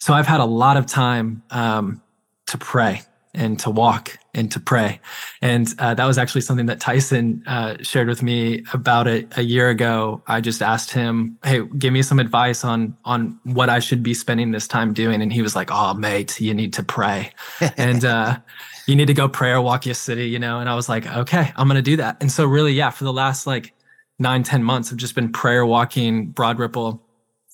So 0.00 0.12
I've 0.12 0.26
had 0.26 0.40
a 0.40 0.44
lot 0.44 0.76
of 0.76 0.84
time 0.86 1.42
um, 1.50 2.02
to 2.46 2.58
pray 2.58 3.02
and 3.34 3.58
to 3.60 3.70
walk 3.70 4.18
and 4.34 4.50
to 4.52 4.60
pray. 4.60 5.00
And 5.42 5.72
uh, 5.78 5.94
that 5.94 6.04
was 6.04 6.18
actually 6.18 6.40
something 6.40 6.66
that 6.66 6.80
Tyson 6.80 7.42
uh, 7.46 7.76
shared 7.82 8.08
with 8.08 8.22
me 8.22 8.64
about 8.72 9.06
it 9.06 9.36
a 9.36 9.42
year 9.42 9.68
ago. 9.68 10.22
I 10.26 10.40
just 10.40 10.62
asked 10.62 10.90
him, 10.90 11.38
"Hey, 11.44 11.62
give 11.78 11.92
me 11.92 12.02
some 12.02 12.18
advice 12.18 12.64
on 12.64 12.96
on 13.04 13.38
what 13.44 13.68
I 13.68 13.78
should 13.78 14.02
be 14.02 14.14
spending 14.14 14.50
this 14.50 14.66
time 14.66 14.92
doing." 14.92 15.22
And 15.22 15.32
he 15.32 15.42
was 15.42 15.54
like, 15.54 15.70
"Oh, 15.70 15.94
mate, 15.94 16.40
you 16.40 16.54
need 16.54 16.72
to 16.74 16.82
pray." 16.82 17.32
and 17.76 18.04
uh, 18.04 18.38
you 18.86 18.96
need 18.96 19.06
to 19.06 19.14
go 19.14 19.28
prayer 19.28 19.60
walk 19.60 19.86
your 19.86 19.94
city, 19.94 20.28
you 20.28 20.38
know? 20.38 20.60
And 20.60 20.68
I 20.68 20.74
was 20.74 20.88
like, 20.88 21.06
okay, 21.06 21.52
I'm 21.56 21.68
to 21.76 21.82
do 21.82 21.96
that. 21.96 22.18
And 22.20 22.30
so 22.30 22.44
really, 22.44 22.72
yeah, 22.72 22.90
for 22.90 23.04
the 23.04 23.12
last 23.12 23.46
like 23.46 23.72
nine, 24.18 24.42
ten 24.42 24.62
months, 24.62 24.92
I've 24.92 24.98
just 24.98 25.14
been 25.14 25.32
prayer 25.32 25.64
walking 25.64 26.28
Broad 26.28 26.58
Ripple. 26.58 27.02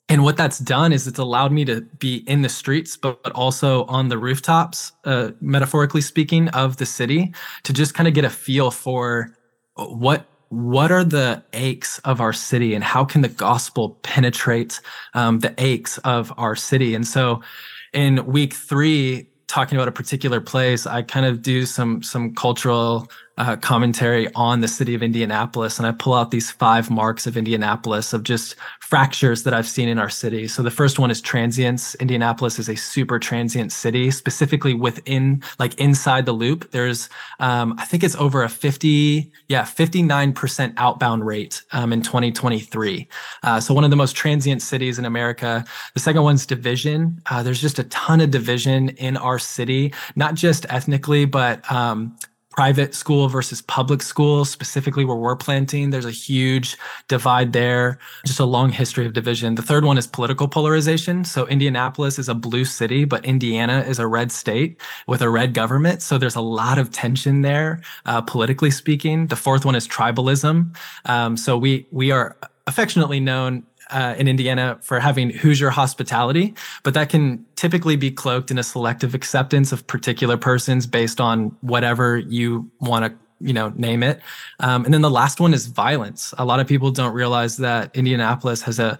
And 0.08 0.24
what 0.24 0.36
that's 0.36 0.58
done 0.58 0.92
is 0.92 1.06
it's 1.06 1.20
allowed 1.20 1.52
me 1.52 1.64
to 1.66 1.82
be 1.98 2.24
in 2.26 2.42
the 2.42 2.48
streets, 2.48 2.96
but, 2.96 3.22
but 3.22 3.32
also 3.32 3.84
on 3.84 4.08
the 4.08 4.18
rooftops, 4.18 4.92
uh, 5.04 5.30
metaphorically 5.40 6.00
speaking, 6.00 6.48
of 6.48 6.78
the 6.78 6.86
city 6.86 7.32
to 7.62 7.72
just 7.72 7.94
kind 7.94 8.08
of 8.08 8.14
get 8.14 8.24
a 8.24 8.30
feel 8.30 8.70
for 8.70 9.36
what 9.76 10.26
what 10.48 10.90
are 10.90 11.04
the 11.04 11.42
aches 11.52 12.00
of 12.00 12.20
our 12.20 12.32
city 12.32 12.74
and 12.74 12.82
how 12.82 13.04
can 13.04 13.20
the 13.20 13.28
gospel 13.28 13.90
penetrate 14.02 14.80
um, 15.14 15.38
the 15.38 15.54
aches 15.58 15.98
of 15.98 16.32
our 16.36 16.56
city? 16.56 16.92
And 16.96 17.06
so 17.06 17.40
in 17.92 18.26
week 18.26 18.54
three 18.54 19.28
talking 19.46 19.76
about 19.76 19.86
a 19.86 19.92
particular 19.92 20.40
place, 20.40 20.86
I 20.86 21.02
kind 21.02 21.24
of 21.24 21.42
do 21.42 21.66
some 21.66 22.02
some 22.02 22.34
cultural 22.34 23.08
uh, 23.38 23.56
commentary 23.56 24.28
on 24.34 24.60
the 24.60 24.68
city 24.68 24.94
of 24.94 25.02
Indianapolis, 25.02 25.78
and 25.78 25.86
I 25.86 25.92
pull 25.92 26.14
out 26.14 26.30
these 26.30 26.50
five 26.50 26.90
marks 26.90 27.26
of 27.26 27.36
Indianapolis 27.36 28.12
of 28.12 28.22
just 28.22 28.56
fractures 28.80 29.44
that 29.44 29.54
I've 29.54 29.68
seen 29.68 29.88
in 29.88 29.98
our 29.98 30.10
city. 30.10 30.48
So 30.48 30.62
the 30.62 30.70
first 30.70 30.98
one 30.98 31.10
is 31.10 31.20
transience. 31.20 31.94
Indianapolis 31.96 32.58
is 32.58 32.68
a 32.68 32.76
super 32.76 33.18
transient 33.18 33.72
city, 33.72 34.10
specifically 34.10 34.74
within, 34.74 35.42
like 35.58 35.74
inside 35.80 36.26
the 36.26 36.32
loop. 36.32 36.70
There's, 36.72 37.08
um, 37.38 37.74
I 37.78 37.84
think 37.84 38.04
it's 38.04 38.16
over 38.16 38.42
a 38.42 38.48
50, 38.48 39.30
yeah, 39.48 39.62
59% 39.62 40.74
outbound 40.76 41.24
rate 41.24 41.62
um, 41.72 41.92
in 41.92 42.02
2023. 42.02 43.08
Uh, 43.42 43.60
so 43.60 43.72
one 43.72 43.84
of 43.84 43.90
the 43.90 43.96
most 43.96 44.16
transient 44.16 44.60
cities 44.60 44.98
in 44.98 45.04
America. 45.04 45.64
The 45.94 46.00
second 46.00 46.22
one's 46.22 46.46
division. 46.46 47.20
Uh, 47.30 47.42
there's 47.42 47.60
just 47.60 47.78
a 47.78 47.84
ton 47.84 48.20
of 48.20 48.30
division 48.30 48.90
in 48.90 49.16
our 49.16 49.38
city, 49.38 49.94
not 50.16 50.34
just 50.34 50.66
ethnically, 50.68 51.24
but 51.24 51.70
um, 51.70 52.16
private 52.50 52.94
school 52.94 53.28
versus 53.28 53.62
public 53.62 54.02
school, 54.02 54.44
specifically 54.44 55.04
where 55.04 55.16
we're 55.16 55.36
planting. 55.36 55.90
There's 55.90 56.04
a 56.04 56.10
huge 56.10 56.76
divide 57.06 57.52
there, 57.52 57.98
just 58.26 58.40
a 58.40 58.44
long 58.44 58.70
history 58.70 59.06
of 59.06 59.12
division. 59.12 59.54
The 59.54 59.62
third 59.62 59.84
one 59.84 59.96
is 59.96 60.06
political 60.06 60.48
polarization. 60.48 61.24
So 61.24 61.46
Indianapolis 61.46 62.18
is 62.18 62.28
a 62.28 62.34
blue 62.34 62.64
city, 62.64 63.04
but 63.04 63.24
Indiana 63.24 63.84
is 63.86 63.98
a 63.98 64.06
red 64.06 64.32
state 64.32 64.80
with 65.06 65.22
a 65.22 65.30
red 65.30 65.54
government. 65.54 66.02
So 66.02 66.18
there's 66.18 66.36
a 66.36 66.40
lot 66.40 66.78
of 66.78 66.90
tension 66.90 67.42
there, 67.42 67.80
uh, 68.04 68.20
politically 68.20 68.72
speaking. 68.72 69.28
The 69.28 69.36
fourth 69.36 69.64
one 69.64 69.76
is 69.76 69.86
tribalism. 69.86 70.76
Um, 71.04 71.36
so 71.36 71.56
we 71.56 71.86
we 71.92 72.10
are 72.10 72.36
affectionately 72.66 73.20
known 73.20 73.64
uh, 73.90 74.14
in 74.18 74.28
Indiana 74.28 74.78
for 74.82 75.00
having 75.00 75.30
Hoosier 75.30 75.70
hospitality, 75.70 76.54
but 76.82 76.94
that 76.94 77.08
can 77.08 77.44
typically 77.56 77.96
be 77.96 78.10
cloaked 78.10 78.50
in 78.50 78.58
a 78.58 78.62
selective 78.62 79.14
acceptance 79.14 79.72
of 79.72 79.86
particular 79.86 80.36
persons 80.36 80.86
based 80.86 81.20
on 81.20 81.56
whatever 81.60 82.18
you 82.18 82.70
want 82.80 83.04
to 83.04 83.18
you 83.40 83.52
know 83.52 83.70
name 83.76 84.02
it. 84.02 84.20
Um, 84.60 84.84
and 84.84 84.94
then 84.94 85.00
the 85.00 85.10
last 85.10 85.40
one 85.40 85.54
is 85.54 85.66
violence. 85.66 86.34
A 86.38 86.44
lot 86.44 86.60
of 86.60 86.66
people 86.66 86.90
don't 86.90 87.14
realize 87.14 87.56
that 87.56 87.94
indianapolis 87.96 88.62
has 88.62 88.78
a 88.78 88.98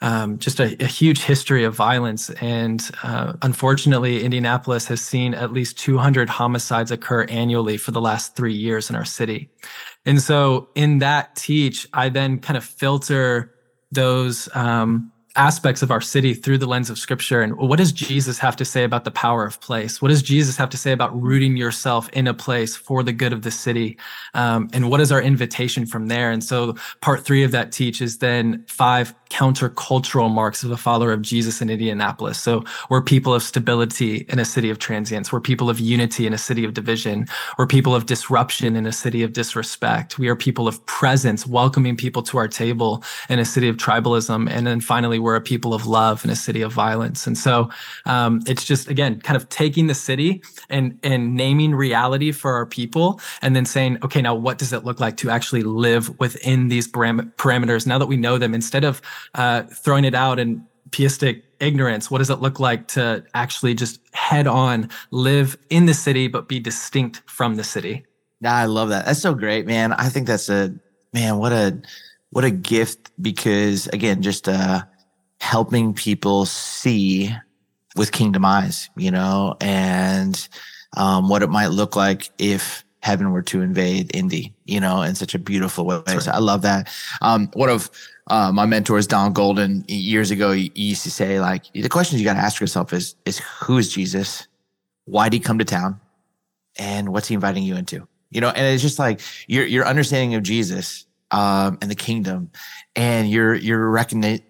um, 0.00 0.38
just 0.38 0.58
a, 0.58 0.76
a, 0.82 0.86
huge 0.86 1.22
history 1.22 1.62
of 1.62 1.76
violence. 1.76 2.28
And 2.40 2.90
uh, 3.04 3.34
unfortunately 3.42 4.24
indianapolis 4.24 4.86
has 4.88 5.00
seen 5.00 5.32
at 5.32 5.52
least 5.52 5.78
200 5.78 6.28
homicides 6.28 6.90
occur 6.90 7.22
annually 7.24 7.76
for 7.76 7.92
the 7.92 8.00
last 8.00 8.34
three 8.34 8.52
years 8.52 8.90
in 8.90 8.96
our 8.96 9.04
city. 9.04 9.48
And 10.04 10.20
so 10.20 10.68
in 10.74 10.98
that 10.98 11.36
teach 11.36 11.86
i 11.92 12.08
then 12.08 12.40
kind 12.40 12.56
of 12.56 12.64
filter 12.64 13.51
those 13.92 14.48
um, 14.54 15.12
aspects 15.36 15.82
of 15.82 15.90
our 15.90 16.00
city 16.00 16.34
through 16.34 16.58
the 16.58 16.66
lens 16.66 16.90
of 16.90 16.98
scripture? 16.98 17.40
And 17.40 17.56
what 17.56 17.78
does 17.78 17.92
jesus 17.92 18.38
have 18.38 18.56
to 18.56 18.64
say 18.64 18.84
about 18.84 19.04
the 19.04 19.10
power 19.10 19.44
of 19.44 19.60
place? 19.60 20.02
What 20.02 20.08
does 20.08 20.22
jesus 20.22 20.56
have 20.56 20.70
to 20.70 20.76
say 20.76 20.92
about 20.92 21.20
rooting 21.20 21.56
yourself 21.56 22.08
in 22.10 22.26
a 22.26 22.34
place 22.34 22.76
for 22.76 23.02
the 23.02 23.12
good 23.12 23.32
of 23.32 23.42
the 23.42 23.50
city? 23.50 23.98
Um, 24.34 24.68
and 24.72 24.90
what 24.90 25.00
is 25.00 25.12
our 25.12 25.22
invitation 25.22 25.86
from 25.86 26.08
there? 26.08 26.30
And 26.30 26.42
so 26.42 26.74
part 27.00 27.24
three 27.24 27.42
of 27.42 27.50
that 27.52 27.72
teach 27.72 28.02
is 28.02 28.18
then 28.18 28.64
five 28.66 29.14
countercultural 29.32 30.30
marks 30.30 30.62
of 30.62 30.70
a 30.70 30.76
follower 30.76 31.10
of 31.10 31.22
Jesus 31.22 31.62
in 31.62 31.70
Indianapolis. 31.70 32.38
So 32.38 32.64
we're 32.90 33.00
people 33.00 33.32
of 33.32 33.42
stability 33.42 34.26
in 34.28 34.38
a 34.38 34.44
city 34.44 34.68
of 34.68 34.78
transience. 34.78 35.32
We're 35.32 35.40
people 35.40 35.70
of 35.70 35.80
unity 35.80 36.26
in 36.26 36.34
a 36.34 36.38
city 36.38 36.64
of 36.66 36.74
division. 36.74 37.26
We're 37.56 37.66
people 37.66 37.94
of 37.94 38.04
disruption 38.04 38.76
in 38.76 38.84
a 38.84 38.92
city 38.92 39.22
of 39.22 39.32
disrespect. 39.32 40.18
We 40.18 40.28
are 40.28 40.36
people 40.36 40.68
of 40.68 40.84
presence, 40.84 41.46
welcoming 41.46 41.96
people 41.96 42.22
to 42.24 42.36
our 42.36 42.46
table 42.46 43.02
in 43.30 43.38
a 43.38 43.44
city 43.46 43.68
of 43.70 43.78
tribalism. 43.78 44.50
And 44.50 44.66
then 44.66 44.82
finally, 44.82 45.18
we're 45.18 45.36
a 45.36 45.40
people 45.40 45.72
of 45.72 45.86
love 45.86 46.24
in 46.24 46.30
a 46.30 46.36
city 46.36 46.60
of 46.60 46.70
violence. 46.70 47.26
And 47.26 47.38
so 47.38 47.70
um, 48.04 48.42
it's 48.46 48.64
just, 48.64 48.88
again, 48.88 49.18
kind 49.22 49.38
of 49.38 49.48
taking 49.48 49.86
the 49.86 49.94
city 49.94 50.42
and, 50.68 50.98
and 51.02 51.34
naming 51.34 51.74
reality 51.74 52.32
for 52.32 52.52
our 52.52 52.66
people 52.66 53.18
and 53.40 53.56
then 53.56 53.64
saying, 53.64 53.96
okay, 54.02 54.20
now 54.20 54.34
what 54.34 54.58
does 54.58 54.74
it 54.74 54.84
look 54.84 55.00
like 55.00 55.16
to 55.16 55.30
actually 55.30 55.62
live 55.62 56.20
within 56.20 56.68
these 56.68 56.86
param- 56.86 57.34
parameters 57.36 57.86
now 57.86 57.96
that 57.96 58.06
we 58.06 58.18
know 58.18 58.36
them 58.36 58.52
instead 58.52 58.84
of 58.84 59.00
uh, 59.34 59.62
throwing 59.62 60.04
it 60.04 60.14
out 60.14 60.38
in 60.38 60.64
theistic 60.90 61.44
ignorance 61.60 62.10
what 62.10 62.18
does 62.18 62.28
it 62.28 62.40
look 62.40 62.60
like 62.60 62.86
to 62.88 63.24
actually 63.34 63.72
just 63.72 64.00
head 64.12 64.46
on 64.46 64.88
live 65.10 65.56
in 65.70 65.86
the 65.86 65.94
city 65.94 66.28
but 66.28 66.48
be 66.48 66.60
distinct 66.60 67.22
from 67.26 67.54
the 67.54 67.64
city 67.64 68.04
yeah 68.40 68.54
i 68.54 68.64
love 68.64 68.88
that 68.88 69.06
that's 69.06 69.22
so 69.22 69.32
great 69.34 69.66
man 69.66 69.92
i 69.92 70.08
think 70.08 70.26
that's 70.26 70.48
a 70.48 70.74
man 71.14 71.38
what 71.38 71.52
a 71.52 71.80
what 72.30 72.44
a 72.44 72.50
gift 72.50 73.10
because 73.22 73.86
again 73.88 74.20
just 74.20 74.48
uh 74.48 74.82
helping 75.40 75.94
people 75.94 76.44
see 76.44 77.34
with 77.96 78.12
kingdom 78.12 78.44
eyes 78.44 78.90
you 78.96 79.10
know 79.10 79.56
and 79.60 80.48
um, 80.96 81.28
what 81.28 81.42
it 81.42 81.48
might 81.48 81.68
look 81.68 81.96
like 81.96 82.30
if 82.38 82.84
heaven 83.02 83.32
were 83.32 83.42
to 83.42 83.60
invade 83.60 84.14
Indy, 84.14 84.54
you 84.64 84.80
know, 84.80 85.02
in 85.02 85.14
such 85.14 85.34
a 85.34 85.38
beautiful 85.38 85.84
way. 85.84 86.00
Right. 86.06 86.22
So 86.22 86.30
I 86.30 86.38
love 86.38 86.62
that. 86.62 86.88
Um, 87.20 87.50
one 87.54 87.68
of 87.68 87.90
uh, 88.28 88.52
my 88.52 88.66
mentor 88.66 88.98
is 88.98 89.06
Don 89.06 89.32
Golden, 89.32 89.84
years 89.88 90.30
ago, 90.30 90.52
he 90.52 90.70
used 90.74 91.02
to 91.02 91.10
say, 91.10 91.40
like, 91.40 91.64
the 91.72 91.88
questions 91.88 92.20
you 92.20 92.24
got 92.24 92.34
to 92.34 92.40
ask 92.40 92.60
yourself 92.60 92.92
is, 92.92 93.16
is 93.24 93.38
who 93.38 93.78
is 93.78 93.92
Jesus? 93.92 94.46
Why 95.04 95.28
did 95.28 95.34
he 95.34 95.40
come 95.40 95.58
to 95.58 95.64
town? 95.64 96.00
And 96.78 97.12
what's 97.12 97.28
he 97.28 97.34
inviting 97.34 97.64
you 97.64 97.76
into? 97.76 98.06
You 98.30 98.40
know, 98.40 98.48
and 98.48 98.64
it's 98.64 98.82
just 98.82 98.98
like 98.98 99.20
your 99.46 99.66
your 99.66 99.86
understanding 99.86 100.34
of 100.36 100.42
Jesus 100.42 101.04
um, 101.32 101.76
and 101.82 101.90
the 101.90 101.94
kingdom, 101.94 102.50
and 102.96 103.30
you're 103.30 103.54
you're 103.54 103.90
recognize 103.90 104.40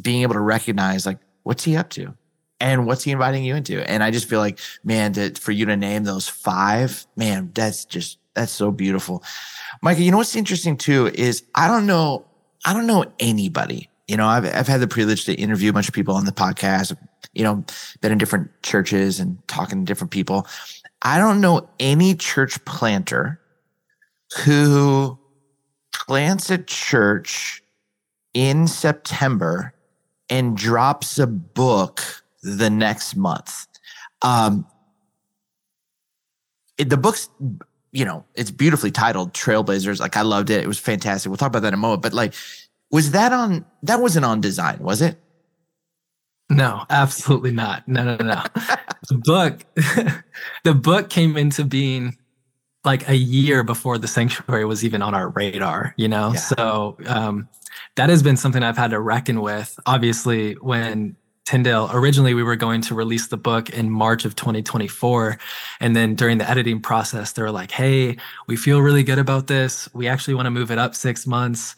being 0.00 0.22
able 0.22 0.34
to 0.34 0.40
recognize 0.40 1.04
like 1.06 1.18
what's 1.42 1.64
he 1.64 1.76
up 1.76 1.90
to, 1.90 2.14
and 2.60 2.86
what's 2.86 3.02
he 3.02 3.10
inviting 3.10 3.42
you 3.42 3.56
into. 3.56 3.82
And 3.90 4.04
I 4.04 4.12
just 4.12 4.28
feel 4.28 4.38
like, 4.38 4.60
man, 4.84 5.14
to, 5.14 5.32
for 5.34 5.50
you 5.50 5.66
to 5.66 5.76
name 5.76 6.04
those 6.04 6.28
five, 6.28 7.04
man, 7.16 7.50
that's 7.52 7.84
just 7.84 8.18
that's 8.34 8.52
so 8.52 8.70
beautiful. 8.70 9.24
Micah, 9.82 10.02
you 10.02 10.12
know 10.12 10.18
what's 10.18 10.36
interesting 10.36 10.76
too 10.76 11.10
is 11.12 11.42
I 11.56 11.66
don't 11.66 11.86
know 11.86 12.24
I 12.64 12.72
don't 12.72 12.86
know 12.86 13.04
anybody. 13.18 13.88
You 14.08 14.16
know, 14.16 14.26
I've 14.26 14.44
I've 14.44 14.68
had 14.68 14.80
the 14.80 14.88
privilege 14.88 15.24
to 15.26 15.34
interview 15.34 15.70
a 15.70 15.72
bunch 15.72 15.88
of 15.88 15.94
people 15.94 16.14
on 16.14 16.24
the 16.24 16.32
podcast. 16.32 16.96
You 17.32 17.44
know, 17.44 17.64
been 18.00 18.12
in 18.12 18.18
different 18.18 18.50
churches 18.62 19.20
and 19.20 19.38
talking 19.48 19.80
to 19.80 19.84
different 19.84 20.10
people. 20.10 20.46
I 21.02 21.18
don't 21.18 21.40
know 21.40 21.68
any 21.80 22.14
church 22.14 22.64
planter 22.64 23.40
who 24.44 25.18
plants 25.92 26.50
a 26.50 26.58
church 26.58 27.62
in 28.34 28.66
September 28.66 29.74
and 30.28 30.56
drops 30.56 31.18
a 31.18 31.26
book 31.26 32.02
the 32.42 32.70
next 32.70 33.16
month. 33.16 33.66
Um, 34.22 34.66
the 36.78 36.96
book's 36.96 37.28
you 37.92 38.04
know, 38.04 38.24
it's 38.34 38.50
beautifully 38.50 38.90
titled 38.90 39.34
Trailblazers. 39.34 40.00
Like 40.00 40.16
I 40.16 40.22
loved 40.22 40.50
it. 40.50 40.64
It 40.64 40.66
was 40.66 40.78
fantastic. 40.78 41.28
We'll 41.28 41.36
talk 41.36 41.48
about 41.48 41.62
that 41.62 41.68
in 41.68 41.74
a 41.74 41.78
moment. 41.78 42.02
But 42.02 42.14
like, 42.14 42.34
was 42.90 43.12
that 43.12 43.32
on, 43.32 43.64
that 43.82 44.00
wasn't 44.00 44.24
on 44.24 44.40
design, 44.40 44.78
was 44.80 45.02
it? 45.02 45.18
No, 46.50 46.84
absolutely 46.90 47.52
not. 47.52 47.86
No, 47.86 48.04
no, 48.04 48.16
no. 48.16 48.42
the 49.08 49.20
book, 49.22 49.64
the 50.64 50.74
book 50.74 51.10
came 51.10 51.36
into 51.36 51.64
being 51.64 52.16
like 52.84 53.08
a 53.08 53.16
year 53.16 53.62
before 53.62 53.98
the 53.98 54.08
sanctuary 54.08 54.64
was 54.64 54.84
even 54.84 55.02
on 55.02 55.14
our 55.14 55.28
radar, 55.28 55.94
you 55.96 56.08
know? 56.08 56.32
Yeah. 56.32 56.40
So 56.40 56.96
um, 57.06 57.48
that 57.96 58.10
has 58.10 58.22
been 58.22 58.36
something 58.36 58.62
I've 58.62 58.76
had 58.76 58.90
to 58.90 59.00
reckon 59.00 59.40
with. 59.40 59.78
Obviously, 59.86 60.54
when 60.54 61.16
Tyndale, 61.44 61.90
originally 61.92 62.34
we 62.34 62.42
were 62.42 62.56
going 62.56 62.80
to 62.82 62.94
release 62.94 63.28
the 63.28 63.36
book 63.36 63.70
in 63.70 63.90
March 63.90 64.24
of 64.24 64.36
2024. 64.36 65.38
And 65.80 65.96
then 65.96 66.14
during 66.14 66.38
the 66.38 66.48
editing 66.48 66.80
process, 66.80 67.32
they 67.32 67.42
were 67.42 67.50
like, 67.50 67.72
hey, 67.72 68.16
we 68.46 68.56
feel 68.56 68.80
really 68.80 69.02
good 69.02 69.18
about 69.18 69.48
this. 69.48 69.88
We 69.92 70.06
actually 70.06 70.34
want 70.34 70.46
to 70.46 70.50
move 70.50 70.70
it 70.70 70.78
up 70.78 70.94
six 70.94 71.26
months 71.26 71.74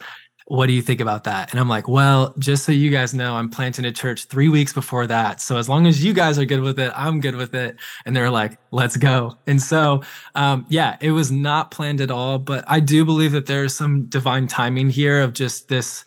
what 0.47 0.67
do 0.67 0.73
you 0.73 0.81
think 0.81 1.01
about 1.01 1.23
that? 1.23 1.49
And 1.51 1.59
I'm 1.59 1.67
like, 1.67 1.87
well, 1.87 2.35
just 2.37 2.65
so 2.65 2.71
you 2.71 2.91
guys 2.91 3.15
know, 3.15 3.35
I'm 3.35 3.49
planting 3.49 3.83
a 3.85 3.91
church 3.91 4.25
three 4.25 4.47
weeks 4.47 4.73
before 4.73 5.07
that. 5.07 5.41
So 5.41 5.57
as 5.57 5.67
long 5.67 5.87
as 5.87 6.03
you 6.03 6.13
guys 6.13 6.37
are 6.37 6.45
good 6.45 6.61
with 6.61 6.79
it, 6.79 6.93
I'm 6.95 7.19
good 7.19 7.35
with 7.35 7.55
it. 7.55 7.77
And 8.05 8.15
they're 8.15 8.29
like, 8.29 8.59
let's 8.69 8.95
go. 8.95 9.37
And 9.47 9.59
so, 9.59 10.03
um, 10.35 10.65
yeah, 10.69 10.97
it 11.01 11.11
was 11.11 11.31
not 11.31 11.71
planned 11.71 11.99
at 11.99 12.11
all, 12.11 12.37
but 12.37 12.63
I 12.67 12.79
do 12.79 13.03
believe 13.03 13.31
that 13.31 13.47
there's 13.47 13.75
some 13.75 14.05
divine 14.05 14.45
timing 14.45 14.91
here 14.91 15.21
of 15.21 15.33
just 15.33 15.67
this, 15.67 16.05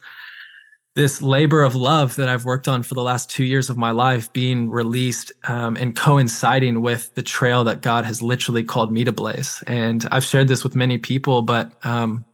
this 0.94 1.22
labor 1.22 1.62
of 1.62 1.74
love 1.74 2.16
that 2.16 2.28
I've 2.28 2.44
worked 2.44 2.66
on 2.66 2.82
for 2.82 2.94
the 2.94 3.02
last 3.02 3.30
two 3.30 3.44
years 3.44 3.70
of 3.70 3.76
my 3.76 3.92
life 3.92 4.32
being 4.32 4.68
released 4.68 5.32
um, 5.44 5.76
and 5.76 5.94
coinciding 5.94 6.82
with 6.82 7.14
the 7.14 7.22
trail 7.22 7.62
that 7.64 7.82
God 7.82 8.04
has 8.04 8.20
literally 8.20 8.64
called 8.64 8.92
me 8.92 9.04
to 9.04 9.12
blaze. 9.12 9.62
And 9.66 10.06
I've 10.10 10.24
shared 10.24 10.48
this 10.48 10.64
with 10.64 10.74
many 10.74 10.98
people, 10.98 11.42
but 11.42 11.72
um, 11.86 12.24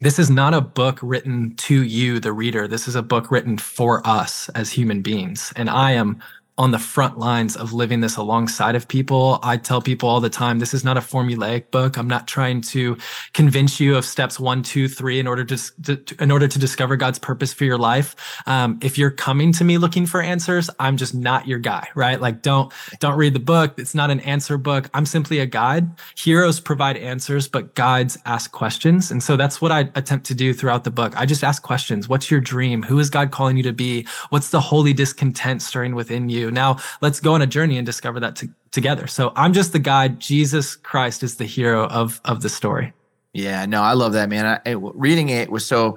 this 0.00 0.18
is 0.18 0.30
not 0.30 0.54
a 0.54 0.60
book 0.60 1.00
written 1.02 1.54
to 1.56 1.82
you, 1.82 2.20
the 2.20 2.32
reader. 2.32 2.68
This 2.68 2.86
is 2.86 2.94
a 2.94 3.02
book 3.02 3.30
written 3.30 3.58
for 3.58 4.06
us 4.06 4.48
as 4.50 4.70
human 4.70 5.02
beings. 5.02 5.52
And 5.56 5.68
I 5.68 5.92
am 5.92 6.22
on 6.58 6.72
the 6.72 6.78
front 6.78 7.18
lines 7.18 7.56
of 7.56 7.72
living 7.72 8.00
this 8.00 8.16
alongside 8.16 8.74
of 8.74 8.88
people. 8.88 9.38
I 9.44 9.56
tell 9.56 9.80
people 9.80 10.08
all 10.08 10.20
the 10.20 10.28
time, 10.28 10.58
this 10.58 10.74
is 10.74 10.82
not 10.82 10.96
a 10.96 11.00
formulaic 11.00 11.70
book. 11.70 11.96
I'm 11.96 12.08
not 12.08 12.26
trying 12.26 12.60
to 12.62 12.98
convince 13.32 13.78
you 13.78 13.96
of 13.96 14.04
steps 14.04 14.40
one, 14.40 14.64
two, 14.64 14.88
three 14.88 15.20
in 15.20 15.28
order 15.28 15.44
to, 15.44 15.82
to 15.82 16.16
in 16.20 16.32
order 16.32 16.48
to 16.48 16.58
discover 16.58 16.96
God's 16.96 17.20
purpose 17.20 17.52
for 17.52 17.64
your 17.64 17.78
life. 17.78 18.16
Um, 18.46 18.80
if 18.82 18.98
you're 18.98 19.12
coming 19.12 19.52
to 19.52 19.64
me 19.64 19.78
looking 19.78 20.04
for 20.04 20.20
answers, 20.20 20.68
I'm 20.80 20.96
just 20.96 21.14
not 21.14 21.46
your 21.46 21.60
guy, 21.60 21.88
right? 21.94 22.20
Like 22.20 22.42
don't 22.42 22.72
don't 22.98 23.16
read 23.16 23.34
the 23.34 23.40
book. 23.40 23.78
It's 23.78 23.94
not 23.94 24.10
an 24.10 24.18
answer 24.20 24.58
book. 24.58 24.90
I'm 24.94 25.06
simply 25.06 25.38
a 25.38 25.46
guide. 25.46 25.88
Heroes 26.16 26.58
provide 26.58 26.96
answers, 26.96 27.46
but 27.46 27.76
guides 27.76 28.18
ask 28.26 28.50
questions. 28.50 29.12
And 29.12 29.22
so 29.22 29.36
that's 29.36 29.60
what 29.60 29.70
I 29.70 29.90
attempt 29.94 30.26
to 30.26 30.34
do 30.34 30.52
throughout 30.52 30.82
the 30.82 30.90
book. 30.90 31.16
I 31.16 31.24
just 31.24 31.44
ask 31.44 31.62
questions. 31.62 32.08
What's 32.08 32.32
your 32.32 32.40
dream? 32.40 32.82
Who 32.82 32.98
is 32.98 33.10
God 33.10 33.30
calling 33.30 33.56
you 33.56 33.62
to 33.62 33.72
be? 33.72 34.06
What's 34.30 34.50
the 34.50 34.60
holy 34.60 34.92
discontent 34.92 35.62
stirring 35.62 35.94
within 35.94 36.28
you? 36.28 36.47
Now 36.50 36.78
let's 37.00 37.20
go 37.20 37.34
on 37.34 37.42
a 37.42 37.46
journey 37.46 37.78
and 37.78 37.86
discover 37.86 38.20
that 38.20 38.36
to, 38.36 38.48
together. 38.70 39.06
So 39.06 39.32
I'm 39.36 39.52
just 39.52 39.72
the 39.72 39.78
guide. 39.78 40.20
Jesus 40.20 40.76
Christ 40.76 41.22
is 41.22 41.36
the 41.36 41.44
hero 41.44 41.86
of 41.86 42.20
of 42.24 42.42
the 42.42 42.48
story. 42.48 42.92
Yeah, 43.32 43.66
no, 43.66 43.82
I 43.82 43.92
love 43.92 44.14
that, 44.14 44.28
man. 44.28 44.46
I, 44.46 44.70
I, 44.70 44.72
reading 44.74 45.28
it 45.28 45.50
was 45.50 45.64
so 45.64 45.96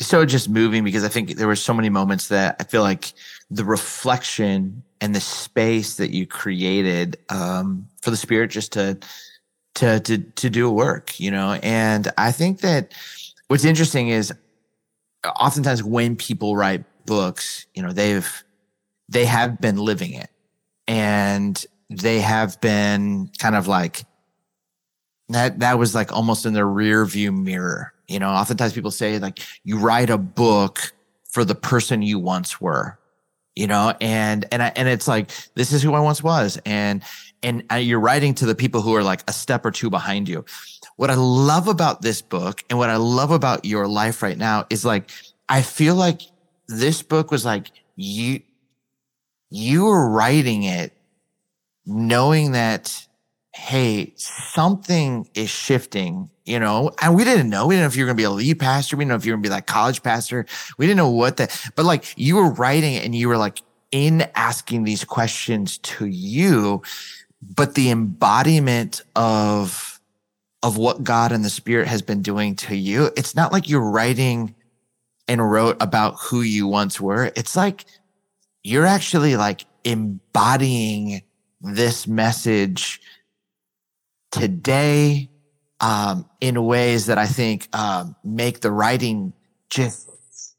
so 0.00 0.24
just 0.24 0.48
moving 0.48 0.84
because 0.84 1.04
I 1.04 1.08
think 1.08 1.36
there 1.36 1.46
were 1.46 1.56
so 1.56 1.74
many 1.74 1.88
moments 1.88 2.28
that 2.28 2.56
I 2.60 2.64
feel 2.64 2.82
like 2.82 3.12
the 3.50 3.64
reflection 3.64 4.82
and 5.00 5.14
the 5.14 5.20
space 5.20 5.96
that 5.96 6.10
you 6.10 6.26
created 6.26 7.18
um, 7.28 7.88
for 8.00 8.10
the 8.10 8.16
spirit 8.16 8.50
just 8.50 8.72
to 8.72 8.98
to 9.74 10.00
to 10.00 10.18
to 10.18 10.50
do 10.50 10.70
work, 10.70 11.18
you 11.18 11.30
know. 11.30 11.58
And 11.62 12.10
I 12.18 12.32
think 12.32 12.60
that 12.60 12.92
what's 13.48 13.64
interesting 13.64 14.08
is 14.08 14.32
oftentimes 15.24 15.82
when 15.82 16.16
people 16.16 16.56
write 16.56 16.84
books, 17.06 17.66
you 17.74 17.82
know, 17.82 17.92
they've 17.92 18.44
they 19.12 19.24
have 19.26 19.60
been 19.60 19.76
living 19.76 20.12
it. 20.14 20.30
And 20.88 21.64
they 21.90 22.20
have 22.20 22.60
been 22.60 23.30
kind 23.38 23.54
of 23.54 23.68
like 23.68 24.04
that 25.28 25.60
that 25.60 25.78
was 25.78 25.94
like 25.94 26.12
almost 26.12 26.46
in 26.46 26.54
the 26.54 26.64
rear 26.64 27.04
view 27.04 27.32
mirror 27.32 27.92
you 28.08 28.18
know? 28.18 28.30
Oftentimes 28.30 28.72
people 28.72 28.90
say 28.90 29.18
like 29.18 29.40
you 29.64 29.78
write 29.78 30.10
a 30.10 30.18
book 30.18 30.92
for 31.30 31.44
the 31.44 31.54
person 31.54 32.02
you 32.02 32.18
once 32.18 32.60
were 32.60 32.98
you 33.54 33.66
know? 33.66 33.94
And 34.00 34.46
and 34.50 34.62
I, 34.62 34.72
and 34.76 34.88
it's 34.88 35.06
like 35.06 35.30
this 35.54 35.72
is 35.72 35.82
who 35.82 35.92
i 35.94 36.00
once 36.00 36.22
was. 36.22 36.58
And 36.64 37.02
and 37.42 37.64
you're 37.80 38.00
writing 38.00 38.34
to 38.36 38.46
the 38.46 38.54
people 38.54 38.80
who 38.82 38.94
are 38.94 39.02
like 39.02 39.28
a 39.28 39.32
step 39.32 39.66
or 39.66 39.70
two 39.70 39.90
behind 39.90 40.28
you. 40.28 40.44
What 40.96 41.10
i 41.10 41.14
love 41.14 41.68
about 41.68 42.02
this 42.02 42.22
book 42.22 42.62
and 42.70 42.78
what 42.78 42.90
i 42.90 42.96
love 42.96 43.30
about 43.30 43.64
your 43.64 43.88
life 43.88 44.22
right 44.22 44.38
now 44.38 44.66
is 44.70 44.84
like 44.84 45.10
i 45.48 45.62
feel 45.62 45.94
like 45.94 46.22
this 46.68 47.02
book 47.02 47.30
was 47.30 47.44
like 47.44 47.70
you 47.96 48.40
you 49.52 49.84
were 49.84 50.08
writing 50.08 50.62
it 50.62 50.92
knowing 51.84 52.52
that, 52.52 53.06
hey, 53.54 54.14
something 54.16 55.28
is 55.34 55.50
shifting, 55.50 56.30
you 56.46 56.58
know, 56.58 56.90
and 57.02 57.14
we 57.14 57.22
didn't 57.22 57.50
know. 57.50 57.66
We 57.66 57.74
didn't 57.74 57.82
know 57.82 57.88
if 57.88 57.96
you 57.96 58.04
were 58.04 58.06
going 58.06 58.16
to 58.16 58.20
be 58.20 58.24
a 58.24 58.30
lead 58.30 58.58
pastor. 58.58 58.96
We 58.96 59.02
didn't 59.02 59.10
know 59.10 59.16
if 59.16 59.26
you 59.26 59.32
were 59.32 59.36
going 59.36 59.42
to 59.42 59.48
be 59.50 59.54
like 59.54 59.66
college 59.66 60.02
pastor. 60.02 60.46
We 60.78 60.86
didn't 60.86 60.96
know 60.96 61.10
what 61.10 61.36
that, 61.36 61.70
but 61.76 61.84
like 61.84 62.14
you 62.16 62.36
were 62.36 62.50
writing 62.50 62.94
it 62.94 63.04
and 63.04 63.14
you 63.14 63.28
were 63.28 63.36
like 63.36 63.60
in 63.90 64.26
asking 64.34 64.84
these 64.84 65.04
questions 65.04 65.76
to 65.78 66.06
you, 66.06 66.80
but 67.42 67.74
the 67.74 67.90
embodiment 67.90 69.02
of, 69.14 70.00
of 70.62 70.78
what 70.78 71.04
God 71.04 71.30
and 71.30 71.44
the 71.44 71.50
spirit 71.50 71.88
has 71.88 72.00
been 72.00 72.22
doing 72.22 72.56
to 72.56 72.74
you. 72.74 73.10
It's 73.18 73.34
not 73.34 73.52
like 73.52 73.68
you're 73.68 73.90
writing 73.90 74.54
and 75.28 75.50
wrote 75.50 75.76
about 75.80 76.14
who 76.20 76.40
you 76.40 76.66
once 76.66 76.98
were. 76.98 77.32
It's 77.36 77.54
like 77.54 77.84
you're 78.62 78.86
actually 78.86 79.36
like 79.36 79.64
embodying 79.84 81.22
this 81.60 82.06
message 82.06 83.00
today 84.30 85.28
um, 85.80 86.28
in 86.40 86.64
ways 86.64 87.06
that 87.06 87.18
I 87.18 87.26
think 87.26 87.68
um, 87.72 88.16
make 88.24 88.60
the 88.60 88.70
writing 88.70 89.32
just 89.68 90.08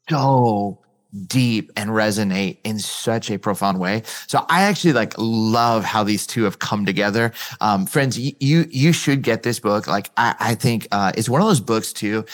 so 0.08 0.80
deep 1.26 1.70
and 1.76 1.90
resonate 1.90 2.58
in 2.64 2.78
such 2.78 3.30
a 3.30 3.38
profound 3.38 3.78
way. 3.78 4.02
So 4.26 4.44
I 4.48 4.62
actually 4.62 4.92
like 4.92 5.14
love 5.16 5.84
how 5.84 6.02
these 6.02 6.26
two 6.26 6.44
have 6.44 6.58
come 6.58 6.84
together. 6.84 7.32
Um, 7.60 7.86
friends, 7.86 8.18
you, 8.18 8.32
you, 8.40 8.66
you 8.68 8.92
should 8.92 9.22
get 9.22 9.44
this 9.44 9.60
book. 9.60 9.86
Like 9.86 10.10
I, 10.16 10.34
I 10.40 10.54
think, 10.56 10.88
uh, 10.90 11.12
it's 11.16 11.28
one 11.28 11.40
of 11.40 11.46
those 11.46 11.60
books 11.60 11.92
too, 11.92 12.24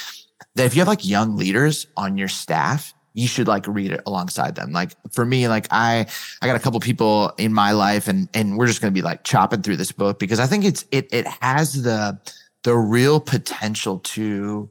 that 0.55 0.65
if 0.65 0.75
you 0.75 0.81
have 0.81 0.89
like 0.89 1.07
young 1.07 1.37
leaders 1.37 1.87
on 1.97 2.17
your 2.17 2.29
staff, 2.29 2.95
you 3.13 3.27
should 3.27 3.49
like 3.49 3.67
read 3.67 3.91
it 3.91 4.01
alongside 4.07 4.55
them. 4.55 4.73
Like 4.73 4.93
for 5.13 5.25
me, 5.25 5.49
like 5.49 5.67
I, 5.71 6.07
I 6.41 6.47
got 6.47 6.57
a 6.57 6.61
couple 6.61 6.79
people 6.81 7.33
in 7.39 7.53
my 7.53 7.73
life 7.73 8.09
and, 8.09 8.29
and 8.35 8.57
we're 8.57 8.67
just 8.67 8.81
to 8.81 8.91
be 8.91 9.03
like 9.03 9.25
chopping 9.25 9.63
through 9.63 9.77
this 9.77 9.93
book 9.93 10.19
because 10.19 10.39
I 10.39 10.47
think 10.47 10.65
it's, 10.65 10.85
it, 10.91 11.09
it 11.13 11.27
has 11.41 11.83
the, 11.83 12.19
the 12.63 12.77
real 12.77 13.21
potential 13.21 13.99
to, 14.01 14.71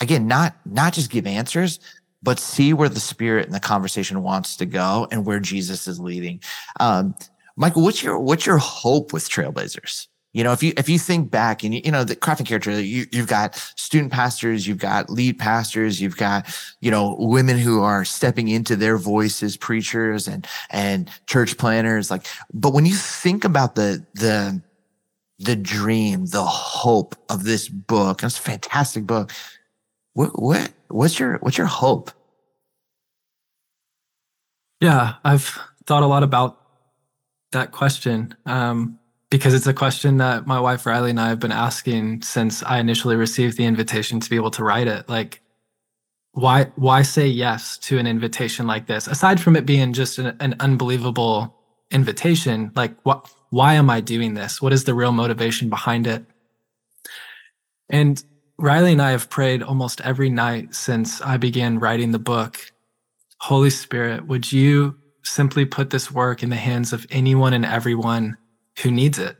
again, 0.00 0.26
not, 0.26 0.56
not 0.64 0.94
just 0.94 1.10
give 1.10 1.26
answers, 1.26 1.78
but 2.22 2.38
see 2.38 2.72
where 2.72 2.88
the 2.88 3.00
spirit 3.00 3.46
and 3.46 3.54
the 3.54 3.60
conversation 3.60 4.22
wants 4.22 4.56
to 4.56 4.66
go 4.66 5.06
and 5.12 5.24
where 5.24 5.38
Jesus 5.38 5.86
is 5.86 6.00
leading. 6.00 6.40
Um, 6.80 7.14
Micah, 7.56 7.78
what's 7.78 8.02
your, 8.02 8.18
what's 8.18 8.46
your 8.46 8.58
hope 8.58 9.12
with 9.12 9.28
Trailblazers? 9.28 10.08
You 10.36 10.44
know, 10.44 10.52
if 10.52 10.62
you 10.62 10.74
if 10.76 10.86
you 10.86 10.98
think 10.98 11.30
back 11.30 11.64
and 11.64 11.74
you, 11.74 11.80
you 11.82 11.90
know 11.90 12.04
the 12.04 12.14
Craft 12.14 12.40
and 12.40 12.46
Character, 12.46 12.78
you, 12.78 13.06
you've 13.10 13.26
got 13.26 13.54
student 13.74 14.12
pastors, 14.12 14.66
you've 14.66 14.76
got 14.76 15.08
lead 15.08 15.38
pastors, 15.38 15.98
you've 15.98 16.18
got 16.18 16.54
you 16.82 16.90
know 16.90 17.16
women 17.18 17.56
who 17.56 17.80
are 17.80 18.04
stepping 18.04 18.48
into 18.48 18.76
their 18.76 18.98
voices, 18.98 19.56
preachers 19.56 20.28
and 20.28 20.46
and 20.68 21.10
church 21.26 21.56
planters. 21.56 22.10
Like, 22.10 22.26
but 22.52 22.74
when 22.74 22.84
you 22.84 22.94
think 22.94 23.46
about 23.46 23.76
the 23.76 24.04
the 24.12 24.60
the 25.38 25.56
dream, 25.56 26.26
the 26.26 26.44
hope 26.44 27.16
of 27.30 27.44
this 27.44 27.70
book, 27.70 28.22
it's 28.22 28.38
a 28.38 28.42
fantastic 28.42 29.06
book. 29.06 29.32
What 30.12 30.38
what 30.38 30.70
what's 30.88 31.18
your 31.18 31.38
what's 31.38 31.56
your 31.56 31.66
hope? 31.66 32.10
Yeah, 34.82 35.14
I've 35.24 35.58
thought 35.86 36.02
a 36.02 36.06
lot 36.06 36.24
about 36.24 36.60
that 37.52 37.72
question. 37.72 38.36
Um, 38.44 38.98
because 39.30 39.54
it's 39.54 39.66
a 39.66 39.74
question 39.74 40.18
that 40.18 40.46
my 40.46 40.60
wife 40.60 40.86
Riley 40.86 41.10
and 41.10 41.20
I 41.20 41.28
have 41.28 41.40
been 41.40 41.52
asking 41.52 42.22
since 42.22 42.62
I 42.62 42.78
initially 42.78 43.16
received 43.16 43.56
the 43.56 43.64
invitation 43.64 44.20
to 44.20 44.30
be 44.30 44.36
able 44.36 44.52
to 44.52 44.64
write 44.64 44.86
it. 44.86 45.08
Like, 45.08 45.40
why 46.32 46.64
why 46.76 47.02
say 47.02 47.26
yes 47.26 47.78
to 47.78 47.98
an 47.98 48.06
invitation 48.06 48.66
like 48.66 48.86
this? 48.86 49.06
Aside 49.06 49.40
from 49.40 49.56
it 49.56 49.66
being 49.66 49.92
just 49.92 50.18
an, 50.18 50.36
an 50.40 50.54
unbelievable 50.60 51.54
invitation, 51.90 52.70
like 52.76 52.94
what 53.02 53.28
why 53.50 53.74
am 53.74 53.90
I 53.90 54.00
doing 54.00 54.34
this? 54.34 54.60
What 54.60 54.72
is 54.72 54.84
the 54.84 54.94
real 54.94 55.12
motivation 55.12 55.68
behind 55.70 56.06
it? 56.06 56.24
And 57.88 58.22
Riley 58.58 58.92
and 58.92 59.02
I 59.02 59.10
have 59.10 59.30
prayed 59.30 59.62
almost 59.62 60.00
every 60.00 60.30
night 60.30 60.74
since 60.74 61.20
I 61.20 61.36
began 61.36 61.78
writing 61.78 62.12
the 62.12 62.18
book. 62.18 62.72
Holy 63.40 63.70
Spirit, 63.70 64.26
would 64.26 64.50
you 64.50 64.96
simply 65.22 65.64
put 65.64 65.90
this 65.90 66.10
work 66.10 66.42
in 66.42 66.50
the 66.50 66.56
hands 66.56 66.92
of 66.92 67.06
anyone 67.10 67.52
and 67.52 67.64
everyone 67.64 68.36
who 68.82 68.90
needs 68.90 69.18
it. 69.18 69.36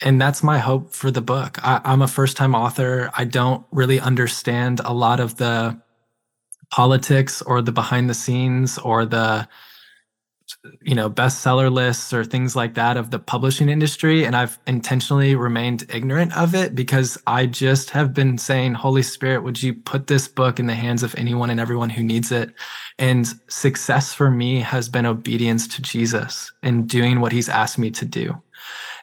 And 0.00 0.20
that's 0.20 0.42
my 0.42 0.58
hope 0.58 0.92
for 0.92 1.10
the 1.10 1.22
book. 1.22 1.58
I, 1.62 1.80
I'm 1.84 2.02
a 2.02 2.08
first 2.08 2.36
time 2.36 2.54
author. 2.54 3.10
I 3.16 3.24
don't 3.24 3.64
really 3.70 3.98
understand 3.98 4.80
a 4.84 4.92
lot 4.92 5.20
of 5.20 5.36
the 5.36 5.80
politics 6.70 7.42
or 7.42 7.62
the 7.62 7.72
behind 7.72 8.10
the 8.10 8.14
scenes 8.14 8.78
or 8.78 9.06
the 9.06 9.48
you 10.82 10.94
know 10.94 11.10
bestseller 11.10 11.70
lists 11.72 12.12
or 12.12 12.24
things 12.24 12.54
like 12.54 12.74
that 12.74 12.96
of 12.96 13.10
the 13.10 13.18
publishing 13.18 13.68
industry 13.68 14.24
and 14.24 14.36
i've 14.36 14.58
intentionally 14.66 15.34
remained 15.34 15.84
ignorant 15.92 16.36
of 16.36 16.54
it 16.54 16.74
because 16.74 17.18
i 17.26 17.46
just 17.46 17.90
have 17.90 18.14
been 18.14 18.38
saying 18.38 18.74
holy 18.74 19.02
spirit 19.02 19.42
would 19.42 19.62
you 19.62 19.74
put 19.74 20.06
this 20.06 20.28
book 20.28 20.58
in 20.58 20.66
the 20.66 20.74
hands 20.74 21.02
of 21.02 21.14
anyone 21.16 21.50
and 21.50 21.60
everyone 21.60 21.90
who 21.90 22.02
needs 22.02 22.30
it? 22.32 22.52
And 22.98 23.26
success 23.48 24.12
for 24.12 24.30
me 24.30 24.60
has 24.60 24.88
been 24.88 25.06
obedience 25.06 25.66
to 25.68 25.82
jesus 25.82 26.52
and 26.62 26.88
doing 26.88 27.20
what 27.20 27.32
he's 27.32 27.48
asked 27.48 27.78
me 27.78 27.90
to 27.92 28.04
do. 28.04 28.34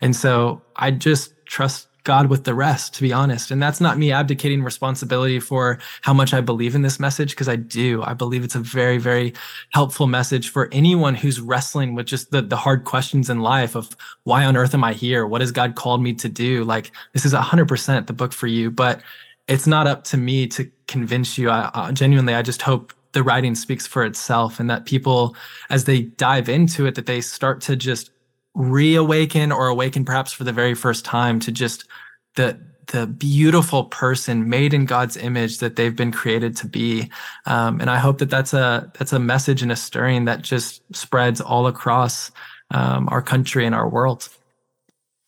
And 0.01 0.15
so 0.15 0.61
i 0.75 0.91
just 0.91 1.33
trust 1.45 1.87
God 2.03 2.29
with 2.29 2.43
the 2.43 2.53
rest, 2.53 2.93
to 2.95 3.01
be 3.01 3.13
honest. 3.13 3.49
And 3.49 3.61
that's 3.61 3.79
not 3.79 3.97
me 3.97 4.11
abdicating 4.11 4.63
responsibility 4.63 5.39
for 5.39 5.79
how 6.01 6.13
much 6.13 6.33
I 6.33 6.41
believe 6.41 6.75
in 6.75 6.81
this 6.81 6.99
message, 6.99 7.31
because 7.31 7.47
I 7.47 7.55
do. 7.55 8.03
I 8.03 8.13
believe 8.13 8.43
it's 8.43 8.55
a 8.55 8.59
very, 8.59 8.97
very 8.97 9.33
helpful 9.69 10.07
message 10.07 10.49
for 10.49 10.69
anyone 10.71 11.15
who's 11.15 11.39
wrestling 11.39 11.95
with 11.95 12.05
just 12.05 12.31
the, 12.31 12.41
the 12.41 12.57
hard 12.57 12.83
questions 12.83 13.29
in 13.29 13.39
life 13.39 13.75
of 13.75 13.95
why 14.23 14.43
on 14.45 14.57
earth 14.57 14.73
am 14.73 14.83
I 14.83 14.93
here? 14.93 15.25
What 15.25 15.41
has 15.41 15.51
God 15.51 15.75
called 15.75 16.01
me 16.01 16.13
to 16.15 16.29
do? 16.29 16.63
Like, 16.63 16.91
this 17.13 17.25
is 17.25 17.33
100% 17.33 18.07
the 18.07 18.13
book 18.13 18.33
for 18.33 18.47
you, 18.47 18.69
but 18.69 19.01
it's 19.47 19.67
not 19.67 19.87
up 19.87 20.03
to 20.05 20.17
me 20.17 20.47
to 20.47 20.69
convince 20.87 21.37
you. 21.37 21.49
I, 21.49 21.69
I 21.73 21.91
genuinely, 21.91 22.35
I 22.35 22.41
just 22.41 22.61
hope 22.61 22.93
the 23.13 23.23
writing 23.23 23.55
speaks 23.55 23.87
for 23.87 24.03
itself 24.03 24.59
and 24.59 24.69
that 24.69 24.85
people, 24.85 25.35
as 25.69 25.85
they 25.85 26.01
dive 26.01 26.49
into 26.49 26.85
it, 26.85 26.95
that 26.95 27.05
they 27.05 27.21
start 27.21 27.61
to 27.61 27.75
just 27.75 28.11
reawaken 28.55 29.51
or 29.51 29.67
awaken 29.67 30.05
perhaps 30.05 30.31
for 30.31 30.43
the 30.43 30.53
very 30.53 30.75
first 30.75 31.05
time 31.05 31.39
to 31.41 31.51
just 31.51 31.85
the 32.35 32.59
the 32.87 33.07
beautiful 33.07 33.85
person 33.85 34.49
made 34.49 34.73
in 34.73 34.85
God's 34.85 35.15
image 35.15 35.59
that 35.59 35.75
they've 35.75 35.95
been 35.95 36.11
created 36.11 36.55
to 36.57 36.67
be. 36.67 37.09
Um, 37.45 37.79
and 37.79 37.89
I 37.89 37.97
hope 37.97 38.17
that 38.17 38.29
that's 38.29 38.53
a 38.53 38.91
that's 38.97 39.13
a 39.13 39.19
message 39.19 39.61
and 39.61 39.71
a 39.71 39.75
stirring 39.75 40.25
that 40.25 40.41
just 40.41 40.81
spreads 40.95 41.39
all 41.39 41.67
across 41.67 42.31
um, 42.71 43.07
our 43.09 43.21
country 43.21 43.65
and 43.65 43.73
our 43.73 43.87
world. 43.87 44.29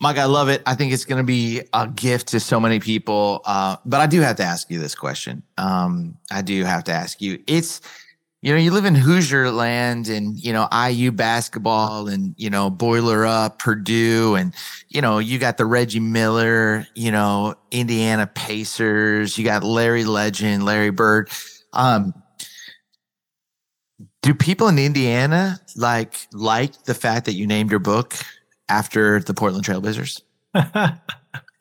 Mike, 0.02 0.18
I 0.18 0.26
love 0.26 0.50
it. 0.50 0.62
I 0.66 0.76
think 0.76 0.92
it's 0.92 1.06
going 1.06 1.20
to 1.20 1.26
be 1.26 1.62
a 1.74 1.88
gift 1.88 2.28
to 2.30 2.40
so 2.40 2.60
many 2.60 2.80
people. 2.80 3.42
Uh, 3.46 3.78
but 3.86 4.02
I 4.02 4.08
do 4.08 4.20
have 4.22 4.36
to 4.38 4.44
ask 4.44 4.70
you 4.70 4.78
this 4.78 4.94
question. 4.94 5.42
Um, 5.58 6.18
I 6.30 6.42
do 6.42 6.66
have 6.66 6.84
to 6.86 6.92
ask 6.92 7.22
you. 7.22 7.42
It's 7.48 7.80
you 8.46 8.54
know, 8.54 8.60
you 8.60 8.70
live 8.70 8.86
in 8.86 8.94
Hoosier 8.94 9.50
land 9.50 10.08
and, 10.08 10.38
you 10.38 10.54
know, 10.54 10.68
IU 10.72 11.12
basketball 11.12 12.08
and, 12.08 12.36
you 12.38 12.52
know, 12.52 12.70
Boiler 12.70 13.26
Up, 13.26 13.58
Purdue, 13.58 14.36
and, 14.36 14.54
you 14.88 15.02
know, 15.02 15.18
you 15.18 15.40
got 15.40 15.58
the 15.58 15.66
Reggie 15.66 16.00
Miller, 16.00 16.86
you 16.94 17.12
know, 17.12 17.56
Indiana 17.72 18.28
Pacers, 18.28 19.36
you 19.36 19.44
got 19.44 19.64
Larry 19.64 20.06
Legend, 20.06 20.64
Larry 20.64 20.92
Bird. 20.92 21.32
Um, 21.74 22.14
do 24.22 24.36
people 24.36 24.68
in 24.68 24.78
Indiana 24.78 25.60
like 25.76 26.14
like 26.32 26.84
the 26.84 26.94
fact 26.94 27.26
that 27.26 27.34
you 27.34 27.48
named 27.48 27.72
your 27.72 27.80
book 27.80 28.14
after 28.70 29.22
the 29.22 29.34
Portland 29.34 29.66
Trailblazers? 29.66 30.22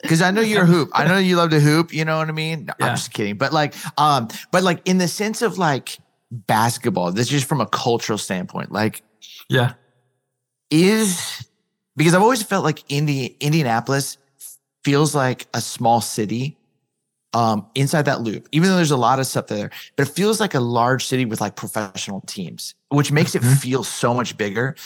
Because 0.02 0.20
I 0.20 0.32
know 0.32 0.42
you're 0.42 0.64
a 0.64 0.66
hoop. 0.66 0.90
I 0.92 1.08
know 1.08 1.16
you 1.16 1.36
love 1.36 1.48
to 1.48 1.60
hoop. 1.60 1.94
You 1.94 2.04
know 2.04 2.18
what 2.18 2.28
I 2.28 2.32
mean? 2.32 2.66
Yeah. 2.78 2.88
I'm 2.88 2.94
just 2.94 3.14
kidding. 3.14 3.38
But 3.38 3.54
like, 3.54 3.74
um, 3.96 4.28
but 4.52 4.62
like 4.62 4.82
in 4.84 4.98
the 4.98 5.08
sense 5.08 5.40
of 5.40 5.56
like, 5.56 5.96
basketball, 6.46 7.12
this 7.12 7.26
is 7.26 7.30
just 7.30 7.46
from 7.46 7.60
a 7.60 7.66
cultural 7.66 8.18
standpoint, 8.18 8.72
like, 8.72 9.02
yeah, 9.48 9.74
is 10.70 11.48
because 11.96 12.14
I've 12.14 12.22
always 12.22 12.42
felt 12.42 12.64
like 12.64 12.84
Indi- 12.88 13.36
Indianapolis 13.40 14.18
feels 14.84 15.14
like 15.14 15.46
a 15.54 15.60
small 15.60 16.00
city 16.00 16.56
um, 17.32 17.66
inside 17.74 18.04
that 18.04 18.20
loop, 18.20 18.48
even 18.52 18.68
though 18.68 18.76
there's 18.76 18.90
a 18.90 18.96
lot 18.96 19.18
of 19.18 19.26
stuff 19.26 19.48
there, 19.48 19.70
but 19.96 20.08
it 20.08 20.10
feels 20.10 20.40
like 20.40 20.54
a 20.54 20.60
large 20.60 21.04
city 21.04 21.24
with 21.24 21.40
like 21.40 21.56
professional 21.56 22.20
teams, 22.22 22.74
which 22.90 23.10
makes 23.10 23.32
mm-hmm. 23.32 23.46
it 23.46 23.56
feel 23.56 23.82
so 23.82 24.14
much 24.14 24.36
bigger. 24.36 24.76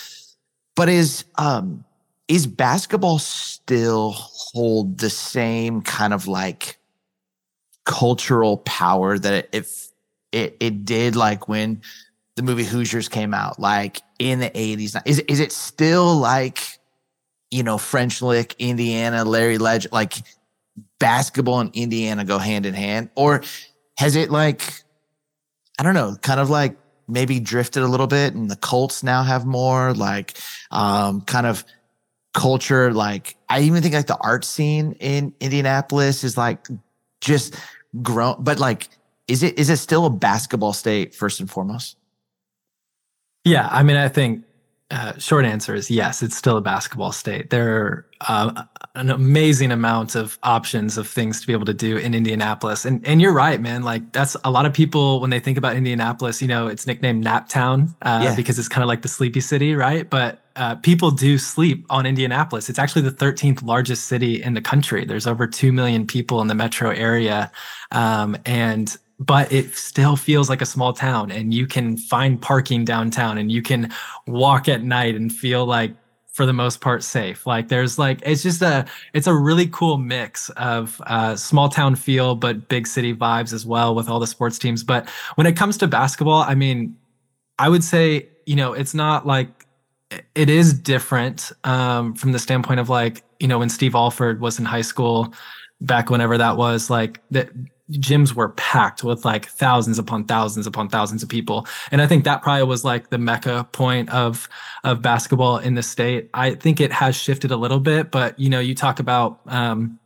But 0.75 0.89
is 0.89 1.25
um 1.37 1.85
is 2.29 2.47
basketball 2.47 3.19
still 3.19 4.13
hold 4.13 4.99
the 4.99 5.11
same 5.11 5.83
kind 5.83 6.13
of 6.13 6.29
like 6.29 6.79
cultural 7.85 8.59
power 8.59 9.19
that 9.19 9.33
it, 9.33 9.49
it 9.53 9.88
it 10.33 10.57
it 10.61 10.85
did 10.85 11.17
like 11.17 11.49
when 11.49 11.83
the 12.37 12.43
movie 12.43 12.65
Hoosiers 12.65 13.09
came 13.09 13.35
out, 13.35 13.59
like 13.59 14.01
in 14.19 14.39
the 14.39 14.51
80s. 14.51 15.01
Is 15.05 15.19
is 15.21 15.41
it 15.41 15.53
still 15.53 16.17
like, 16.17 16.79
you 17.51 17.63
know, 17.63 17.79
French 17.79 18.23
Lick, 18.23 18.55
Indiana, 18.59 19.25
Larry 19.25 19.59
Legend, 19.59 19.93
like 19.93 20.15
basketball 21.01 21.61
and 21.61 21.75
Indiana 21.75 22.25
go 22.25 22.39
hand 22.39 22.65
in 22.65 22.75
hand? 22.75 23.11
Or 23.17 23.43
has 23.99 24.15
it 24.15 24.31
like, 24.31 24.85
I 25.79 25.83
don't 25.83 25.95
know, 25.95 26.17
kind 26.23 26.39
of 26.39 26.49
like 26.49 26.77
maybe 27.09 27.41
drifted 27.41 27.83
a 27.83 27.89
little 27.89 28.07
bit 28.07 28.35
and 28.35 28.51
the 28.51 28.57
Colts 28.57 29.03
now 29.03 29.23
have 29.23 29.47
more 29.47 29.95
like 29.95 30.39
um 30.71 31.23
kind 31.23 31.47
of 31.47 31.65
culture 32.35 32.93
like 32.93 33.37
I 33.49 33.63
even 33.63 33.83
think 33.83 33.95
like 33.95 34.07
the 34.07 34.19
art 34.19 34.45
scene 34.45 34.93
in 35.01 35.35
Indianapolis 35.41 36.23
is 36.23 36.37
like 36.37 36.69
just 37.21 37.57
grown 38.03 38.37
but 38.45 38.59
like 38.59 38.91
is 39.29 39.43
it 39.43 39.59
is 39.59 39.71
it 39.71 39.77
still 39.77 40.07
a 40.07 40.11
basketball 40.11 40.73
state 40.73 41.15
first 41.15 41.39
and 41.41 41.51
foremost? 41.51 41.97
Yeah, 43.45 43.69
I 43.71 43.83
mean, 43.83 43.97
I 43.97 44.09
think 44.09 44.45
uh, 44.91 45.17
short 45.19 45.45
answer 45.45 45.75
is 45.75 45.91
yes. 45.91 46.23
It's 46.23 46.37
still 46.37 46.57
a 46.57 46.63
basketball 46.63 47.13
state. 47.13 47.51
There 47.51 48.07
are 48.23 48.55
uh, 48.57 48.63
an 48.95 49.11
amazing 49.11 49.71
amount 49.71 50.15
of 50.15 50.39
options 50.43 50.97
of 50.97 51.07
things 51.07 51.43
to 51.43 51.47
be 51.47 51.53
able 51.53 51.67
to 51.67 51.75
do 51.75 51.99
in 51.99 52.15
Indianapolis, 52.15 52.87
and 52.87 53.07
and 53.07 53.21
you're 53.21 53.35
right, 53.35 53.61
man. 53.61 53.83
Like 53.83 54.13
that's 54.13 54.35
a 54.45 54.51
lot 54.51 54.65
of 54.65 54.73
people 54.73 55.21
when 55.21 55.29
they 55.29 55.41
think 55.41 55.59
about 55.59 55.77
Indianapolis. 55.77 56.41
You 56.41 56.49
know, 56.49 56.69
it's 56.69 56.87
nicknamed 56.87 57.23
Naptown 57.23 57.95
uh, 58.01 58.21
yeah. 58.25 58.35
because 58.35 58.59
it's 58.59 58.69
kind 58.69 58.83
of 58.83 58.89
like 58.89 59.03
the 59.03 59.09
sleepy 59.09 59.41
city, 59.41 59.75
right? 59.75 60.09
But 60.09 60.41
uh, 60.57 60.77
people 60.77 61.11
do 61.11 61.37
sleep 61.37 61.85
on 61.91 62.07
Indianapolis. 62.07 62.71
It's 62.71 62.79
actually 62.79 63.03
the 63.03 63.13
13th 63.13 63.63
largest 63.63 64.07
city 64.07 64.43
in 64.43 64.55
the 64.55 64.63
country. 64.63 65.05
There's 65.05 65.27
over 65.27 65.47
two 65.47 65.71
million 65.71 66.07
people 66.07 66.41
in 66.41 66.49
the 66.49 66.55
metro 66.55 66.91
area, 66.91 67.53
um, 67.93 68.39
and 68.47 68.97
but 69.19 69.51
it 69.53 69.75
still 69.75 70.17
feels 70.17 70.49
like 70.49 70.63
a 70.63 70.67
small 70.67 70.93
town 70.93 71.31
and 71.31 71.53
you 71.53 71.67
can 71.67 71.97
find 71.97 72.41
parking 72.41 72.85
downtown 72.85 73.39
and 73.39 73.51
you 73.51 73.63
can 73.63 73.93
walk 74.27 74.69
at 74.69 74.83
night 74.83 75.15
and 75.15 75.33
feel 75.33 75.67
like 75.67 75.93
for 76.33 76.47
the 76.47 76.53
most 76.53 76.81
part 76.81 77.03
safe. 77.03 77.47
Like 77.47 77.67
there's 77.67 77.99
like 77.99 78.21
it's 78.25 78.45
just 78.45 78.63
a 78.63 78.87
it's 79.13 79.27
a 79.27 79.35
really 79.35 79.67
cool 79.67 79.99
mix 79.99 80.51
of 80.51 81.03
uh, 81.07 81.35
small 81.35 81.69
town 81.69 81.97
feel 81.97 82.37
but 82.37 82.69
big 82.69 82.87
city 82.87 83.13
vibes 83.13 83.53
as 83.53 83.67
well 83.67 83.93
with 83.95 84.09
all 84.09 84.21
the 84.21 84.27
sports 84.27 84.57
teams. 84.57 84.85
But 84.85 85.09
when 85.35 85.49
it 85.49 85.57
comes 85.57 85.77
to 85.79 85.89
basketball 85.89 86.43
i 86.43 86.55
mean 86.55 86.97
i 87.59 87.69
would 87.69 87.83
say 87.83 88.29
you 88.47 88.57
know 88.57 88.73
it's 88.73 88.95
not 88.95 89.27
like 89.27 89.67
it 90.35 90.49
is 90.49 90.73
different 90.73 91.53
um, 91.65 92.15
from 92.15 92.33
the 92.33 92.39
standpoint 92.39 92.81
of 92.81 92.89
like 92.89 93.23
you 93.41 93.49
know 93.49 93.59
when 93.59 93.69
steve 93.69 93.95
alford 93.95 94.41
was 94.41 94.59
in 94.59 94.65
high 94.65 94.83
school 94.83 95.33
back 95.81 96.11
whenever 96.11 96.39
that 96.39 96.57
was 96.57 96.91
like 96.91 97.21
that 97.31 97.51
gyms 97.93 98.35
were 98.35 98.51
packed 98.51 99.03
with 99.03 99.25
like 99.25 99.47
thousands 99.47 99.99
upon 99.99 100.25
thousands 100.25 100.67
upon 100.67 100.89
thousands 100.89 101.23
of 101.23 101.29
people 101.29 101.67
and 101.91 102.03
i 102.03 102.07
think 102.07 102.25
that 102.25 102.43
probably 102.43 102.63
was 102.63 102.85
like 102.85 103.09
the 103.11 103.19
mecca 103.19 103.67
point 103.73 104.11
of 104.11 104.49
of 104.85 105.01
basketball 105.01 105.57
in 105.59 105.75
the 105.75 105.83
state 105.83 106.29
i 106.35 106.55
think 106.55 106.81
it 106.81 106.93
has 106.93 107.17
shifted 107.17 107.51
a 107.51 107.57
little 107.57 107.81
bit 107.81 108.11
but 108.11 108.39
you 108.39 108.51
know 108.51 108.61
you 108.61 108.75
talk 108.75 109.01
about 109.01 109.41
um, 109.47 109.99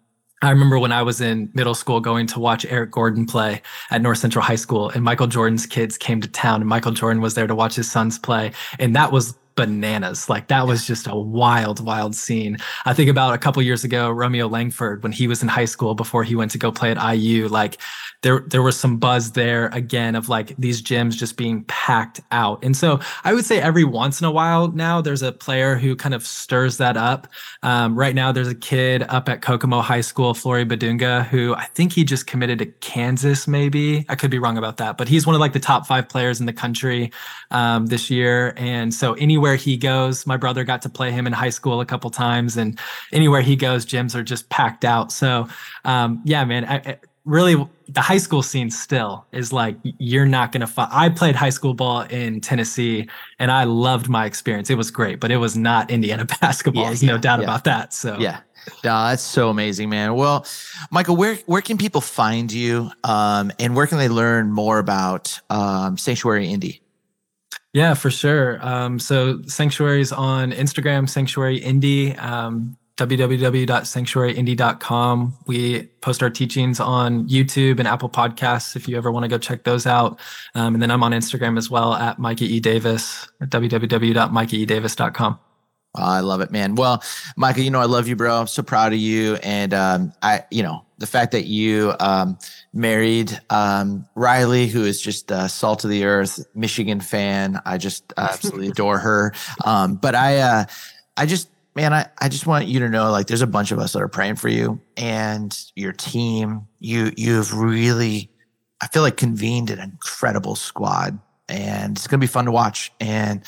I 0.43 0.51
remember 0.51 0.77
when 0.81 0.91
I 0.91 1.03
was 1.03 1.21
in 1.21 1.51
middle 1.55 1.75
school 1.75 2.01
going 2.01 2.27
to 2.27 2.41
watch 2.41 2.67
Eric 2.67 2.91
Gordon 2.91 3.27
play 3.27 3.63
at 3.93 4.03
North 4.03 4.19
Central 4.19 4.45
High 4.45 4.57
School, 4.57 4.91
and 4.91 5.05
Michael 5.05 5.29
Jordan's 5.29 5.67
kids 5.67 5.97
came 5.97 6.21
to 6.21 6.27
town, 6.27 6.61
and 6.61 6.69
Michael 6.69 6.91
Jordan 6.91 7.23
was 7.23 7.35
there 7.35 7.47
to 7.47 7.55
watch 7.55 7.77
his 7.77 7.91
sons 7.91 8.19
play. 8.19 8.51
And 8.81 8.95
that 8.97 9.13
was 9.13 9.37
bananas. 9.55 10.29
Like 10.29 10.49
that 10.49 10.67
was 10.67 10.87
just 10.87 11.07
a 11.07 11.17
wild, 11.17 11.85
wild 11.85 12.15
scene. 12.15 12.59
I 12.85 12.95
think 12.95 13.11
about 13.11 13.35
a 13.35 13.39
couple 13.39 13.63
years 13.63 13.85
ago, 13.85 14.11
Romeo 14.11 14.49
Langford, 14.49 15.03
when 15.03 15.13
he 15.13 15.27
was 15.27 15.43
in 15.43 15.49
high 15.49 15.65
school 15.67 15.95
before 15.95 16.25
he 16.25 16.35
went 16.35 16.51
to 16.53 16.59
go 16.59 16.73
play 16.73 16.91
at 16.91 17.15
IU, 17.15 17.49
like 17.49 17.79
there 18.23 18.45
there 18.47 18.63
was 18.63 18.79
some 18.79 18.99
buzz 18.99 19.33
there 19.33 19.67
again 19.69 20.15
of 20.15 20.29
like 20.29 20.55
these 20.57 20.81
gyms 20.81 21.17
just 21.17 21.37
being 21.37 21.65
packed 21.65 22.21
out. 22.31 22.65
And 22.65 22.77
so 22.77 23.01
I 23.25 23.35
would 23.35 23.45
say 23.45 23.61
every 23.61 23.85
once 23.85 24.21
in 24.21 24.27
a 24.27 24.31
while 24.31 24.69
now 24.69 25.01
there's 25.01 25.23
a 25.23 25.33
player 25.33 25.77
who 25.77 25.97
kind 25.97 26.15
of 26.15 26.25
stirs 26.25 26.79
that 26.79 26.97
up. 26.97 27.27
Um, 27.63 27.97
right 27.97 28.15
now 28.15 28.33
there's 28.33 28.49
a 28.49 28.55
kid 28.55 29.03
up 29.09 29.29
at 29.29 29.43
Kokomo 29.43 29.81
High 29.81 30.01
School, 30.01 30.35
Flory 30.35 30.65
Bidunga, 30.65 31.27
who 31.27 31.55
I 31.55 31.65
think 31.67 31.93
he 31.93 32.05
just 32.05 32.27
committed 32.27 32.59
to 32.61 32.67
Kansas. 32.67 33.49
Maybe 33.49 34.07
I 34.09 34.15
could 34.15 34.31
be 34.31 34.39
wrong 34.39 34.57
about 34.57 34.77
that, 34.79 34.97
but 34.97 35.09
he's 35.09 35.27
one 35.27 35.35
of 35.35 35.41
like 35.41 35.53
the 35.53 35.61
top 35.61 35.87
five 35.87 36.09
players 36.09 36.41
in 36.41 36.47
the 36.47 36.53
country 36.53 37.11
um, 37.51 37.87
this 37.87 38.11
year. 38.11 38.55
And 38.57 38.95
so 38.95 39.17
anywhere 39.43 39.57
he 39.57 39.77
goes, 39.77 40.25
my 40.25 40.37
brother 40.37 40.63
got 40.63 40.83
to 40.83 40.89
play 40.89 41.11
him 41.11 41.27
in 41.27 41.33
high 41.33 41.51
school 41.51 41.81
a 41.81 41.87
couple 41.87 42.11
times, 42.11 42.57
and 42.57 42.79
anywhere 43.13 43.41
he 43.41 43.57
goes, 43.57 43.85
gyms 43.85 44.15
are 44.15 44.23
just 44.23 44.49
packed 44.51 44.85
out. 44.85 45.11
So 45.11 45.49
um, 45.85 46.23
yeah, 46.25 46.45
man. 46.45 46.65
I, 46.65 46.77
I, 46.77 46.99
really 47.25 47.55
the 47.89 48.01
high 48.01 48.19
school 48.19 48.43
scene 48.43 48.69
still 48.69 49.25
is 49.31 49.53
like 49.53 49.77
you're 49.85 50.27
not 50.27 50.51
going 50.51 50.61
to 50.61 50.67
find 50.67 50.91
i 50.93 51.09
played 51.09 51.37
high 51.37 51.51
school 51.51 51.73
ball 51.73 52.01
in 52.11 52.41
tennessee 52.41 53.09
and 53.39 53.53
i 53.53 53.63
loved 53.63 54.09
my 54.09 54.27
experience 54.27 54.71
it 54.71 54.75
was 54.75 54.91
great 54.91 55.21
but 55.21 55.31
it 55.31 55.37
was 55.37 55.57
not 55.57 55.89
indiana 55.89 56.25
basketball 56.41 56.83
yeah, 56.83 56.89
there's 56.89 57.01
yeah, 57.01 57.13
no 57.13 57.17
doubt 57.17 57.39
yeah. 57.39 57.45
about 57.45 57.63
that 57.63 57.93
so 57.93 58.19
yeah 58.19 58.41
that's 58.83 59.23
so 59.23 59.49
amazing, 59.49 59.89
man. 59.89 60.15
Well, 60.15 60.47
Micah, 60.93 61.13
where 61.13 61.35
where 61.47 61.63
can 61.63 61.79
people 61.79 62.01
find 62.01 62.53
you, 62.53 62.91
um, 63.03 63.51
and 63.59 63.75
where 63.75 63.89
can 63.89 63.99
they 63.99 64.09
learn 64.09 64.53
more 64.53 64.79
about 64.79 65.41
um, 65.51 65.97
Sanctuary 65.99 66.49
Indy? 66.49 66.82
Yeah, 67.73 67.95
for 67.95 68.11
sure. 68.11 68.59
Um, 68.67 68.99
so 68.99 69.41
Sanctuary's 69.43 70.11
on 70.13 70.51
Instagram, 70.53 71.09
Sanctuary 71.09 71.59
Indy. 71.59 72.17
Um, 72.17 72.77
www.sanctuaryindy.com. 72.99 75.39
We 75.47 75.85
post 76.03 76.23
our 76.23 76.29
teachings 76.29 76.79
on 76.79 77.27
YouTube 77.27 77.79
and 77.79 77.89
Apple 77.89 78.11
Podcasts 78.11 78.77
if 78.77 78.87
you 78.87 78.99
ever 78.99 79.11
want 79.11 79.25
to 79.25 79.29
go 79.29 79.39
check 79.39 79.65
those 79.65 79.87
out. 79.87 80.21
Um, 80.55 80.75
and 80.75 80.83
then 80.83 80.91
I'm 80.91 81.03
on 81.03 81.13
Instagram 81.13 81.57
as 81.57 81.71
well 81.71 81.95
at 81.95 82.19
Micah 82.19 82.45
E. 82.45 82.61
Davis 82.61 83.27
at 83.41 83.49
Oh, 85.95 86.03
I 86.03 86.21
love 86.21 86.41
it, 86.41 86.51
man. 86.51 86.75
Well, 86.75 87.03
Micah, 87.37 87.63
you 87.63 87.71
know 87.71 87.81
I 87.81 87.85
love 87.85 88.09
you, 88.09 88.17
bro. 88.17 88.41
I'm 88.41 88.47
so 88.47 88.63
proud 88.63 88.95
of 88.95 88.99
you, 88.99 89.35
and 89.37 89.75
um, 89.75 90.15
I, 90.23 90.45
you 90.51 90.63
know, 90.63 90.87
the 91.03 91.07
fact 91.09 91.33
that 91.33 91.47
you 91.47 91.93
um, 91.99 92.39
married 92.73 93.37
um, 93.51 94.07
Riley, 94.15 94.69
who 94.69 94.85
is 94.85 95.03
just 95.03 95.33
uh, 95.33 95.49
salt 95.49 95.83
of 95.83 95.91
the 95.91 96.05
earth, 96.05 96.47
Michigan 96.55 97.01
fan. 97.01 97.61
I 97.67 97.77
just 97.77 98.13
absolutely 98.17 98.69
adore 98.69 98.99
her. 98.99 99.35
Um, 99.65 99.97
but 99.97 100.15
I, 100.15 100.39
uh, 100.39 100.65
I 101.17 101.27
just 101.27 101.49
man, 101.75 101.93
I, 101.93 102.07
I 102.19 102.29
just 102.29 102.47
want 102.47 102.69
you 102.69 102.79
to 102.79 102.89
know 102.89 103.11
like 103.11 103.27
there's 103.27 103.43
a 103.43 103.49
bunch 103.49 103.73
of 103.73 103.81
us 103.81 103.95
that 103.95 104.01
are 104.01 104.07
praying 104.07 104.37
for 104.37 104.49
you 104.49 104.81
and 104.97 105.59
your 105.75 105.93
team. 105.93 106.69
You 106.79 107.11
you've 107.17 107.53
really 107.53 108.31
I 108.81 108.87
feel 108.87 109.03
like 109.03 109.17
convened 109.17 109.71
an 109.71 109.81
incredible 109.81 110.55
squad 110.55 111.19
and 111.49 111.97
it's 111.97 112.07
gonna 112.07 112.21
be 112.21 112.29
fun 112.29 112.45
to 112.45 112.53
watch. 112.53 112.93
And 113.01 113.43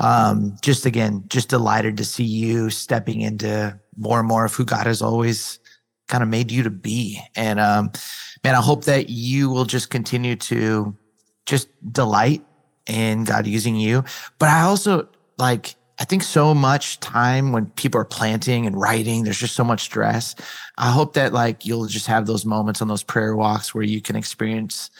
um 0.00 0.56
just 0.62 0.86
again, 0.86 1.24
just 1.28 1.50
delighted 1.50 1.98
to 1.98 2.04
see 2.06 2.24
you 2.24 2.70
stepping 2.70 3.20
into 3.20 3.78
more 3.94 4.20
and 4.20 4.28
more 4.28 4.46
of 4.46 4.54
who 4.54 4.64
God 4.64 4.86
has 4.86 5.02
always 5.02 5.58
kind 6.08 6.22
of 6.22 6.28
made 6.28 6.50
you 6.50 6.62
to 6.62 6.70
be. 6.70 7.20
And 7.36 7.60
um 7.60 7.92
man, 8.42 8.54
I 8.54 8.60
hope 8.60 8.84
that 8.84 9.08
you 9.08 9.50
will 9.50 9.64
just 9.64 9.90
continue 9.90 10.36
to 10.36 10.96
just 11.46 11.68
delight 11.92 12.44
in 12.86 13.24
God 13.24 13.46
using 13.46 13.76
you. 13.76 14.04
But 14.38 14.48
I 14.48 14.62
also 14.62 15.08
like 15.38 15.74
I 15.98 16.04
think 16.04 16.22
so 16.22 16.54
much 16.54 16.98
time 17.00 17.52
when 17.52 17.66
people 17.66 18.00
are 18.00 18.04
planting 18.04 18.66
and 18.66 18.78
writing, 18.78 19.22
there's 19.22 19.38
just 19.38 19.54
so 19.54 19.62
much 19.62 19.82
stress. 19.82 20.34
I 20.76 20.90
hope 20.90 21.14
that 21.14 21.32
like 21.32 21.64
you'll 21.64 21.86
just 21.86 22.06
have 22.08 22.26
those 22.26 22.44
moments 22.44 22.82
on 22.82 22.88
those 22.88 23.04
prayer 23.04 23.36
walks 23.36 23.74
where 23.74 23.84
you 23.84 24.00
can 24.00 24.16
experience, 24.16 24.90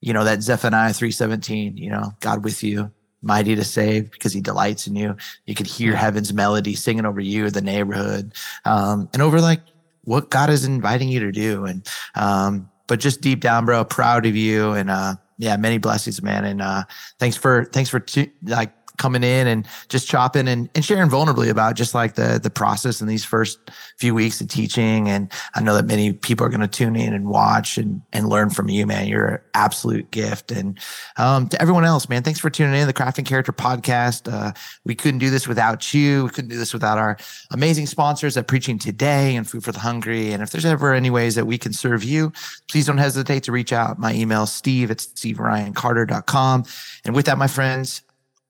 you 0.00 0.12
know, 0.12 0.22
that 0.22 0.42
Zephaniah 0.42 0.92
317, 0.92 1.76
you 1.76 1.90
know, 1.90 2.12
God 2.20 2.44
with 2.44 2.62
you, 2.62 2.92
mighty 3.20 3.56
to 3.56 3.64
save 3.64 4.12
because 4.12 4.32
he 4.32 4.40
delights 4.40 4.86
in 4.86 4.94
you. 4.94 5.16
You 5.46 5.56
could 5.56 5.66
hear 5.66 5.96
heaven's 5.96 6.32
melody 6.32 6.74
singing 6.76 7.06
over 7.06 7.20
you, 7.20 7.50
the 7.50 7.60
neighborhood, 7.60 8.32
um, 8.64 9.08
and 9.12 9.22
over 9.22 9.40
like 9.40 9.60
what 10.04 10.30
God 10.30 10.50
is 10.50 10.64
inviting 10.64 11.08
you 11.08 11.20
to 11.20 11.32
do. 11.32 11.64
And, 11.64 11.86
um, 12.14 12.70
but 12.86 13.00
just 13.00 13.20
deep 13.20 13.40
down, 13.40 13.64
bro, 13.64 13.84
proud 13.84 14.26
of 14.26 14.36
you. 14.36 14.72
And, 14.72 14.90
uh, 14.90 15.16
yeah, 15.38 15.56
many 15.56 15.78
blessings, 15.78 16.22
man. 16.22 16.44
And, 16.44 16.62
uh, 16.62 16.84
thanks 17.18 17.36
for, 17.36 17.64
thanks 17.64 17.90
for 17.90 18.00
t- 18.00 18.32
like 18.42 18.72
coming 18.96 19.24
in 19.24 19.46
and 19.46 19.66
just 19.88 20.08
chopping 20.08 20.48
and, 20.48 20.68
and 20.74 20.84
sharing 20.84 21.08
vulnerably 21.10 21.50
about 21.50 21.74
just 21.74 21.94
like 21.94 22.14
the 22.14 22.38
the 22.42 22.50
process 22.50 23.00
in 23.00 23.08
these 23.08 23.24
first 23.24 23.58
few 23.98 24.14
weeks 24.14 24.40
of 24.40 24.48
teaching. 24.48 25.08
And 25.08 25.30
I 25.54 25.60
know 25.60 25.74
that 25.74 25.86
many 25.86 26.12
people 26.12 26.46
are 26.46 26.48
going 26.48 26.60
to 26.60 26.68
tune 26.68 26.96
in 26.96 27.12
and 27.12 27.28
watch 27.28 27.78
and 27.78 28.02
and 28.12 28.28
learn 28.28 28.50
from 28.50 28.68
you, 28.68 28.86
man. 28.86 29.08
You're 29.08 29.26
an 29.26 29.40
absolute 29.54 30.10
gift. 30.10 30.52
And 30.52 30.78
um, 31.16 31.48
to 31.48 31.60
everyone 31.60 31.84
else, 31.84 32.08
man, 32.08 32.22
thanks 32.22 32.40
for 32.40 32.50
tuning 32.50 32.80
in 32.80 32.86
the 32.86 32.92
Craft 32.92 33.18
and 33.18 33.26
Character 33.26 33.52
podcast. 33.52 34.32
Uh, 34.32 34.52
we 34.84 34.94
couldn't 34.94 35.18
do 35.18 35.30
this 35.30 35.48
without 35.48 35.92
you. 35.92 36.24
We 36.24 36.30
couldn't 36.30 36.50
do 36.50 36.58
this 36.58 36.72
without 36.72 36.98
our 36.98 37.16
amazing 37.50 37.86
sponsors 37.86 38.36
at 38.36 38.46
Preaching 38.46 38.78
Today 38.78 39.36
and 39.36 39.48
Food 39.48 39.64
for 39.64 39.72
the 39.72 39.80
Hungry. 39.80 40.32
And 40.32 40.42
if 40.42 40.50
there's 40.50 40.64
ever 40.64 40.94
any 40.94 41.10
ways 41.10 41.34
that 41.34 41.46
we 41.46 41.58
can 41.58 41.72
serve 41.72 42.04
you, 42.04 42.32
please 42.68 42.86
don't 42.86 42.98
hesitate 42.98 43.42
to 43.44 43.52
reach 43.52 43.72
out. 43.72 43.98
My 43.98 44.14
email, 44.14 44.46
steve 44.46 44.90
at 44.90 44.98
steveryancarter.com. 44.98 46.64
And 47.04 47.14
with 47.14 47.26
that, 47.26 47.38
my 47.38 47.46
friends, 47.46 48.02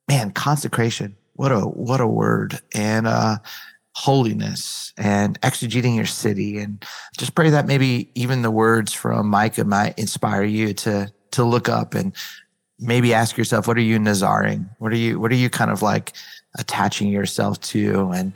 man, 0.09 0.31
consecration. 0.31 1.17
What 1.35 1.53
a 1.53 1.61
what 1.61 2.01
a 2.01 2.07
word. 2.07 2.61
And 2.75 3.07
uh 3.07 3.39
holiness 3.95 4.93
and 4.97 5.41
exegeting 5.41 5.97
your 5.97 6.07
city. 6.07 6.59
And 6.59 6.85
just 7.17 7.35
pray 7.35 7.51
that 7.51 7.67
maybe 7.67 8.11
even 8.15 8.43
the 8.43 8.51
words 8.51 8.93
from 8.93 9.29
Micah 9.29 9.65
might 9.65 9.99
inspire 9.99 10.45
you 10.45 10.75
to 10.75 11.13
to 11.33 11.45
look 11.45 11.69
up 11.69 11.95
and 11.95 12.13
maybe 12.79 13.15
ask 13.15 13.37
yourself, 13.37 13.67
what 13.67 13.77
are 13.77 13.83
you 13.83 13.99
nazaring? 13.99 14.69
What 14.79 14.93
are 14.93 14.97
you 14.97 15.21
what 15.21 15.31
are 15.33 15.37
you 15.37 15.49
kind 15.49 15.71
of 15.71 15.83
like 15.83 16.13
attaching 16.59 17.09
yourself 17.09 17.61
to? 17.61 18.11
And 18.11 18.33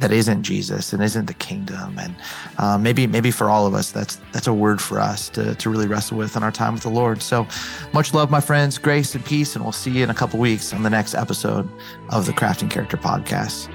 that 0.00 0.10
isn't 0.10 0.42
Jesus 0.42 0.92
and 0.92 1.02
isn't 1.02 1.26
the 1.26 1.34
kingdom. 1.34 1.98
And 1.98 2.14
uh, 2.58 2.78
maybe 2.78 3.06
maybe 3.06 3.30
for 3.30 3.48
all 3.48 3.66
of 3.66 3.74
us, 3.74 3.92
that's 3.92 4.16
that's 4.32 4.46
a 4.46 4.52
word 4.52 4.80
for 4.80 4.98
us 4.98 5.28
to 5.30 5.54
to 5.54 5.70
really 5.70 5.86
wrestle 5.86 6.18
with 6.18 6.36
in 6.36 6.42
our 6.42 6.52
time 6.52 6.74
with 6.74 6.82
the 6.82 6.90
Lord. 6.90 7.22
So 7.22 7.46
much 7.92 8.12
love, 8.12 8.30
my 8.30 8.40
friends, 8.40 8.78
grace 8.78 9.14
and 9.14 9.24
peace, 9.24 9.54
and 9.54 9.64
we'll 9.64 9.72
see 9.72 9.90
you 9.90 10.04
in 10.04 10.10
a 10.10 10.14
couple 10.14 10.40
weeks 10.40 10.72
on 10.72 10.82
the 10.82 10.90
next 10.90 11.14
episode 11.14 11.68
of 12.10 12.26
the 12.26 12.32
Craft 12.32 12.62
and 12.62 12.70
Character 12.70 12.96
Podcast. 12.96 13.68